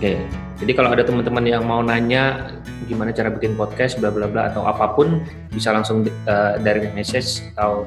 Oke. 0.00 0.16
Okay. 0.16 0.24
Jadi 0.64 0.72
kalau 0.72 0.96
ada 0.96 1.04
teman-teman 1.04 1.44
yang 1.44 1.60
mau 1.68 1.84
nanya 1.84 2.56
gimana 2.88 3.12
cara 3.12 3.28
bikin 3.28 3.52
podcast 3.52 4.00
bla 4.00 4.08
bla 4.08 4.24
bla 4.32 4.48
atau 4.48 4.64
apa 4.64 4.96
pun 4.96 5.20
bisa 5.52 5.76
langsung 5.76 6.08
uh, 6.24 6.56
direct 6.64 6.96
message 6.96 7.44
atau 7.52 7.84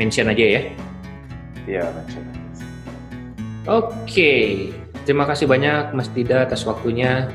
mention 0.00 0.32
aja 0.32 0.40
ya. 0.40 0.62
Iya, 1.68 1.84
mention. 1.92 2.24
Oke, 3.68 4.72
terima 5.04 5.28
kasih 5.28 5.44
banyak 5.44 5.92
Mas 5.92 6.08
Dida 6.16 6.48
atas 6.48 6.64
waktunya 6.64 7.28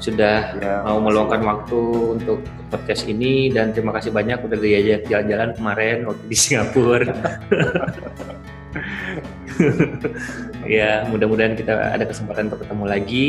sudah 0.00 0.56
ya, 0.56 0.80
mau 0.88 0.96
meluangkan 1.04 1.44
waktu 1.44 1.80
untuk 2.16 2.40
podcast 2.72 3.04
ini 3.04 3.52
dan 3.52 3.76
terima 3.76 3.92
kasih 3.92 4.16
banyak 4.16 4.40
udah 4.48 4.56
diajak 4.56 5.04
jalan-jalan 5.12 5.52
kemarin 5.52 6.08
waktu 6.08 6.24
di 6.24 6.36
Singapura. 6.40 7.12
ya, 10.78 11.08
mudah-mudahan 11.08 11.56
kita 11.56 11.94
ada 11.94 12.04
kesempatan 12.04 12.52
untuk 12.52 12.66
ketemu 12.66 12.84
lagi. 12.84 13.26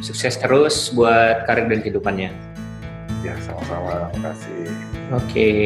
Sukses 0.00 0.40
terus 0.40 0.88
buat 0.96 1.44
karir 1.44 1.68
dan 1.68 1.84
kehidupannya. 1.84 2.30
Ya, 3.20 3.36
sama-sama. 3.44 4.08
Terima 4.12 4.32
kasih. 4.32 4.64
Oke. 5.12 5.28
Okay. 5.28 5.64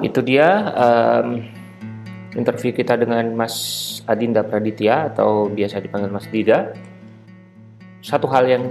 itu 0.00 0.20
dia 0.24 0.48
um, 0.74 1.44
interview 2.32 2.72
kita 2.72 2.96
dengan 2.96 3.36
Mas 3.36 3.54
Adinda 4.08 4.44
Praditya 4.44 5.12
atau 5.12 5.48
biasa 5.48 5.80
dipanggil 5.80 6.12
Mas 6.12 6.28
Dida. 6.28 6.72
Satu 8.00 8.24
hal 8.32 8.48
yang 8.48 8.64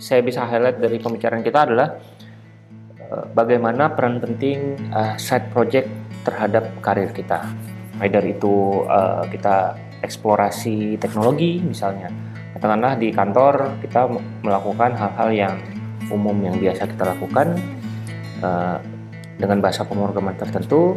saya 0.00 0.24
bisa 0.24 0.46
highlight 0.46 0.80
dari 0.80 0.96
pembicaraan 0.96 1.44
kita 1.44 1.68
adalah 1.68 2.00
bagaimana 3.32 3.92
peran 3.92 4.20
penting 4.20 4.76
uh, 4.92 5.16
side 5.16 5.48
project 5.52 5.88
terhadap 6.24 6.68
karir 6.84 7.08
kita. 7.12 7.44
Either 8.04 8.22
itu 8.22 8.84
uh, 8.86 9.24
kita 9.26 9.74
eksplorasi 10.04 11.00
teknologi 11.02 11.58
misalnya, 11.58 12.12
katakanlah 12.54 12.94
di 12.94 13.10
kantor 13.10 13.80
kita 13.82 14.06
melakukan 14.44 14.94
hal-hal 14.94 15.28
yang 15.34 15.54
umum 16.12 16.36
yang 16.38 16.56
biasa 16.60 16.86
kita 16.86 17.04
lakukan 17.16 17.58
uh, 18.44 18.78
dengan 19.40 19.58
bahasa 19.58 19.82
pemrograman 19.82 20.36
tertentu. 20.38 20.94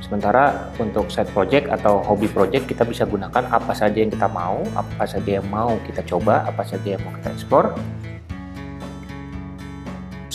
Sementara 0.00 0.68
untuk 0.76 1.08
side 1.08 1.32
project 1.32 1.72
atau 1.72 2.00
hobi 2.04 2.28
project 2.28 2.68
kita 2.68 2.84
bisa 2.84 3.08
gunakan 3.08 3.48
apa 3.48 3.72
saja 3.72 3.96
yang 3.96 4.12
kita 4.12 4.28
mau, 4.28 4.60
apa 4.76 5.08
saja 5.08 5.40
yang 5.40 5.48
mau 5.48 5.72
kita 5.88 6.04
coba, 6.04 6.44
apa 6.44 6.60
saja 6.68 6.96
yang 6.96 7.02
mau 7.04 7.16
kita 7.16 7.32
explore. 7.32 7.72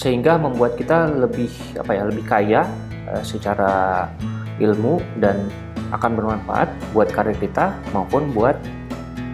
Sehingga 0.07 0.39
membuat 0.39 0.79
kita 0.79 1.11
lebih 1.19 1.51
apa 1.75 1.91
ya, 1.91 2.07
lebih 2.07 2.23
kaya 2.23 2.63
uh, 3.11 3.19
secara 3.27 4.07
ilmu 4.55 5.03
dan 5.19 5.51
akan 5.91 6.15
bermanfaat 6.15 6.71
buat 6.95 7.11
karir 7.11 7.35
kita 7.35 7.75
maupun 7.91 8.31
buat 8.31 8.55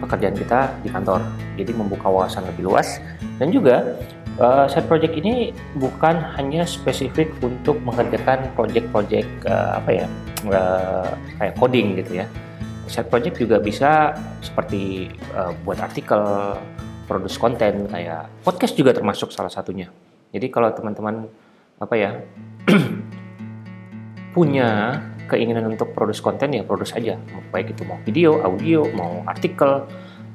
pekerjaan 0.02 0.34
kita 0.34 0.74
di 0.82 0.90
kantor. 0.90 1.22
Jadi 1.54 1.70
membuka 1.78 2.10
wawasan 2.10 2.42
lebih 2.50 2.66
luas 2.74 2.98
dan 3.38 3.54
juga 3.54 3.94
Uh, 4.34 4.66
side 4.66 4.90
project 4.90 5.14
ini 5.14 5.54
bukan 5.78 6.18
hanya 6.34 6.66
spesifik 6.66 7.30
untuk 7.38 7.78
mengerjakan 7.86 8.50
project-project 8.58 9.30
uh, 9.46 9.78
apa 9.78 9.90
ya 9.94 10.06
uh, 10.50 11.14
kayak 11.38 11.54
coding 11.54 11.94
gitu 12.02 12.18
ya. 12.18 12.26
Side 12.90 13.14
project 13.14 13.38
juga 13.38 13.62
bisa 13.62 14.18
seperti 14.42 15.06
uh, 15.38 15.54
buat 15.62 15.78
artikel, 15.78 16.18
produce 17.06 17.38
konten 17.38 17.86
kayak 17.86 18.26
podcast 18.42 18.74
juga 18.74 18.90
termasuk 18.90 19.30
salah 19.30 19.54
satunya. 19.54 19.86
Jadi 20.34 20.46
kalau 20.50 20.74
teman-teman 20.74 21.30
apa 21.78 21.94
ya 21.94 22.10
punya 24.34 24.98
keinginan 25.30 25.70
untuk 25.70 25.94
produce 25.94 26.18
konten 26.18 26.50
ya 26.52 26.66
produce 26.66 26.92
aja, 26.98 27.14
baik 27.54 27.78
itu 27.78 27.86
mau 27.86 27.96
video, 28.02 28.42
audio, 28.42 28.82
mau 28.98 29.22
artikel, 29.30 29.86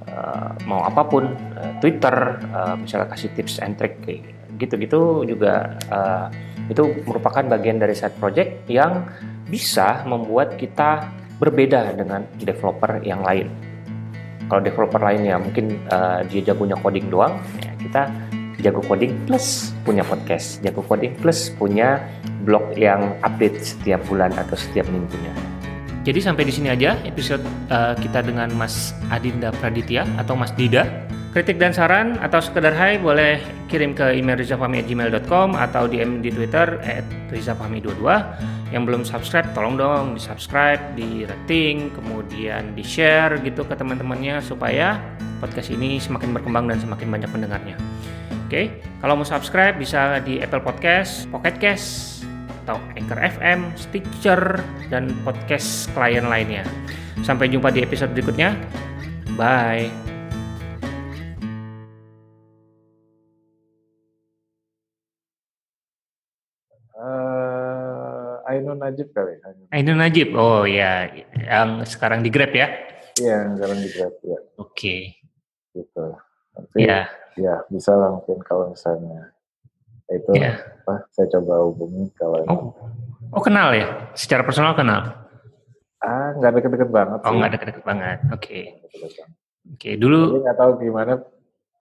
uh, 0.08 0.52
mau 0.64 0.88
apa 0.88 1.04
pun 1.04 1.36
uh, 1.60 1.74
Twitter 1.84 2.40
uh, 2.56 2.80
misalnya 2.80 3.12
kasih 3.12 3.30
tips 3.36 3.60
and 3.60 3.76
trick 3.76 4.00
gitu-gitu 4.60 5.24
juga 5.24 5.80
itu 6.68 6.84
merupakan 7.08 7.42
bagian 7.48 7.80
dari 7.80 7.96
side 7.96 8.20
project 8.20 8.68
yang 8.68 9.08
bisa 9.48 10.04
membuat 10.04 10.60
kita 10.60 11.08
berbeda 11.40 11.96
dengan 11.96 12.28
developer 12.38 13.00
yang 13.02 13.24
lain. 13.24 13.48
Kalau 14.52 14.62
developer 14.62 15.00
lain 15.02 15.24
ya 15.24 15.40
mungkin 15.40 15.80
uh, 15.90 16.22
dia 16.28 16.52
jagonya 16.52 16.76
coding 16.84 17.08
doang, 17.08 17.40
ya 17.64 17.72
kita 17.80 18.02
jago 18.60 18.84
coding 18.84 19.16
plus 19.26 19.72
punya 19.88 20.04
podcast, 20.04 20.60
jago 20.60 20.84
coding 20.84 21.16
plus 21.20 21.52
punya 21.56 22.04
blog 22.44 22.76
yang 22.76 23.16
update 23.24 23.60
setiap 23.64 24.04
bulan 24.08 24.36
atau 24.36 24.56
setiap 24.56 24.88
minggunya. 24.92 25.32
Jadi 26.08 26.20
sampai 26.24 26.48
di 26.48 26.54
sini 26.56 26.72
aja 26.72 26.96
episode 27.04 27.44
uh, 27.70 27.94
kita 28.00 28.24
dengan 28.24 28.50
Mas 28.56 28.96
Adinda 29.12 29.52
Praditya 29.52 30.08
atau 30.16 30.36
Mas 30.36 30.56
Dida. 30.56 30.88
Kritik 31.30 31.62
dan 31.62 31.70
saran 31.70 32.18
atau 32.26 32.42
sekedar 32.42 32.74
hai 32.74 32.98
boleh 32.98 33.38
kirim 33.70 33.94
ke 33.94 34.18
email 34.18 34.34
rizafahmi@gmail.com 34.42 35.54
atau 35.54 35.86
DM 35.86 36.26
di 36.26 36.34
Twitter 36.34 36.82
@rizafahmi22. 37.30 38.02
Yang 38.74 38.84
belum 38.90 39.02
subscribe 39.06 39.54
tolong 39.54 39.78
dong 39.78 40.18
di 40.18 40.22
subscribe, 40.22 40.82
di 40.98 41.30
rating, 41.30 41.94
kemudian 41.94 42.74
di 42.74 42.82
share 42.82 43.38
gitu 43.46 43.62
ke 43.62 43.78
teman-temannya 43.78 44.42
supaya 44.42 44.98
podcast 45.38 45.70
ini 45.70 46.02
semakin 46.02 46.34
berkembang 46.34 46.66
dan 46.66 46.82
semakin 46.82 47.08
banyak 47.14 47.30
pendengarnya. 47.30 47.78
Oke, 48.50 48.66
kalau 48.98 49.14
mau 49.14 49.28
subscribe 49.30 49.78
bisa 49.78 50.18
di 50.26 50.42
Apple 50.42 50.66
Podcast, 50.66 51.30
Pocket 51.30 51.62
Cast, 51.62 52.26
atau 52.66 52.82
Anchor 52.98 53.22
FM, 53.22 53.78
Stitcher, 53.78 54.42
dan 54.90 55.14
podcast 55.22 55.86
klien 55.94 56.26
lainnya. 56.26 56.66
Sampai 57.22 57.54
jumpa 57.54 57.70
di 57.70 57.86
episode 57.86 58.10
berikutnya. 58.10 58.58
Bye. 59.38 59.94
Uh, 66.98 68.50
Ainun 68.50 68.82
Najib 68.82 69.14
kali. 69.14 69.38
Ainun 69.70 70.02
Najib, 70.02 70.34
oh 70.34 70.66
ya, 70.66 71.06
yang 71.38 71.86
sekarang 71.86 72.26
di 72.26 72.34
Grab 72.34 72.50
ya? 72.50 72.66
Iya, 73.14 73.46
yang 73.46 73.62
sekarang 73.62 73.78
di 73.78 73.90
Grab 73.94 74.14
ya. 74.26 74.40
Oke. 74.58 74.74
Okay. 74.74 75.02
Gitu. 75.78 76.06
Nanti, 76.58 76.82
ya. 76.82 77.19
Ya 77.40 77.64
bisa 77.72 77.96
lah 77.96 78.20
mungkin 78.20 78.44
kalau 78.44 78.76
misalnya. 78.76 79.32
Itu 80.10 80.34
yeah. 80.34 80.58
apa 80.84 81.06
saya 81.14 81.30
coba 81.38 81.70
hubungi 81.70 82.10
kalau 82.18 82.42
oh. 82.50 82.74
oh 83.32 83.42
kenal 83.46 83.72
ya? 83.72 84.10
Secara 84.18 84.42
personal 84.42 84.74
kenal? 84.74 85.16
Ah 86.02 86.34
nggak 86.34 86.60
deket-deket 86.60 86.90
banget 86.90 87.20
oh 87.24 87.34
nggak 87.38 87.52
deket-deket 87.56 87.84
banget. 87.86 88.18
Oke. 88.34 88.42
Okay. 88.42 88.64
oke 89.70 89.78
okay, 89.78 89.94
dulu 90.02 90.42
nggak 90.42 90.58
tahu 90.58 90.72
gimana 90.82 91.22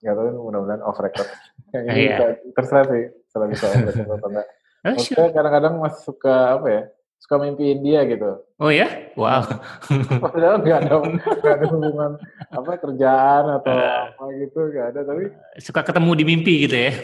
nggak 0.04 0.14
tahu 0.14 0.28
mudah-mudahan 0.44 0.82
off 0.84 1.00
record. 1.00 1.28
Yang 1.72 1.84
ini 1.90 2.02
yeah. 2.04 2.36
terserah 2.52 2.84
sih 2.86 3.04
selalu 3.32 3.46
bisa 3.56 3.64
off 3.72 3.82
record 3.88 4.08
atau 4.12 4.28
enggak 4.28 4.48
oh, 4.84 5.30
kadang-kadang 5.34 5.74
masih 5.82 6.00
suka 6.06 6.34
apa 6.58 6.66
ya 6.68 6.82
suka 7.18 7.34
mimpiin 7.44 7.84
dia 7.84 8.08
gitu. 8.08 8.40
Oh 8.56 8.72
ya? 8.72 8.88
Wow. 9.18 9.44
Padahal 10.24 10.64
nggak 10.64 10.78
ada 10.86 10.96
ada 11.44 11.66
hubungan 11.68 12.12
apa 12.48 12.70
kerjaan 12.80 13.44
atau 13.60 13.70
uh, 13.70 14.02
apa 14.16 14.24
gitu 14.38 14.58
nggak 14.72 14.86
ada 14.96 15.00
tapi 15.04 15.24
suka 15.60 15.80
ketemu 15.84 16.10
di 16.16 16.24
mimpi 16.24 16.54
gitu 16.64 16.76
ya. 16.88 16.92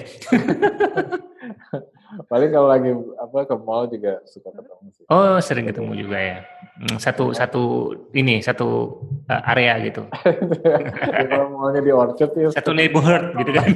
Paling 2.31 2.51
kalau 2.55 2.69
lagi 2.71 2.95
apa 3.19 3.43
ke 3.43 3.57
mall 3.59 3.91
juga 3.91 4.23
suka 4.25 4.55
ketemu 4.55 4.87
sih. 4.95 5.05
Oh 5.11 5.37
sering 5.43 5.67
ketemu 5.69 5.93
juga 5.99 6.19
ya. 6.19 6.39
Hmm, 6.79 6.97
satu 7.03 7.35
satu 7.35 7.63
ini 8.15 8.39
satu 8.39 9.03
uh, 9.29 9.43
area 9.51 9.83
gitu. 9.83 10.07
ya, 10.65 10.79
kalau 11.27 11.59
mallnya 11.59 11.83
di 11.83 11.93
Orchard 11.93 12.33
ya. 12.39 12.49
Satu 12.55 12.71
neighborhood 12.71 13.35
gitu 13.45 13.51
kan. 13.51 13.67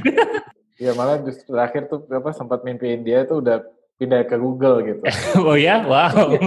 Iya 0.78 0.94
malah 0.94 1.18
justru 1.26 1.50
terakhir 1.50 1.90
tuh 1.90 2.06
apa 2.06 2.30
sempat 2.30 2.62
mimpiin 2.62 3.02
dia 3.02 3.26
tuh 3.26 3.42
udah 3.42 3.66
pindah 3.98 4.22
ke 4.24 4.38
Google 4.38 4.76
gitu. 4.86 5.02
oh 5.48 5.58
ya, 5.58 5.82
wow. 5.84 6.38